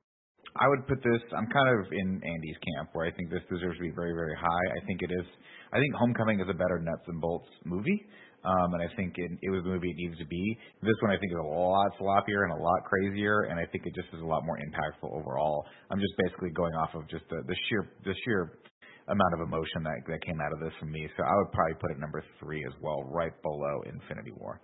[0.56, 1.22] I would put this.
[1.32, 4.36] I'm kind of in Andy's camp where I think this deserves to be very, very
[4.36, 4.66] high.
[4.76, 5.26] I think it is.
[5.72, 8.04] I think Homecoming is a better nuts and bolts movie,
[8.44, 10.44] um, and I think it, it was the movie it needs to be.
[10.84, 13.88] This one I think is a lot sloppier and a lot crazier, and I think
[13.88, 15.64] it just is a lot more impactful overall.
[15.90, 18.60] I'm just basically going off of just the, the sheer the sheer
[19.08, 21.08] amount of emotion that that came out of this from me.
[21.16, 24.60] So I would probably put it number three as well, right below Infinity War.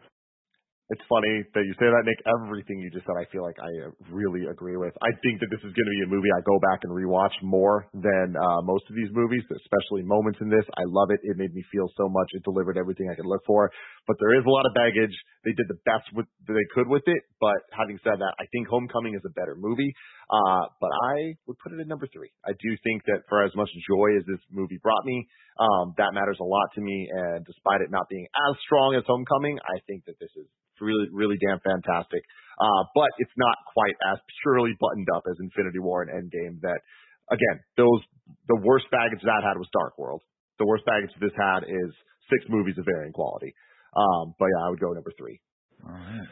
[0.87, 2.15] It's funny that you say that, Nick.
[2.39, 4.95] Everything you just said, I feel like I really agree with.
[5.03, 7.35] I think that this is going to be a movie I go back and rewatch
[7.43, 10.63] more than uh, most of these movies, especially moments in this.
[10.79, 11.19] I love it.
[11.27, 12.31] It made me feel so much.
[12.31, 13.67] It delivered everything I could look for.
[14.07, 15.11] But there is a lot of baggage.
[15.43, 17.19] They did the best with that they could with it.
[17.43, 19.91] But having said that, I think Homecoming is a better movie.
[20.31, 22.31] Uh, but I would put it at number three.
[22.47, 25.27] I do think that for as much joy as this movie brought me,
[25.59, 27.11] um, that matters a lot to me.
[27.11, 30.47] And despite it not being as strong as Homecoming, I think that this is
[30.81, 32.21] really, really damn fantastic.
[32.57, 36.61] Uh, but it's not quite as purely buttoned up as Infinity War and Endgame.
[36.61, 36.81] That
[37.29, 38.01] again, those
[38.47, 40.21] the worst baggage that had was Dark World.
[40.57, 41.89] The worst baggage this had is
[42.33, 43.53] six movies of varying quality.
[43.95, 45.39] Um, but yeah, I would go number three.
[45.85, 46.25] All right.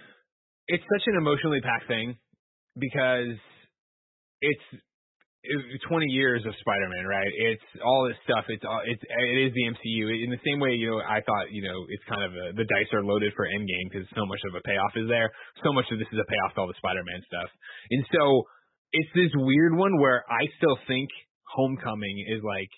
[0.68, 2.18] it's such an emotionally packed thing
[2.78, 3.38] because
[4.42, 4.82] it's it-
[5.88, 7.32] 20 years of Spider-Man, right?
[7.52, 8.46] It's all this stuff.
[8.50, 10.74] It's all it's it is the MCU in the same way.
[10.76, 13.46] You know, I thought you know it's kind of a, the dice are loaded for
[13.48, 15.30] Endgame because so much of a payoff is there.
[15.64, 17.50] So much of this is a payoff to all the Spider-Man stuff,
[17.92, 18.44] and so
[18.94, 21.10] it's this weird one where I still think
[21.52, 22.72] Homecoming is like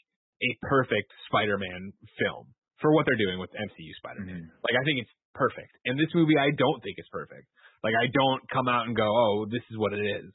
[0.44, 2.46] a perfect Spider-Man film
[2.82, 4.46] for what they're doing with MCU Spider-Man.
[4.46, 4.64] Mhm.
[4.64, 5.72] Like I think it's perfect.
[5.86, 7.46] And this movie I don't think is perfect.
[7.84, 10.30] Like I don't come out and go, "Oh, this is what it is."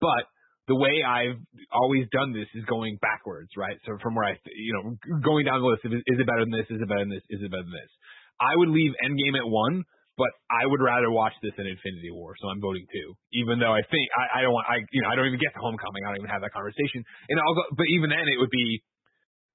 [0.00, 0.26] But
[0.68, 1.40] the way I've
[1.72, 3.80] always done this is going backwards, right?
[3.88, 4.84] So from where I, you know,
[5.24, 6.68] going down the list, of, is it better than this?
[6.68, 7.24] Is it better than this?
[7.32, 7.92] Is it better than this?
[8.36, 9.82] I would leave Endgame at one,
[10.20, 13.16] but I would rather watch this than Infinity War, so I'm voting two.
[13.32, 15.56] Even though I think I, I don't want, I, you know, I don't even get
[15.56, 16.04] to Homecoming.
[16.04, 17.00] I don't even have that conversation.
[17.32, 18.84] And I'll go, but even then, it would be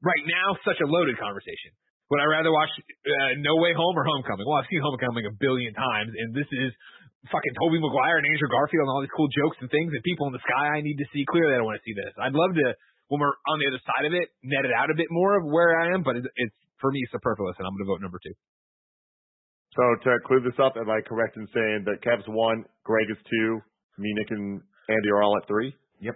[0.01, 1.77] right now such a loaded conversation.
[2.09, 4.43] Would I rather watch uh, No Way Home or Homecoming?
[4.49, 6.71] Well, I've seen Homecoming a billion times, and this is
[7.31, 10.27] fucking Tobey Maguire and Andrew Garfield and all these cool jokes and things and people
[10.27, 11.23] in the sky I need to see.
[11.23, 12.11] Clearly, I don't want to see this.
[12.19, 12.67] I'd love to,
[13.07, 15.47] when we're on the other side of it, net it out a bit more of
[15.47, 18.19] where I am, but it's, it's for me superfluous, and I'm going to vote number
[18.19, 18.35] two.
[19.73, 23.17] So to clear this up, am I correct in saying that Kev's one, Greg is
[23.25, 23.61] two,
[23.97, 25.73] me, Nick, and Andy are all at three?
[26.03, 26.13] Yep.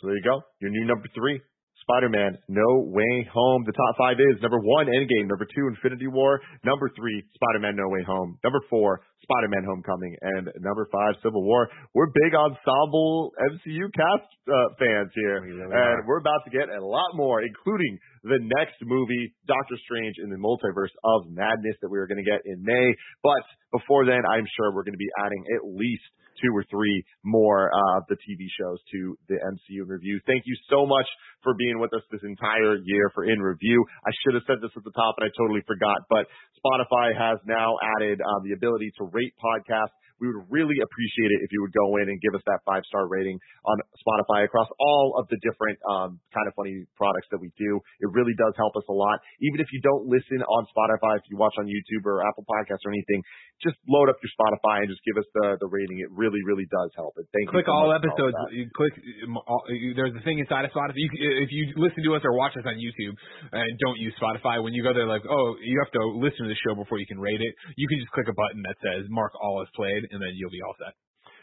[0.00, 0.42] So there you go.
[0.60, 1.40] Your new number three.
[1.82, 3.64] Spider-Man, No Way Home.
[3.66, 5.26] The top five is number one, Endgame.
[5.26, 6.40] Number two, Infinity War.
[6.64, 8.38] Number three, Spider-Man, No Way Home.
[8.44, 10.14] Number four, Spider-Man, Homecoming.
[10.22, 11.68] And number five, Civil War.
[11.94, 15.42] We're big ensemble MCU cast uh, fans here.
[15.42, 16.04] We really and are.
[16.06, 20.36] we're about to get a lot more, including the next movie, Doctor Strange in the
[20.36, 22.94] Multiverse of Madness that we are going to get in May.
[23.22, 23.42] But
[23.72, 26.04] before then, I'm sure we're going to be adding at least
[26.42, 30.20] two or three more uh, of the TV shows to the MCU in review.
[30.26, 31.06] Thank you so much
[31.44, 33.84] for being with us this entire year for in review.
[34.04, 36.26] I should have said this at the top and I totally forgot, but
[36.60, 39.96] Spotify has now added uh, the ability to rate podcasts.
[40.20, 42.84] We would really appreciate it if you would go in and give us that five
[42.86, 47.40] star rating on Spotify across all of the different um, kind of funny products that
[47.40, 47.80] we do.
[48.04, 49.18] It really does help us a lot.
[49.40, 52.84] Even if you don't listen on Spotify, if you watch on YouTube or Apple Podcasts
[52.84, 53.20] or anything,
[53.64, 56.00] just load up your Spotify and just give us the the rating.
[56.00, 57.12] It really, really does help.
[57.20, 57.72] And thank click you.
[57.72, 58.36] so all episodes.
[58.56, 58.92] you click.
[59.48, 60.96] all- you- There's a thing inside of Spotify.
[60.96, 61.08] You,
[61.44, 63.14] if you listen to us or watch us on YouTube
[63.52, 66.50] and don't use Spotify, when you go there, like, oh, you have to listen to
[66.50, 67.52] the show before you can rate it.
[67.76, 70.50] You can just click a button that says "Mark all as played," and then you'll
[70.50, 70.94] be all set.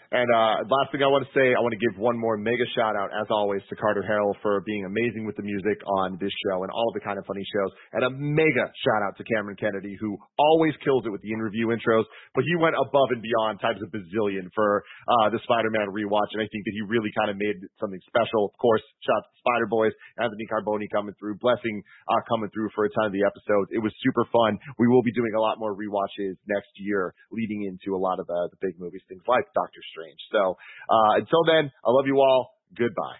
[0.07, 2.63] And uh, last thing I want to say, I want to give one more mega
[2.71, 6.31] shout out, as always, to Carter Harrell for being amazing with the music on this
[6.47, 7.71] show and all the kind of funny shows.
[7.91, 11.75] And a mega shout out to Cameron Kennedy, who always kills it with the interview
[11.75, 14.79] intros, but he went above and beyond times a bazillion for
[15.11, 18.47] uh, the Spider-Man rewatch, and I think that he really kind of made something special.
[18.47, 19.91] Of course, shout out to Spider Boys,
[20.23, 23.75] Anthony Carboni coming through, blessing uh, coming through for a ton of the episodes.
[23.75, 24.55] It was super fun.
[24.79, 28.27] We will be doing a lot more rewatches next year, leading into a lot of
[28.31, 29.96] the, the big movies, things like Doctor Strange.
[30.31, 30.57] So
[30.89, 32.53] uh, until then, I love you all.
[32.77, 33.17] Goodbye.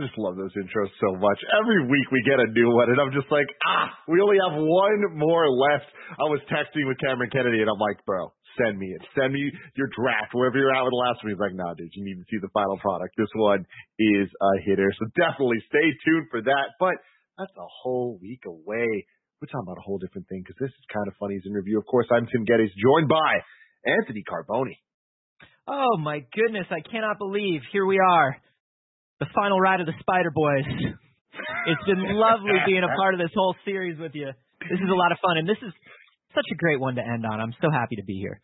[0.00, 1.36] I just love those intros so much.
[1.60, 4.56] Every week we get a new one, and I'm just like, ah, we only have
[4.56, 5.92] one more left.
[6.16, 9.04] I was texting with Cameron Kennedy, and I'm like, bro, send me it.
[9.12, 9.44] Send me
[9.76, 11.36] your draft, wherever you're at with the last one.
[11.36, 13.12] He's like, nah, dude, you need to see the final product.
[13.20, 13.68] This one
[14.00, 14.88] is a hitter.
[14.96, 16.80] So definitely stay tuned for that.
[16.80, 16.96] But
[17.36, 18.88] that's a whole week away.
[19.36, 21.36] We're talking about a whole different thing because this is kind of funny.
[21.36, 21.76] funny's interview.
[21.76, 23.44] Of course, I'm Tim Gettys, joined by
[23.84, 24.80] Anthony Carboni.
[25.68, 28.40] Oh my goodness, I cannot believe here we are.
[29.20, 30.64] The final ride of the Spider Boys.
[31.68, 34.32] It's been lovely being a part of this whole series with you.
[34.64, 35.72] This is a lot of fun and this is
[36.34, 37.40] such a great one to end on.
[37.40, 38.40] I'm so happy to be here.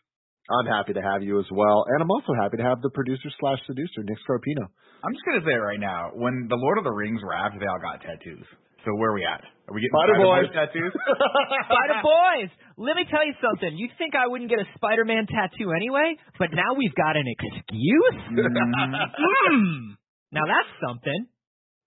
[0.47, 3.27] I'm happy to have you as well, and I'm also happy to have the producer
[3.35, 4.71] slash seducer, Nick Scarpino.
[5.03, 6.15] I'm just gonna say it right now.
[6.15, 8.47] When the Lord of the Rings were after, they all got tattoos.
[8.87, 9.43] So where are we at?
[9.67, 10.47] Are we getting Spider Spider Boys.
[10.47, 10.93] Boys tattoos?
[11.67, 12.49] Spider Boys!
[12.79, 13.75] Let me tell you something.
[13.75, 16.15] You think I wouldn't get a Spider Man tattoo anyway?
[16.39, 18.15] But now we've got an excuse?
[18.31, 19.99] Hmm.
[20.31, 21.27] Now that's something.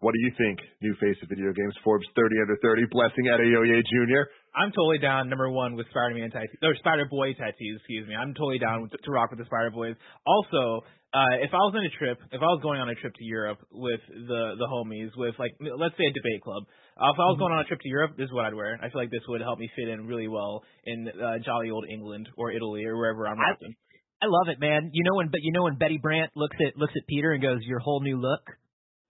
[0.00, 0.56] What do you think?
[0.80, 4.24] New face of video games, Forbes 30 under 30, blessing Adeoye Jr.
[4.56, 5.28] I'm totally down.
[5.28, 7.76] Number one with Spider-Man tattoos or Spider-Boy tattoos.
[7.84, 8.16] Excuse me.
[8.16, 9.94] I'm totally down with, to rock with the Spider-Boys.
[10.24, 13.12] Also, uh, if I was on a trip, if I was going on a trip
[13.12, 16.64] to Europe with the the homies, with like let's say a debate club,
[16.96, 18.78] uh, if I was going on a trip to Europe, this is what I'd wear.
[18.80, 21.84] I feel like this would help me fit in really well in uh, jolly old
[21.92, 23.74] England or Italy or wherever I'm I- rocking.
[24.22, 24.90] I love it, man.
[24.92, 27.42] You know when but you know when Betty Brant looks at looks at Peter and
[27.42, 28.42] goes, Your whole new look?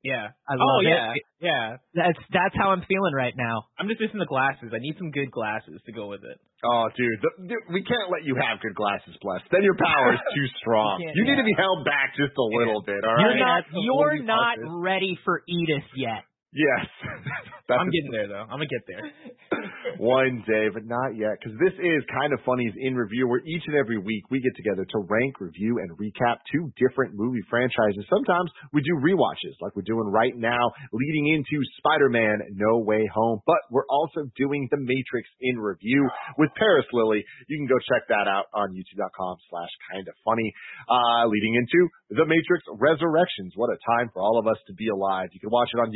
[0.03, 0.33] Yeah.
[0.49, 1.23] I oh love yeah, it.
[1.45, 1.77] yeah.
[1.93, 3.69] That's that's how I'm feeling right now.
[3.79, 4.73] I'm just missing the glasses.
[4.73, 6.41] I need some good glasses to go with it.
[6.65, 9.41] Oh, dude, the, dude, we can't let you have good glasses, bless.
[9.53, 11.01] Then your power is too strong.
[11.01, 13.65] You can't- You need to be held back just a little bit, all You're not,
[13.65, 16.25] That's you're not ready for Edith yet.
[16.53, 16.87] Yes.
[17.71, 18.43] I'm getting there though.
[18.43, 19.07] I'm gonna get there.
[20.03, 23.63] one day, but not yet, because this is kind of funny's in review, where each
[23.71, 28.03] and every week we get together to rank, review, and recap two different movie franchises.
[28.11, 33.39] Sometimes we do rewatches, like we're doing right now, leading into Spider-Man: No Way Home.
[33.47, 36.09] But we're also doing The Matrix in review
[36.39, 37.23] with Parris Lilly.
[37.47, 40.51] You can go check that out on YouTube.com/slash Kind of Funny.
[40.91, 41.87] Uh, leading into
[42.19, 43.55] The Matrix Resurrections.
[43.55, 45.31] What a time for all of us to be alive.
[45.33, 45.95] You can watch it on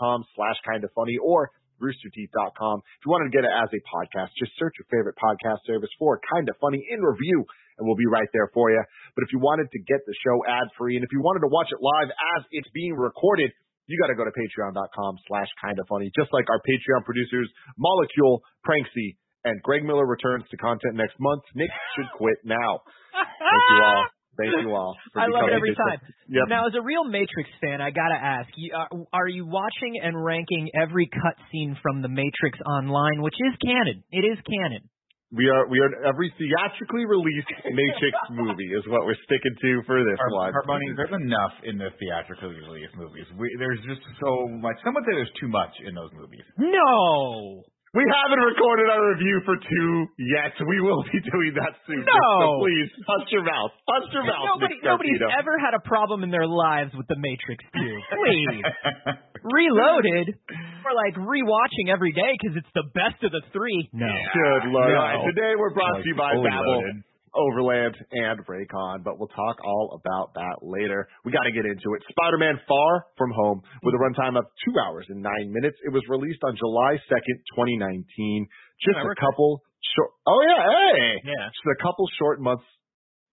[0.00, 1.50] YouTube.com/slash Kind of Funny or
[1.80, 2.76] roosterteeth.com.
[2.80, 5.90] If you wanted to get it as a podcast, just search your favorite podcast service
[5.98, 7.44] for Kind of Funny in Review,
[7.76, 8.80] and we'll be right there for you.
[9.14, 11.52] But if you wanted to get the show ad free, and if you wanted to
[11.52, 13.52] watch it live as it's being recorded,
[13.86, 16.10] you got to go to patreon.com slash kind of funny.
[16.16, 17.48] Just like our Patreon producers,
[17.78, 19.14] Molecule, Pranksy,
[19.44, 21.42] and Greg Miller returns to content next month.
[21.54, 22.80] Nick should quit now.
[23.12, 24.15] Thank you all.
[24.36, 24.96] Thank you all.
[25.12, 26.00] for I love it every time.
[26.28, 26.46] Yep.
[26.48, 30.12] Now, as a real Matrix fan, I gotta ask: you, are, are you watching and
[30.12, 34.04] ranking every cutscene from the Matrix online, which is canon?
[34.12, 34.88] It is canon.
[35.34, 39.98] We are we are every theatrically released Matrix movie is what we're sticking to for
[40.06, 40.52] this one.
[40.52, 43.26] Car- Carboni, there's enough in the theatrically released movies.
[43.34, 44.78] We, there's just so much.
[44.86, 46.46] Some would say there's too much in those movies.
[46.56, 47.66] No,
[47.96, 49.90] We haven't recorded our review for two
[50.20, 50.52] yet.
[50.60, 52.04] We will be doing that soon.
[52.04, 52.12] No.
[52.12, 53.72] So please, hush your mouth.
[53.88, 55.40] Hush your mouth, nobody, Nick nobody's Scarpino.
[55.40, 57.80] ever had a problem in their lives with the Matrix 2.
[58.20, 58.60] Please,
[59.56, 60.36] Reloaded,
[60.84, 63.88] or like rewatching every day because it's the best of the three.
[63.96, 64.92] No, Good lord.
[64.92, 65.00] No.
[65.00, 66.96] All right, today we're brought to you by Fully Babbel, loaded.
[67.36, 71.06] Overland, and Raycon, but we'll talk all about that later.
[71.24, 72.02] We got to get into it.
[72.10, 75.76] Spider-Man Far From Home, with a runtime of two hours and nine minutes.
[75.84, 78.48] It was released on July 2nd, 2019.
[78.80, 79.62] Just a couple
[79.94, 80.10] short.
[80.26, 81.20] Oh yeah, hey.
[81.24, 81.46] Yeah.
[81.52, 82.64] Just a couple short months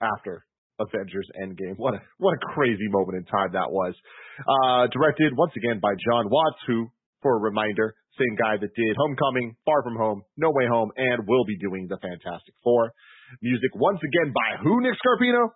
[0.02, 0.46] after
[0.80, 1.76] Avengers Endgame.
[1.78, 3.94] What a what a crazy moment in time that was.
[4.40, 6.90] Uh, directed once again by Jon Watts, who
[7.22, 11.26] for a reminder, same guy that did Homecoming, Far From Home, No Way Home, and
[11.26, 12.92] will be doing the Fantastic Four.
[13.42, 15.50] Music once again by who, Nick Scarpino?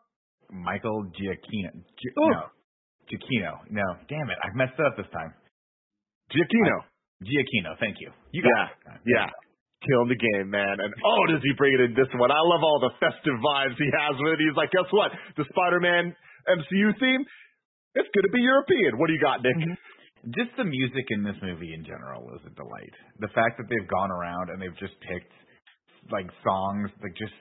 [0.52, 1.72] Michael Giacchino.
[1.74, 2.30] Gi- Oh.
[2.30, 2.44] No.
[3.12, 3.52] Giacchino.
[3.72, 3.88] No.
[4.10, 4.38] Damn it.
[4.44, 5.34] I messed it up this time.
[6.32, 6.78] Giacchino.
[7.24, 7.78] Giacchino.
[7.80, 8.12] Thank you.
[8.32, 9.02] You Yeah, it.
[9.06, 9.30] yeah.
[9.86, 10.80] Killing the game, man.
[10.82, 12.32] And oh, does he bring it in this one?
[12.32, 14.40] I love all the festive vibes he has with it.
[14.42, 15.12] He's like, guess what?
[15.38, 16.16] The Spider-Man
[16.50, 17.24] MCU theme,
[17.94, 18.98] it's going to be European.
[18.98, 19.54] What do you got, Nick?
[19.56, 20.34] Mm-hmm.
[20.34, 22.96] Just the music in this movie in general is a delight.
[23.22, 25.32] The fact that they've gone around and they've just picked
[26.10, 27.38] like songs, like just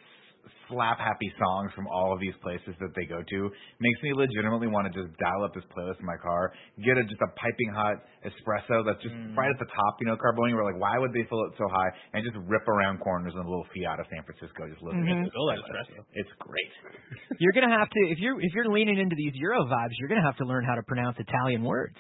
[0.69, 3.39] slap happy songs from all of these places that they go to
[3.81, 6.53] makes me legitimately want to just dial up this playlist in my car,
[6.83, 10.17] get a, just a piping hot espresso that's just right at the top, you know,
[10.19, 10.55] Carboni.
[10.55, 11.91] We're like, why would they fill it so high?
[12.13, 15.27] And just rip around corners in a little Fiat of San Francisco, just listening.
[15.27, 15.31] Mhm.
[15.31, 16.05] to this.
[16.15, 16.73] It's great.
[17.39, 20.25] You're gonna have to if you're if you're leaning into these Euro vibes, you're gonna
[20.25, 21.97] have to learn how to pronounce Italian words.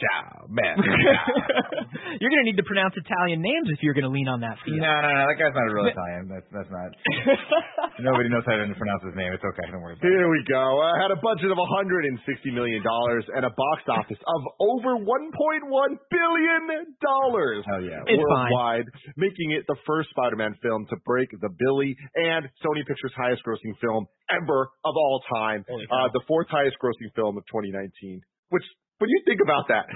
[0.00, 0.76] Ciao, man.
[2.18, 4.82] you're gonna need to pronounce Italian names if you're gonna lean on that No, field.
[4.82, 5.22] no, no.
[5.30, 6.26] That guy's not a real Italian.
[6.26, 6.90] That's that's not.
[8.02, 9.30] Nobody knows how to pronounce his name.
[9.36, 9.66] It's okay.
[9.70, 10.10] Don't worry about it.
[10.10, 10.64] Here we go.
[10.80, 12.16] Uh, had a budget of 160
[12.56, 15.06] million dollars and a box office of over 1.1
[15.68, 16.62] billion
[17.04, 18.00] dollars Hell yeah.
[18.08, 18.50] It's fine.
[18.50, 18.86] worldwide,
[19.20, 24.06] making it the first Spider-Man film to break the Billy and Sony Pictures' highest-grossing film
[24.32, 25.64] ever of all time.
[25.68, 28.20] Uh, the fourth highest-grossing film of 2019.
[28.48, 28.64] Which,
[28.98, 29.86] when you think about that.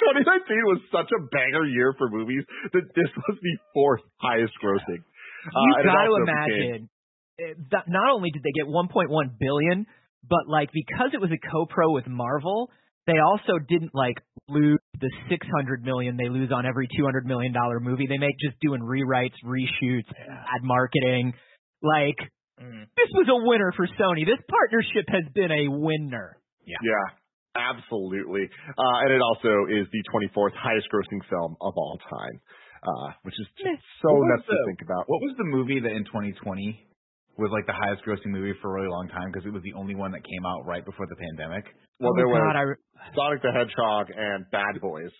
[0.00, 5.02] 2019 was such a banger year for movies that this was the fourth highest grossing.
[5.46, 6.80] Uh, you and got to also became- imagine
[7.38, 9.86] uh, that not only did they get 1.1 billion,
[10.28, 12.70] but like because it was a co-pro with Marvel,
[13.06, 14.16] they also didn't like
[14.48, 18.56] lose the 600 million they lose on every 200 million dollar movie they make just
[18.60, 21.34] doing rewrites, reshoots, ad marketing.
[21.82, 22.16] Like
[22.54, 22.86] Mm.
[22.96, 24.24] this was a winner for Sony.
[24.24, 26.38] This partnership has been a winner.
[26.64, 26.78] Yeah,
[27.56, 28.50] absolutely.
[28.76, 32.36] Uh, and it also is the 24th highest grossing film of all time,
[32.82, 35.08] uh, which is just so nuts to think about.
[35.08, 36.86] What was the movie that in 2020
[37.36, 39.74] was like the highest grossing movie for a really long time because it was the
[39.74, 41.64] only one that came out right before the pandemic?
[41.98, 42.64] Well, oh there my was God, I,
[43.14, 45.10] Sonic the Hedgehog and Bad Boys.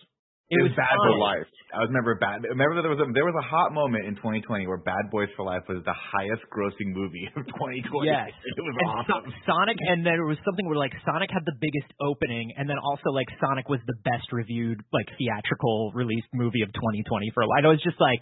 [0.49, 1.49] It was Bad For life.
[1.73, 2.45] I was remember bad.
[2.45, 5.27] Remember that there was a there was a hot moment in 2020 where Bad Boys
[5.35, 8.05] for Life was the highest grossing movie of 2020.
[8.05, 8.29] Yes.
[8.31, 9.33] it was And awesome.
[9.33, 12.77] So- Sonic, and there was something where like Sonic had the biggest opening, and then
[12.77, 17.47] also like Sonic was the best reviewed like theatrical released movie of 2020 for a
[17.49, 17.57] while.
[17.57, 18.21] I know it's just like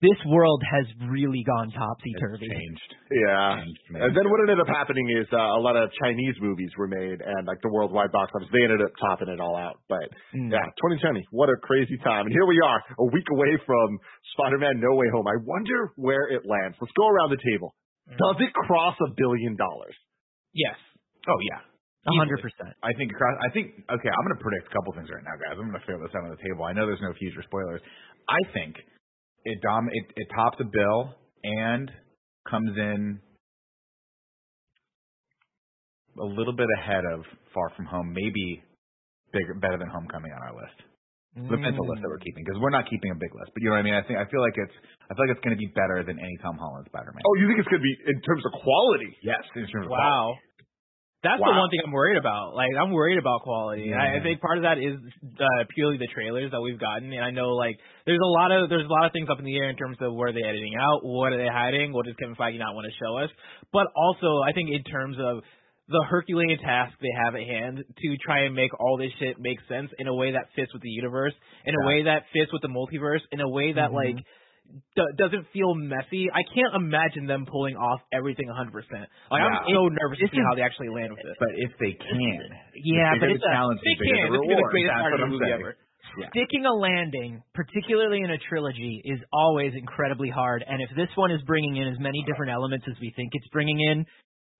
[0.00, 2.48] this world has really gone topsy turvy.
[2.48, 2.90] changed.
[3.12, 3.60] Yeah.
[3.60, 4.00] Changed.
[4.00, 7.20] And then what ended up happening is uh, a lot of Chinese movies were made,
[7.20, 9.76] and like the worldwide box office, they ended up topping it all out.
[9.92, 10.48] But Mm.
[10.48, 12.24] yeah, 2020, what a crazy time!
[12.26, 13.98] And here we are, a week away from
[14.38, 15.28] Spider-Man: No Way Home.
[15.28, 16.80] I wonder where it lands.
[16.80, 17.74] Let's go around the table.
[18.08, 19.94] Does it cross a billion dollars?
[20.54, 20.74] Yes.
[21.28, 21.60] Oh yeah.
[22.08, 22.72] A hundred percent.
[22.82, 23.36] I think across.
[23.44, 24.08] I think okay.
[24.08, 25.60] I'm going to predict a couple things right now, guys.
[25.60, 26.64] I'm going to throw this out on the table.
[26.64, 27.84] I know there's no future spoilers.
[28.26, 28.80] I think
[29.44, 31.14] it dom it, it tops a bill
[31.44, 31.90] and
[32.48, 33.20] comes in
[36.20, 38.62] a little bit ahead of Far From Home, maybe
[39.32, 40.78] bigger, better than Homecoming on our list.
[41.30, 43.54] The mental list that we're keeping because we're not keeping a big list.
[43.54, 43.94] But you know what I mean?
[43.94, 44.74] I think I feel like it's
[45.06, 47.22] I feel like it's going to be better than any Tom Holland Spider-Man.
[47.22, 49.14] Oh, you think it's going to be in terms of quality?
[49.22, 50.10] yes, in terms of quality.
[50.10, 50.34] Wow.
[51.22, 52.56] That's the one thing I'm worried about.
[52.56, 53.92] Like I'm worried about quality.
[53.92, 54.96] I, I think part of that is
[55.36, 57.76] uh, purely the trailers that we've gotten, and I know like
[58.06, 59.98] there's a lot of there's a lot of things up in the air in terms
[60.00, 62.74] of where are they editing out, what are they hiding, what does Kevin Feige not
[62.74, 63.28] want to show us.
[63.72, 65.44] But also, I think in terms of
[65.90, 69.58] the Herculean task they have at hand to try and make all this shit make
[69.68, 71.34] sense in a way that fits with the universe,
[71.66, 74.16] in a way that fits with the multiverse, in a way that like
[74.96, 76.26] do- doesn't feel messy.
[76.32, 78.70] I can't imagine them pulling off everything 100%.
[79.30, 81.36] Like I'm so nervous to see how they actually land with this.
[81.38, 82.40] But if they can,
[82.74, 84.32] Yeah, the but it's the a- challenge, They can.
[84.32, 85.60] the be the greatest That's Spider-Man what I'm movie saying.
[85.60, 85.76] ever.
[86.34, 90.64] Sticking a landing, particularly in a trilogy, is always incredibly hard.
[90.66, 93.46] And if this one is bringing in as many different elements as we think it's
[93.54, 94.04] bringing in,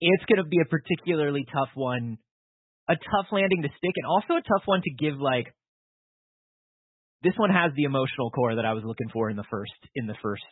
[0.01, 2.19] it's going to be a particularly tough one,
[2.89, 5.19] a tough landing to stick, and also a tough one to give.
[5.19, 5.53] Like
[7.23, 10.07] this one has the emotional core that I was looking for in the first in
[10.07, 10.43] the first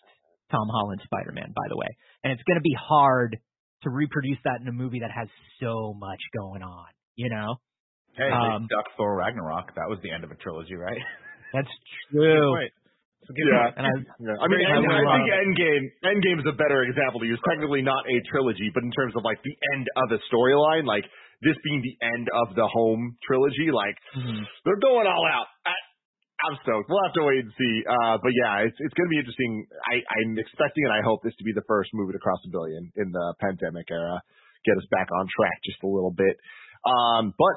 [0.51, 1.89] Tom Holland Spider-Man, by the way,
[2.25, 3.37] and it's going to be hard
[3.85, 5.29] to reproduce that in a movie that has
[5.61, 6.89] so much going on.
[7.17, 7.57] You know,
[8.17, 9.75] Hey, Um, they stuck Thor Ragnarok.
[9.77, 10.99] That was the end of a trilogy, right?
[11.55, 11.71] that's
[12.11, 12.55] true.
[12.55, 12.73] Right.
[13.29, 13.71] Yeah.
[13.77, 13.93] And I,
[14.25, 14.37] Yeah.
[14.41, 17.39] I mean, I I, I will, think Endgame Endgame is a better example to use.
[17.47, 21.05] Technically not a trilogy, but in terms of like the end of a storyline, like
[21.45, 24.43] this being the end of the home trilogy, like Mhm.
[24.65, 25.47] they're going all out.
[25.67, 25.75] I,
[26.39, 26.87] I'm stoked.
[26.87, 27.75] We'll have to wait and see.
[27.83, 29.67] Uh, but yeah, it's it's going to be interesting.
[29.91, 32.51] I, I'm expecting and I hope this to be the first movie to cross a
[32.51, 34.23] billion in the pandemic era.
[34.63, 36.39] Get us back on track just a little bit.
[36.87, 37.57] Um, but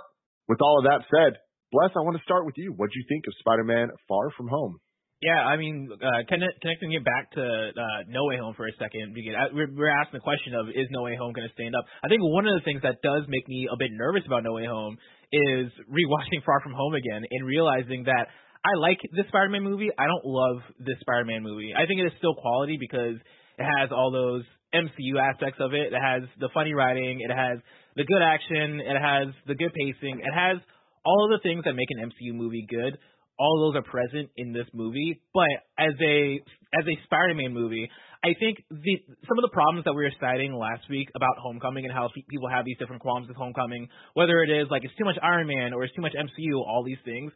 [0.49, 1.37] with all of that said,
[1.71, 2.75] Bless, I want to start with you.
[2.75, 4.75] What do you think of Spider-Man Far From Home?
[5.23, 8.73] Yeah, I mean, uh, connect, connecting it back to uh, No Way Home for a
[8.75, 11.77] second, uh, we're, we're asking the question of is No Way Home going to stand
[11.77, 11.85] up?
[12.03, 14.51] I think one of the things that does make me a bit nervous about No
[14.51, 14.97] Way Home
[15.31, 18.27] is rewatching Far From Home again and realizing that
[18.63, 19.89] I like this Spider-Man movie.
[19.97, 21.73] I don't love this Spider-Man movie.
[21.75, 23.15] I think it is still quality because
[23.57, 24.43] it has all those
[24.73, 25.93] MCU aspects of it.
[25.93, 27.21] It has the funny writing.
[27.21, 27.59] It has
[27.95, 28.79] the good action.
[28.79, 30.19] It has the good pacing.
[30.19, 30.57] It has
[31.03, 32.97] all of the things that make an MCU movie good
[33.41, 35.19] all those are present in this movie.
[35.33, 36.39] But as a
[36.77, 37.89] as a Spider-Man movie,
[38.23, 38.93] I think the
[39.27, 42.49] some of the problems that we were citing last week about Homecoming and how people
[42.49, 45.73] have these different qualms with Homecoming, whether it is like it's too much Iron Man
[45.73, 47.31] or it's too much MCU, all these things,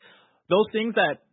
[0.49, 1.25] those things that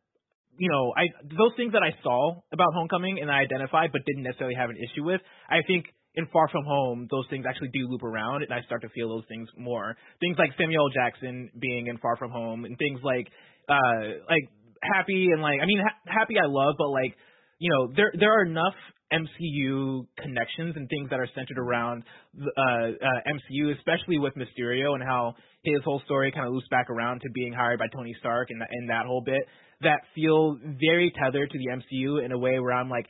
[0.59, 4.23] you know, I those things that I saw about Homecoming and I identified but didn't
[4.23, 7.89] necessarily have an issue with, I think in Far From Home, those things actually do
[7.89, 9.97] loop around, and I start to feel those things more.
[10.21, 13.29] Things like Samuel Jackson being in Far From Home, and things like,
[13.69, 14.45] uh, like
[14.83, 17.17] happy and like I mean ha- happy I love, but like
[17.63, 18.75] you know there there are enough
[19.13, 22.03] MCU connections and things that are centered around
[22.35, 26.91] uh, uh, MCU, especially with Mysterio and how his whole story kind of loops back
[26.91, 29.43] around to being hired by Tony Stark and, and that whole bit
[29.83, 33.07] that feel very tethered to the MCU in a way where I'm like,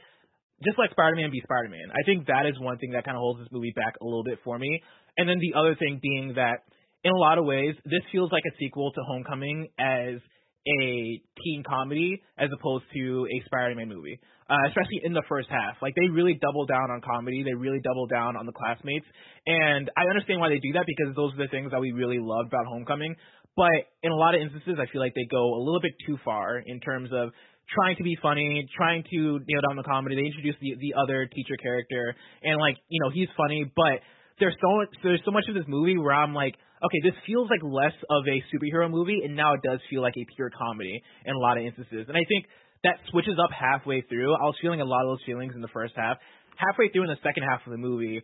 [0.65, 1.93] just like Spider-Man be Spider-Man.
[1.93, 4.25] I think that is one thing that kind of holds this movie back a little
[4.25, 4.83] bit for me.
[5.17, 6.65] And then the other thing being that
[7.05, 10.21] in a lot of ways, this feels like a sequel to Homecoming as
[10.67, 14.19] a teen comedy as opposed to a Spider-Man movie,
[14.49, 15.77] uh, especially in the first half.
[15.83, 19.07] Like they really double down on comedy, they really double down on the classmates,
[19.47, 22.19] and I understand why they do that because those are the things that we really
[22.21, 23.17] loved about Homecoming.
[23.57, 26.17] But in a lot of instances, I feel like they go a little bit too
[26.25, 27.31] far in terms of
[27.69, 30.17] trying to be funny, trying to nail down the comedy.
[30.17, 34.01] They introduce the the other teacher character, and like you know he's funny, but
[34.39, 36.55] there's so there's so much of this movie where I'm like,
[36.85, 40.15] okay, this feels like less of a superhero movie, and now it does feel like
[40.17, 42.07] a pure comedy in a lot of instances.
[42.09, 42.47] And I think
[42.85, 44.35] that switches up halfway through.
[44.35, 46.19] I was feeling a lot of those feelings in the first half.
[46.57, 48.21] Halfway through in the second half of the movie,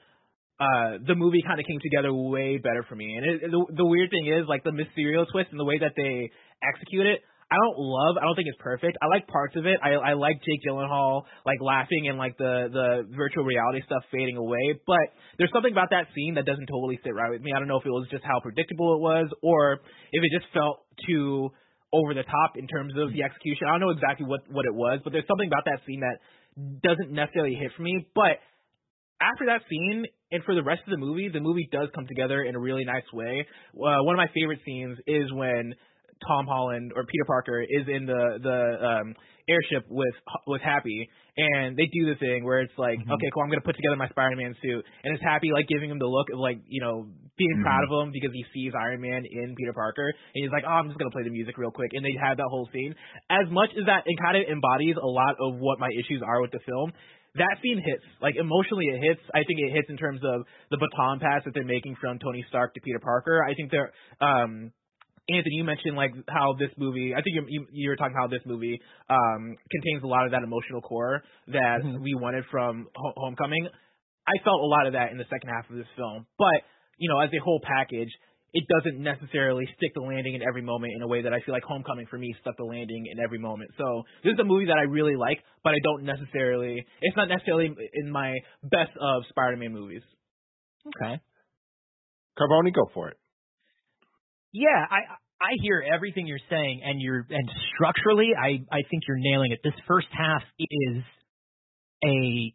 [0.59, 3.15] uh, the movie kind of came together way better for me.
[3.15, 5.95] And it, the, the weird thing is, like the Mysterio twist and the way that
[5.97, 6.31] they
[6.67, 8.20] execute it, I don't love.
[8.20, 8.99] I don't think it's perfect.
[9.01, 9.81] I like parts of it.
[9.83, 14.37] I I like Jake Gyllenhaal like laughing and like the the virtual reality stuff fading
[14.37, 14.77] away.
[14.87, 17.53] But there's something about that scene that doesn't totally sit right with me.
[17.57, 19.81] I don't know if it was just how predictable it was or
[20.12, 21.49] if it just felt too
[21.93, 23.65] over the top in terms of the execution.
[23.66, 26.20] I don't know exactly what what it was, but there's something about that scene that
[26.85, 28.07] doesn't necessarily hit for me.
[28.15, 28.45] But
[29.25, 32.43] after that scene and for the rest of the movie, the movie does come together
[32.45, 33.47] in a really nice way.
[33.73, 35.75] Uh, one of my favorite scenes is when
[36.27, 39.15] Tom Holland or Peter Parker is in the the um
[39.49, 40.15] airship with
[40.47, 43.12] with Happy and they do the thing where it's like mm-hmm.
[43.12, 45.99] okay cool I'm gonna put together my Spider-Man suit and it's Happy like giving him
[45.99, 47.09] the look of like you know
[47.39, 47.62] being mm-hmm.
[47.62, 50.77] proud of him because he sees Iron Man in Peter Parker and he's like oh
[50.82, 52.95] I'm just gonna play the music real quick and they have that whole scene
[53.31, 56.43] as much as that it kind of embodies a lot of what my issues are
[56.43, 56.93] with the film
[57.36, 58.05] that scene hits.
[58.20, 59.20] Like emotionally, it hits.
[59.35, 62.45] I think it hits in terms of the baton pass that they're making from Tony
[62.49, 63.45] Stark to Peter Parker.
[63.45, 64.73] I think they're um
[65.29, 67.13] Anthony, you mentioned like how this movie.
[67.13, 68.81] I think you, you, you were talking how this movie
[69.11, 72.03] um, contains a lot of that emotional core that mm-hmm.
[72.03, 73.69] we wanted from Ho- Homecoming.
[74.27, 76.65] I felt a lot of that in the second half of this film, but
[76.97, 78.11] you know, as a whole package,
[78.53, 81.55] it doesn't necessarily stick the landing in every moment in a way that I feel
[81.55, 83.71] like Homecoming for me stuck the landing in every moment.
[83.77, 86.85] So this is a movie that I really like, but I don't necessarily.
[87.03, 90.03] It's not necessarily in my best of Spider-Man movies.
[90.87, 91.21] Okay.
[92.39, 93.17] Carboni, go for it.
[94.53, 94.99] Yeah, I
[95.41, 99.61] I hear everything you're saying, and you're and structurally, I I think you're nailing it.
[99.62, 101.03] This first half is
[102.05, 102.55] a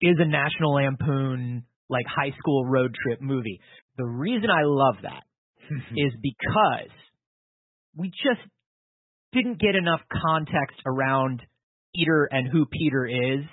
[0.00, 3.60] is a National Lampoon like high school road trip movie.
[3.96, 5.22] The reason I love that
[5.96, 6.90] is because
[7.96, 8.40] we just
[9.32, 11.42] didn't get enough context around
[11.94, 13.44] Peter and who Peter is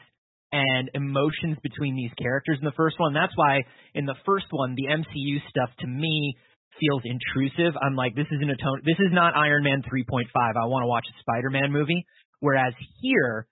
[0.52, 3.14] and emotions between these characters in the first one.
[3.14, 3.64] That's why
[3.94, 6.36] in the first one, the MCU stuff to me
[6.80, 7.78] feels intrusive.
[7.82, 8.82] I'm like, this isn't a tone.
[8.86, 10.26] This is not Iron Man 3.5.
[10.36, 12.06] I want to watch a Spider-Man movie.
[12.40, 13.48] Whereas here,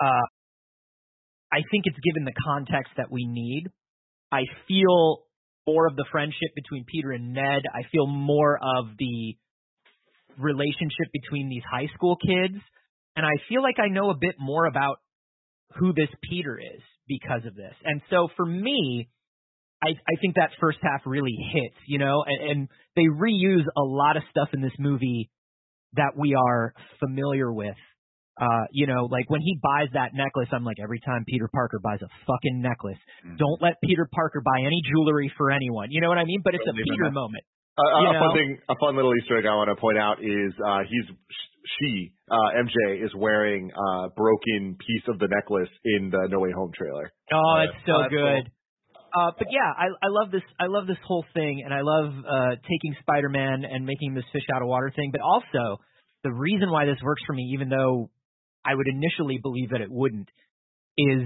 [0.00, 0.26] uh,
[1.52, 3.66] I think it's given the context that we need.
[4.30, 5.24] I feel
[5.66, 7.62] more of the friendship between Peter and Ned.
[7.72, 9.36] I feel more of the
[10.38, 12.62] relationship between these high school kids.
[13.16, 14.98] And I feel like I know a bit more about
[15.76, 17.74] who this Peter is because of this.
[17.84, 19.08] And so for me,
[19.82, 23.82] I, I think that first half really hits, you know, and, and they reuse a
[23.82, 25.30] lot of stuff in this movie
[25.94, 27.76] that we are familiar with.
[28.40, 31.80] Uh, you know, like when he buys that necklace, I'm like, every time Peter Parker
[31.82, 33.36] buys a fucking necklace, mm-hmm.
[33.36, 35.88] don't let Peter Parker buy any jewelry for anyone.
[35.90, 36.40] You know what I mean?
[36.44, 37.42] But it's a Peter moment.
[37.78, 40.52] Uh, a fun thing, a fun little Easter egg I want to point out is
[40.66, 41.06] uh, he's
[41.78, 46.50] she uh, MJ is wearing uh, broken piece of the necklace in the No Way
[46.52, 47.12] Home trailer.
[47.32, 48.52] Oh, that's so Oh, that's good.
[49.14, 50.42] Uh, but yeah, I, I love this.
[50.60, 54.44] I love this whole thing, and I love uh, taking Spider-Man and making this fish
[54.54, 55.10] out of water thing.
[55.12, 55.80] But also,
[56.24, 58.10] the reason why this works for me, even though
[58.64, 60.28] I would initially believe that it wouldn't,
[60.98, 61.22] is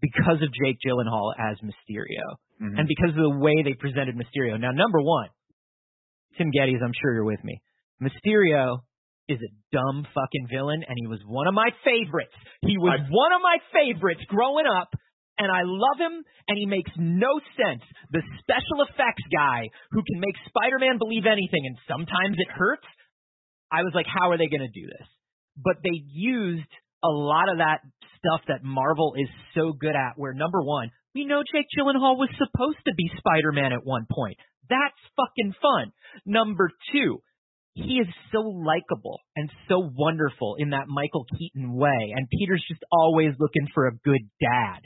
[0.00, 2.78] because of Jake Gyllenhaal as Mysterio, Mhm.
[2.78, 4.58] and because of the way they presented Mysterio.
[4.58, 5.28] Now, number one,
[6.38, 7.60] Tim Gettys, I'm sure you're with me.
[8.00, 8.78] Mysterio
[9.28, 12.34] is a dumb fucking villain, and he was one of my favorites.
[12.62, 14.88] He was I- one of my favorites growing up,
[15.40, 17.80] and I love him, and he makes no sense.
[18.12, 22.84] The special effects guy who can make Spider-Man believe anything, and sometimes it hurts.
[23.72, 25.08] I was like, how are they going to do this?
[25.56, 26.68] But they used
[27.02, 27.80] a lot of that
[28.20, 32.28] stuff that Marvel is so good at, where number one, we know Jake Gyllenhaal was
[32.36, 34.36] supposed to be Spider-Man at one point.
[34.68, 35.92] That's fucking fun.
[36.26, 37.22] Number two,
[37.74, 42.84] he is so likable and so wonderful in that Michael Keaton way, and Peter's just
[42.92, 44.84] always looking for a good dad.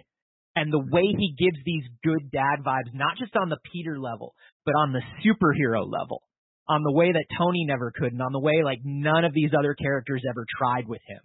[0.56, 4.35] And the way he gives these good dad vibes, not just on the Peter level,
[4.64, 6.22] but on the superhero level,
[6.68, 9.51] on the way that Tony never could, and on the way like none of these
[9.59, 11.20] other characters ever tried with him,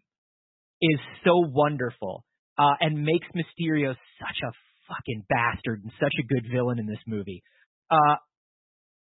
[0.81, 2.23] is so wonderful,
[2.57, 4.51] uh, and makes Mysterio such a
[4.89, 7.43] fucking bastard and such a good villain in this movie.
[7.91, 8.15] Uh,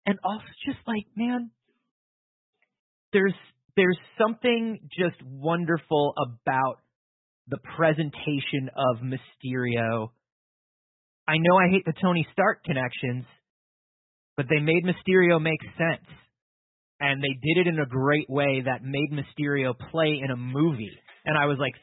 [0.07, 1.51] and also just like, man,
[3.13, 3.35] there's
[3.77, 6.77] there's something just wonderful about
[7.49, 10.11] the presentation of Mysterio.
[11.27, 13.25] I know I hate the Tony Stark connections,
[14.37, 16.07] but they made Mysterio make sense.
[17.01, 20.97] And they did it in a great way that made Mysterio play in a movie.
[21.25, 21.75] And I was like,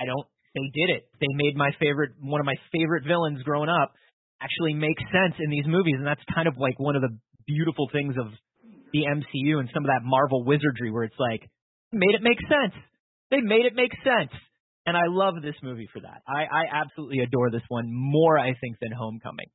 [0.00, 1.10] I don't they did it.
[1.20, 3.92] They made my favorite one of my favorite villains growing up
[4.40, 7.16] actually make sense in these movies and that's kind of like one of the
[7.46, 8.26] beautiful things of
[8.92, 11.42] the MCU and some of that Marvel wizardry where it's like
[11.92, 12.74] made it make sense.
[13.30, 14.30] They made it make sense.
[14.86, 16.22] And I love this movie for that.
[16.28, 19.48] I, I absolutely adore this one more, I think, than Homecoming.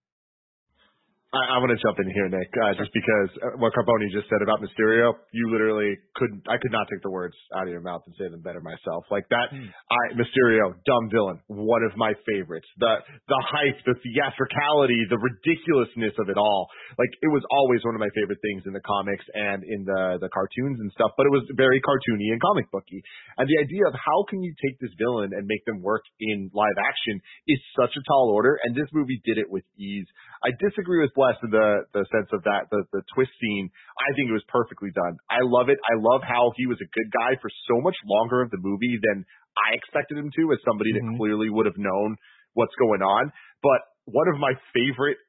[1.29, 4.25] I, I want to jump in here, Nick, uh, just because uh, what Carboni just
[4.33, 6.41] said about Mysterio, you literally couldn't.
[6.49, 9.05] I could not take the words out of your mouth and say them better myself.
[9.13, 12.65] Like that, I Mysterio, dumb villain, one of my favorites.
[12.81, 16.65] The the hype, the theatricality, the ridiculousness of it all.
[16.97, 20.17] Like it was always one of my favorite things in the comics and in the
[20.17, 21.13] the cartoons and stuff.
[21.13, 23.05] But it was very cartoony and comic booky.
[23.37, 26.49] And the idea of how can you take this villain and make them work in
[26.57, 28.57] live action is such a tall order.
[28.65, 30.09] And this movie did it with ease.
[30.41, 33.67] I disagree with Bless in the the sense of that the the twist scene.
[33.99, 35.19] I think it was perfectly done.
[35.27, 35.75] I love it.
[35.83, 38.95] I love how he was a good guy for so much longer of the movie
[39.03, 39.27] than
[39.59, 41.19] I expected him to, as somebody that Mhm.
[41.19, 42.15] clearly would have known
[42.55, 43.33] what's going on.
[43.61, 45.19] But one of my favorite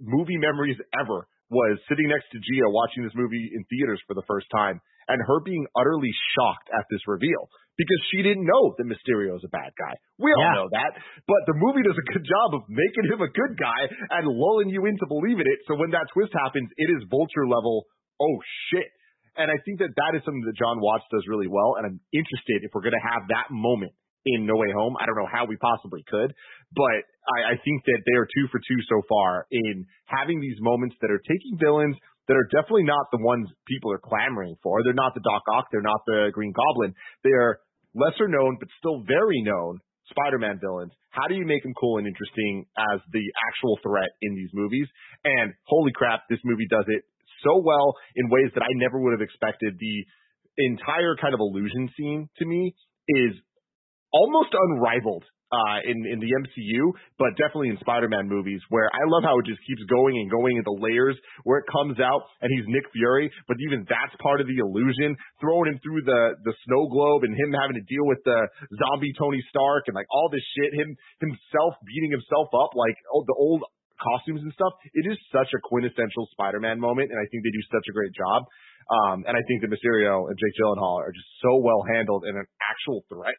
[0.00, 4.24] movie memories ever was sitting next to Gia watching this movie in theaters for the
[4.24, 7.48] first time and her being utterly shocked at this reveal
[7.80, 9.94] because she didn't know that Mysterio is a bad guy.
[10.18, 10.54] We all Yeah.
[10.64, 10.92] know that,
[11.26, 13.80] but the movie does a good job of making him a good guy
[14.18, 15.60] and lulling you into believing it.
[15.66, 17.86] So when that twist happens, it is vulture level.
[18.20, 18.36] Oh
[18.70, 18.90] shit.
[19.38, 21.78] And I think that that is something that Jon Watts does really well.
[21.78, 23.92] And I'm interested if we're going to have that moment
[24.26, 24.98] in No Way Home.
[24.98, 26.34] I don't know how we possibly could,
[26.74, 26.98] but
[27.38, 30.96] I, I think that they are two for two so far in having these moments
[31.00, 31.94] that are taking villains
[32.28, 34.84] that are definitely not the ones people are clamoring for.
[34.84, 35.72] They're not the Doc Ock.
[35.72, 36.94] They're not the Green Goblin.
[37.24, 37.58] They are
[37.96, 39.80] lesser known, but still very known
[40.12, 40.92] Spider-Man villains.
[41.10, 44.86] How do you make them cool and interesting as the actual threat in these movies?
[45.24, 47.02] And holy crap, this movie does it
[47.44, 49.78] so well in ways that I never would have expected.
[49.80, 50.04] The
[50.58, 52.74] entire kind of illusion scene to me
[53.08, 53.32] is
[54.12, 59.24] almost unrivaled uh, in in the MCU, but definitely in Spider-Man movies, where I love
[59.24, 62.68] how it just keeps going and going into layers where it comes out and he's
[62.68, 65.16] Nick Fury, but even that's part of the illusion.
[65.40, 68.38] Throwing him through the the snow globe and him having to deal with the
[68.76, 73.24] zombie Tony Stark and like all this shit, him himself beating himself up like oh,
[73.24, 73.64] the old
[73.98, 74.76] costumes and stuff.
[74.94, 78.14] It is such a quintessential Spider-Man moment, and I think they do such a great
[78.14, 78.46] job.
[78.88, 82.40] Um, and I think that Mysterio and Jake Gyllenhaal are just so well handled and
[82.40, 83.36] an actual threat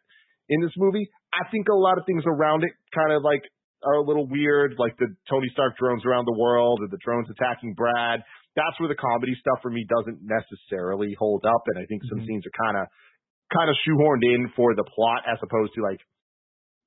[0.49, 1.07] in this movie.
[1.33, 3.41] I think a lot of things around it kind of like
[3.85, 7.29] are a little weird, like the Tony Stark drones around the world or the drones
[7.29, 8.19] attacking Brad.
[8.57, 12.19] That's where the comedy stuff for me doesn't necessarily hold up, and I think some
[12.25, 12.87] scenes are kind of
[13.55, 16.01] kind of shoehorned in for the plot as opposed to like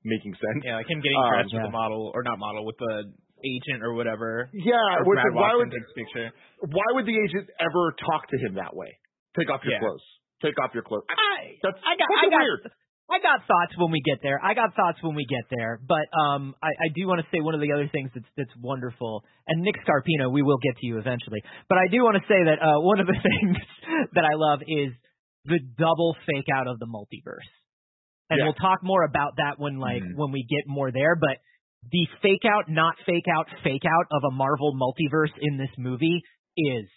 [0.05, 0.63] making sense.
[0.67, 1.71] Yeah, like him getting Um, dressed with yeah.
[1.71, 3.07] the model or not model with the
[3.47, 4.51] agent or whatever.
[4.53, 6.29] Yeah, Or which- Brad why would Watson takes a picture.
[6.71, 8.99] why would the agent ever talk to him that way?
[9.39, 9.79] Take off your Yeah.
[9.81, 10.05] clothes.
[10.43, 11.07] Take off your clothes.
[11.09, 12.63] I, That's I got, fucking I got, weird.
[13.13, 14.41] I got thoughts when we get there.
[14.43, 15.79] I got thoughts when we get there.
[15.87, 18.55] But um, I, I do want to say one of the other things that's that's
[18.61, 19.23] wonderful.
[19.47, 21.43] And Nick Scarpino, we will get to you eventually.
[21.69, 23.57] But I do want to say that uh, one of the things
[24.17, 24.97] that I love is
[25.45, 27.45] the double fake out of the multiverse.
[28.31, 28.45] And Yeah.
[28.49, 30.17] we'll talk more about that when like Mhm.
[30.17, 31.15] when we get more there.
[31.17, 31.37] But
[31.91, 36.23] the fake out, not fake out, fake out of a Marvel multiverse in this movie
[36.57, 36.89] is.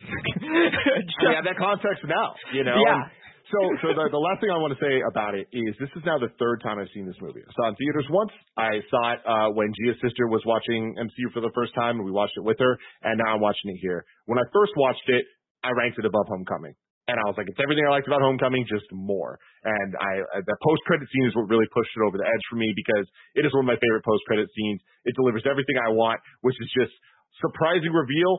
[0.40, 2.72] we have that context now, you know.
[2.74, 3.02] Yeah.
[3.02, 3.10] And
[3.50, 6.06] So, so the, the last thing I want to say about it is this is
[6.06, 7.42] now the third time I've seen this movie.
[7.42, 8.30] I saw it in theaters once.
[8.54, 12.06] I saw it uh, when Gia's sister was watching MCU for the first time, and
[12.06, 12.78] we watched it with her.
[13.02, 14.06] And now I'm watching it here.
[14.30, 15.26] When I first watched it,
[15.66, 16.78] I ranked it above Homecoming,
[17.10, 19.34] and I was like, it's everything I liked about Homecoming, just more.
[19.66, 22.54] And I, the post credit scene is what really pushed it over the edge for
[22.54, 23.04] me because
[23.34, 24.78] it is one of my favorite post credit scenes.
[25.04, 26.94] It delivers everything I want, which is just
[27.42, 28.38] surprising reveal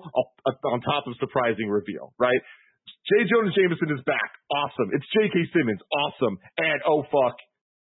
[0.71, 2.39] on top of surprising reveal, right?
[3.09, 3.27] J.
[3.27, 4.29] Jonah Jameson is back.
[4.49, 4.93] Awesome.
[4.93, 5.35] It's J.K.
[5.51, 5.81] Simmons.
[5.89, 6.37] Awesome.
[6.57, 7.35] And oh fuck,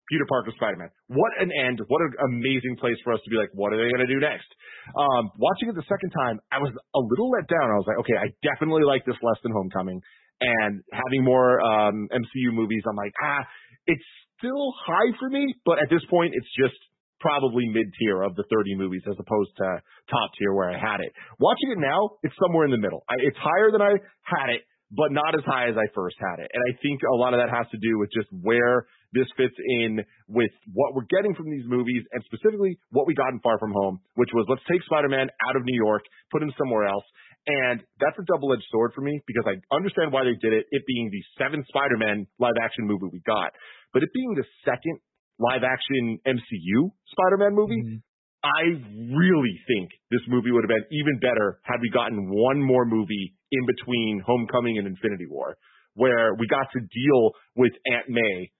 [0.08, 0.90] Peter Parker Spider-Man.
[1.08, 1.80] What an end.
[1.88, 4.22] What an amazing place for us to be like, what are they going to do
[4.22, 4.46] next?
[4.94, 7.74] Um, watching it the second time, I was a little let down.
[7.74, 9.98] I was like, okay, I definitely like this less than Homecoming.
[10.38, 13.42] And having more um, MCU movies, I'm like, ah,
[13.88, 14.04] it's
[14.38, 16.76] still high for me, but at this point, it's just
[17.18, 19.80] probably mid tier of the 30 movies as opposed to
[20.12, 21.10] top tier where I had it.
[21.40, 23.02] Watching it now, it's somewhere in the middle.
[23.08, 26.38] I, it's higher than I had it, but not as high as I first had
[26.38, 26.50] it.
[26.52, 29.54] And I think a lot of that has to do with just where this fits
[29.82, 33.58] in with what we're getting from these movies and specifically what we got in Far
[33.58, 37.04] From Home, which was let's take Spider-Man out of New York, put him somewhere else.
[37.46, 40.82] And that's a double-edged sword for me because I understand why they did it, it
[40.86, 43.54] being the seventh Spider-Man live-action movie we got.
[43.94, 44.98] But it being the second
[45.38, 48.02] live-action MCU Spider-Man movie, Mm-hmm.
[48.46, 48.78] I
[49.10, 53.34] really think this movie would have been even better had we gotten one more movie
[53.52, 55.56] in between Homecoming and Infinity War,
[55.94, 58.50] where we got to deal with Aunt May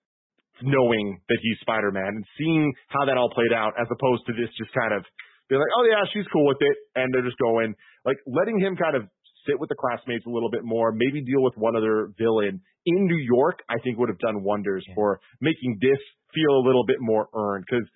[0.62, 4.48] knowing that he's Spider-Man and seeing how that all played out as opposed to this
[4.56, 5.04] just kind of
[5.48, 6.76] being like, oh yeah, she's cool with it.
[6.94, 9.04] And they're just going like letting him kind of
[9.46, 13.00] sit with the classmates a little bit more, maybe deal with one other villain in
[13.04, 16.00] New York, I think would have done wonders for making this
[16.34, 17.64] feel a little bit more earned.
[17.68, 17.86] Cause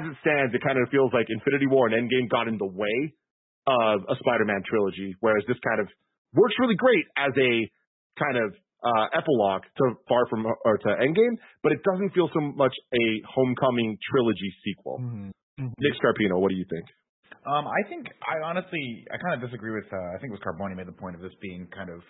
[0.00, 2.68] as it stands, it kind of feels like Infinity War and Endgame got in the
[2.68, 3.12] way
[3.66, 5.88] of a Spider-Man trilogy, whereas this kind of
[6.34, 7.52] works really great as a
[8.18, 8.54] kind of
[8.84, 13.04] uh, epilogue to Far From or to Endgame, but it doesn't feel so much a
[13.34, 14.98] Homecoming trilogy sequel.
[15.58, 16.84] Nick Scarpino, what do you think?
[17.46, 20.44] Um, I think I honestly I kind of disagree with uh, I think it was
[20.44, 22.00] Carboni made the point of this being kind of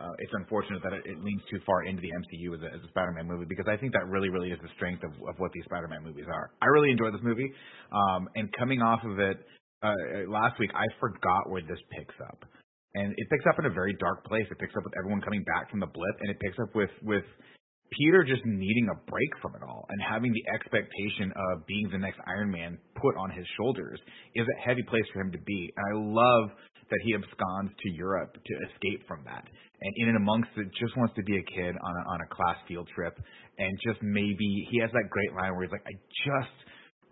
[0.00, 2.82] uh, it's unfortunate that it, it leans too far into the MCU as a, as
[2.82, 5.50] a Spider-Man movie because I think that really really is the strength of, of what
[5.52, 6.50] these Spider-Man movies are.
[6.62, 7.50] I really enjoyed this movie,
[7.90, 9.38] um, and coming off of it
[9.82, 12.44] uh, last week, I forgot where this picks up,
[12.94, 14.46] and it picks up in a very dark place.
[14.50, 16.90] It picks up with everyone coming back from the blip, and it picks up with
[17.02, 17.24] with
[17.92, 21.98] Peter just needing a break from it all and having the expectation of being the
[21.98, 24.00] next Iron Man put on his shoulders
[24.34, 25.72] is a heavy place for him to be.
[25.76, 26.50] And I love
[26.90, 29.44] that he absconds to Europe to escape from that.
[29.80, 32.34] And in and amongst it, just wants to be a kid on a, on a
[32.34, 33.18] class field trip.
[33.58, 36.56] And just maybe he has that great line where he's like, I just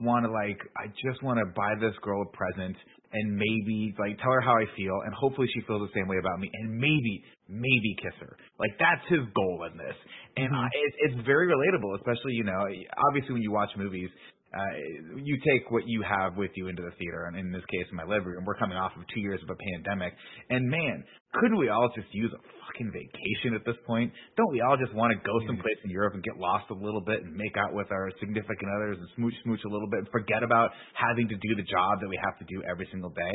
[0.00, 2.76] want to like, I just want to buy this girl a present
[3.12, 6.16] and maybe like tell her how I feel and hopefully she feels the same way
[6.18, 8.36] about me and maybe maybe kiss her.
[8.58, 9.96] Like that's his goal in this.
[10.36, 10.64] And hmm.
[10.64, 12.64] I, it, it's very relatable, especially you know,
[13.08, 14.08] obviously when you watch movies,
[14.52, 17.88] uh, you take what you have with you into the theater, and in this case,
[17.92, 18.44] my living room.
[18.44, 20.12] We're coming off of two years of a pandemic,
[20.50, 21.04] and man,
[21.40, 24.12] couldn't we all just use a fucking vacation at this point?
[24.36, 27.00] Don't we all just want to go someplace in Europe and get lost a little
[27.00, 30.08] bit and make out with our significant others and smooch smooch a little bit and
[30.12, 33.32] forget about having to do the job that we have to do every single day?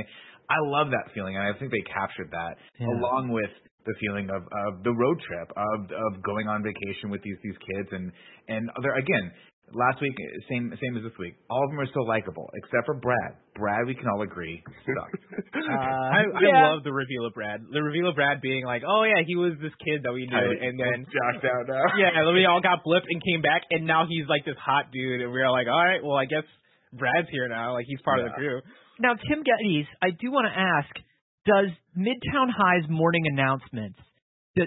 [0.53, 2.93] I love that feeling, and I think they captured that Yeah.
[2.93, 3.49] along with
[3.87, 7.55] the feeling of, of the road trip of of going on vacation with these these
[7.73, 8.11] kids and
[8.49, 9.31] and they're again
[9.73, 10.15] last week
[10.49, 13.85] same same as this week all of them are so likable except for Brad Brad
[13.85, 15.27] we can all agree sucked
[15.57, 16.71] uh, I, I yeah.
[16.71, 17.61] love the reveal of Brad.
[17.61, 20.37] The reveal of Brad being like, "Oh yeah, he was this kid that we knew,"
[20.37, 21.83] and then jacked out now.
[22.01, 24.91] yeah, then we all got blipped and came back, and now he's like this hot
[24.91, 26.45] dude, and we are like, "All right, well, I guess
[26.93, 27.73] Brad's here now.
[27.73, 28.61] Like he's part of the crew."
[28.99, 30.91] Now, Tim Gettys, I do want to ask:
[31.45, 34.16] Does Midtown High's morning announcements th-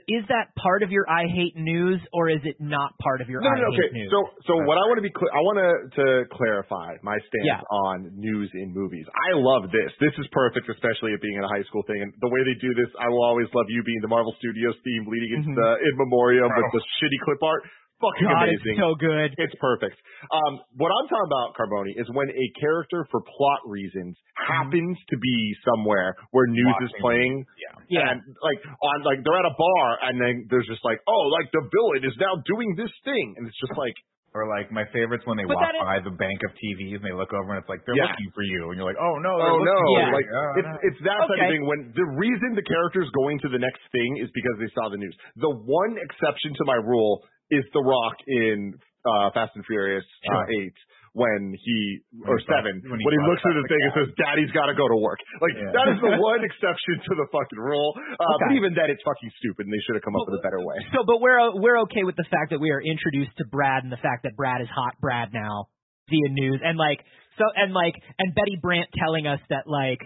[0.07, 3.43] is that part of your I hate news, or is it not part of your
[3.43, 3.91] No, I no, no, hate okay.
[3.99, 4.11] news?
[4.15, 7.49] So, so what I want to be, cl- I want to to clarify my stance
[7.49, 7.61] Yeah.
[7.91, 9.09] on news in movies.
[9.11, 9.91] I love this.
[9.99, 11.99] This is perfect, especially it being in a high school thing.
[12.05, 14.77] And the way they do this, I will always love you being the Marvel Studios
[14.85, 15.59] theme leading into Mhm.
[15.59, 17.63] the in memoriam with the shitty clip art.
[18.01, 18.75] Fucking God, amazing.
[18.75, 19.31] it's so good.
[19.39, 19.97] It's perfect.
[20.33, 25.17] Um, what I'm talking about, Carboni, is when a character, for plot reasons, happens to
[25.21, 25.37] be
[25.69, 27.45] somewhere where news is playing.
[27.61, 28.01] Yeah.
[28.01, 28.11] Yeah.
[28.17, 31.53] And like on like they're at a bar and then there's just like, oh, like
[31.53, 33.95] the villain is now doing this thing, and it's just like,
[34.31, 37.03] Or like my favorites when they But walk that is- by the bank of TVs
[37.03, 38.15] and they look over and it's like they're Yeah.
[38.15, 40.15] looking for you and you're like, oh no, oh no, Yeah.
[40.15, 40.29] like.
[40.31, 40.87] Oh, it's no.
[40.87, 41.67] it's that type of thing.
[41.67, 45.03] When the reason the character's going to the next thing is because they saw the
[45.03, 45.17] news.
[45.35, 48.75] The one exception to my rule is The Rock in
[49.05, 50.47] uh, Fast and Furious uh, Sure.
[50.63, 50.79] Eight.
[51.11, 51.79] When he
[52.23, 54.71] or When he seven, when when he, looks at the thing and says, "Daddy's got
[54.71, 55.75] to go to work." Like Yeah.
[55.75, 57.99] that is the one exception to the fucking rule.
[57.99, 58.15] Uh,
[58.47, 60.63] But even then, it's fucking stupid, and they should have come up with a better
[60.63, 60.79] way.
[60.95, 63.91] So, but we're we're okay with the fact that we are introduced to Brad and
[63.91, 65.67] the fact that Brad is hot Brad now
[66.07, 67.03] via news and like
[67.43, 69.99] so and like and Betty Brant telling us that like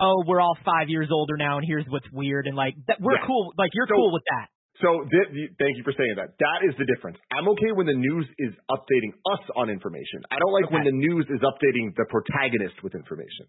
[0.00, 3.20] oh we're all five years older now and here's what's weird and like that we're
[3.20, 3.28] Yeah.
[3.28, 4.48] cool like you're So- cool with that.
[4.84, 6.36] So th- th- thank you for saying that.
[6.36, 7.16] That is the difference.
[7.32, 10.20] I'm okay when the news is updating us on information.
[10.28, 13.48] I don't like when the news is updating the protagonist with information.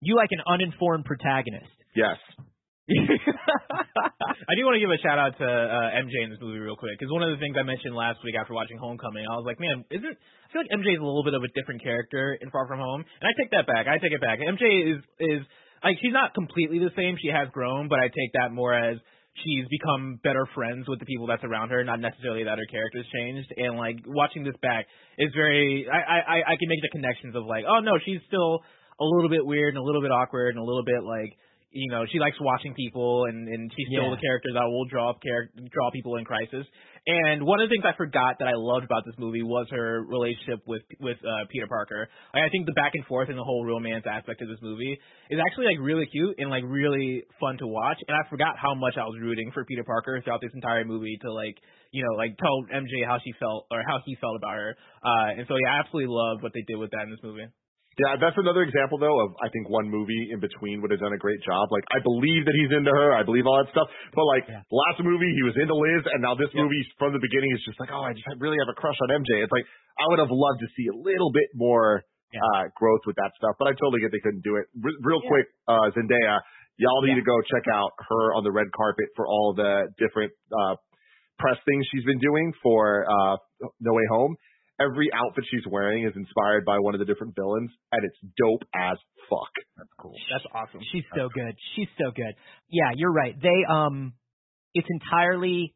[0.00, 1.74] You like an uninformed protagonist.
[1.98, 2.18] Yes.
[2.88, 6.78] I do want to give a shout out to uh, MJ in this movie real
[6.78, 9.44] quick because one of the things I mentioned last week after watching Homecoming, I was
[9.44, 12.38] like, man, isn't I feel like MJ is a little bit of a different character
[12.40, 13.84] in Far From Home, and I take that back.
[13.84, 14.40] I take it back.
[14.40, 15.40] MJ is is
[15.84, 17.20] like she's not completely the same.
[17.20, 18.96] She has grown, but I take that more as
[19.44, 23.06] she's become better friends with the people that's around her, not necessarily that her character's
[23.12, 23.52] changed.
[23.56, 24.86] And like watching this back
[25.18, 28.60] is very, I I I can make the connections of like, oh no, she's still
[29.00, 31.32] a little bit weird and a little bit awkward and a little bit like
[31.70, 34.16] you know she likes watching people and and she's still Yeah.
[34.16, 36.66] the character that will draw char- draw people in crisis.
[37.08, 40.04] And one of the things I forgot that I loved about this movie was her
[40.04, 42.08] relationship with with uh, Peter Parker.
[42.34, 44.92] Like, I think the back and forth and the whole romance aspect of this movie
[45.30, 47.96] is actually like really cute and like really fun to watch.
[48.08, 51.16] And I forgot how much I was rooting for Peter Parker throughout this entire movie
[51.22, 51.56] to like
[51.92, 54.76] you know like tell MJ how she felt or how he felt about her.
[55.04, 57.48] Uh and so yeah I absolutely loved what they did with that in this movie
[57.98, 61.12] Yeah, that's another example though of I think one movie in between would have done
[61.12, 61.66] a great job.
[61.74, 63.90] Like I believe that he's into her, I believe all that stuff.
[64.14, 64.62] But like Yeah.
[64.70, 66.62] last movie he was into Liz, and now this Yep.
[66.62, 69.10] movie from the beginning is just like, oh, I just really have a crush on
[69.18, 69.42] MJ.
[69.42, 69.66] It's like
[69.98, 72.38] I would have loved to see a little bit more Yeah.
[72.54, 74.66] uh growth with that stuff, but I totally get they couldn't do it.
[74.78, 75.28] Re- real Yeah.
[75.34, 76.38] quick, uh Zendaya,
[76.78, 77.26] y'all need Yeah.
[77.26, 80.76] to go check out her on the red carpet for all the different uh
[81.42, 83.36] press things she's been doing for uh
[83.80, 84.36] No Way Home
[84.80, 88.62] every outfit she's wearing is inspired by one of the different villains, and it's dope
[88.74, 88.96] as
[89.28, 89.52] fuck.
[89.76, 90.14] That's cool.
[90.32, 91.54] that's awesome She's so good.
[91.76, 92.34] She's so good.
[92.68, 93.34] Yeah, you're right.
[93.40, 94.14] They um
[94.74, 95.74] it's entirely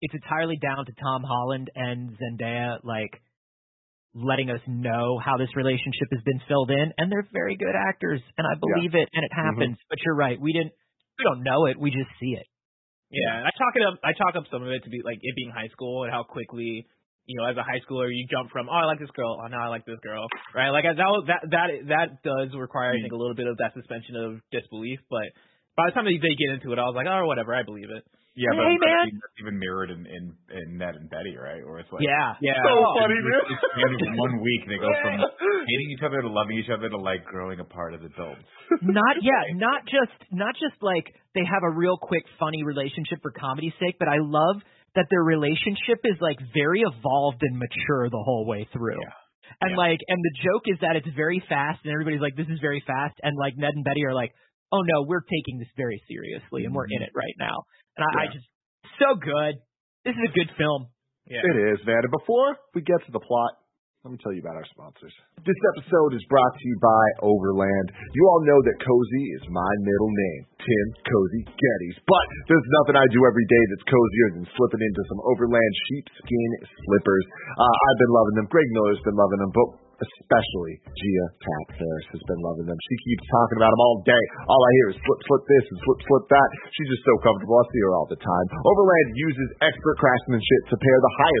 [0.00, 3.20] it's entirely down to Tom Holland and Zendaya like
[4.14, 8.20] letting us know how this relationship has been filled in and they're very good actors
[8.38, 9.76] and I believe it and it happens.
[9.90, 10.40] But you're right.
[10.40, 10.72] We didn't
[11.18, 11.78] we don't know it.
[11.78, 12.46] We just see it.
[13.10, 13.98] Yeah, I talk it up.
[14.02, 16.24] I talk up some of it to be like it being high school and how
[16.24, 16.86] quickly,
[17.26, 19.46] you know, as a high schooler, you jump from oh I like this girl, oh
[19.50, 20.70] now I like this girl, right?
[20.70, 20.96] Like that
[21.26, 25.00] that that that does require I think a little bit of that suspension of disbelief,
[25.10, 25.26] but
[25.76, 27.90] by the time they they get into it, I was like oh whatever, I believe
[27.90, 28.04] it.
[28.36, 29.16] Yeah, but Hey, man.
[29.16, 31.64] that's even mirrored in, in in Ned and Betty, right?
[31.64, 32.36] Or it's like Yeah.
[32.44, 33.48] Yeah, So Oh, funny, it's, dude.
[33.48, 35.16] it's the end one week they go from
[35.72, 38.44] hating each other to loving each other to like growing apart as adults.
[38.84, 43.32] not yeah, not just not just like they have a real quick funny relationship for
[43.32, 44.60] comedy's sake, but I love
[44.96, 48.98] that their relationship is like very evolved and mature the whole way through.
[49.00, 49.60] Yeah.
[49.60, 49.76] And Yeah.
[49.76, 52.82] like and the joke is that it's very fast and everybody's like this is very
[52.86, 54.32] fast and like Ned and Betty are like
[54.72, 57.02] oh no, we're taking this very seriously and we're mm-hmm.
[57.02, 57.64] in it right now.
[57.96, 58.44] And I, I just
[58.98, 59.60] so good.
[60.04, 60.88] This is a good film.
[61.26, 61.42] yeah.
[61.44, 62.02] It is, man.
[62.02, 63.52] And before we get to the plot,
[64.06, 65.10] let me tell you about our sponsors.
[65.42, 67.90] This episode is brought to you by Overland.
[68.14, 71.98] You all know that Cozy is my middle name, Tim Cozy Gettys.
[72.06, 76.50] But there's nothing I do every day that's cozier than slipping into some Overland sheepskin
[76.86, 77.26] slippers.
[77.58, 78.46] Uh, I've been loving them.
[78.46, 82.76] Greg Miller's been loving them, but especially Gia Cat Harris has been loving them.
[82.76, 84.24] She keeps talking about them all day.
[84.44, 86.48] All I hear is slip, slip this and slip, slip that.
[86.76, 87.56] She's just so comfortable.
[87.56, 88.46] I see her all the time.
[88.60, 91.34] Overland uses expert craftsmanship to pair the highest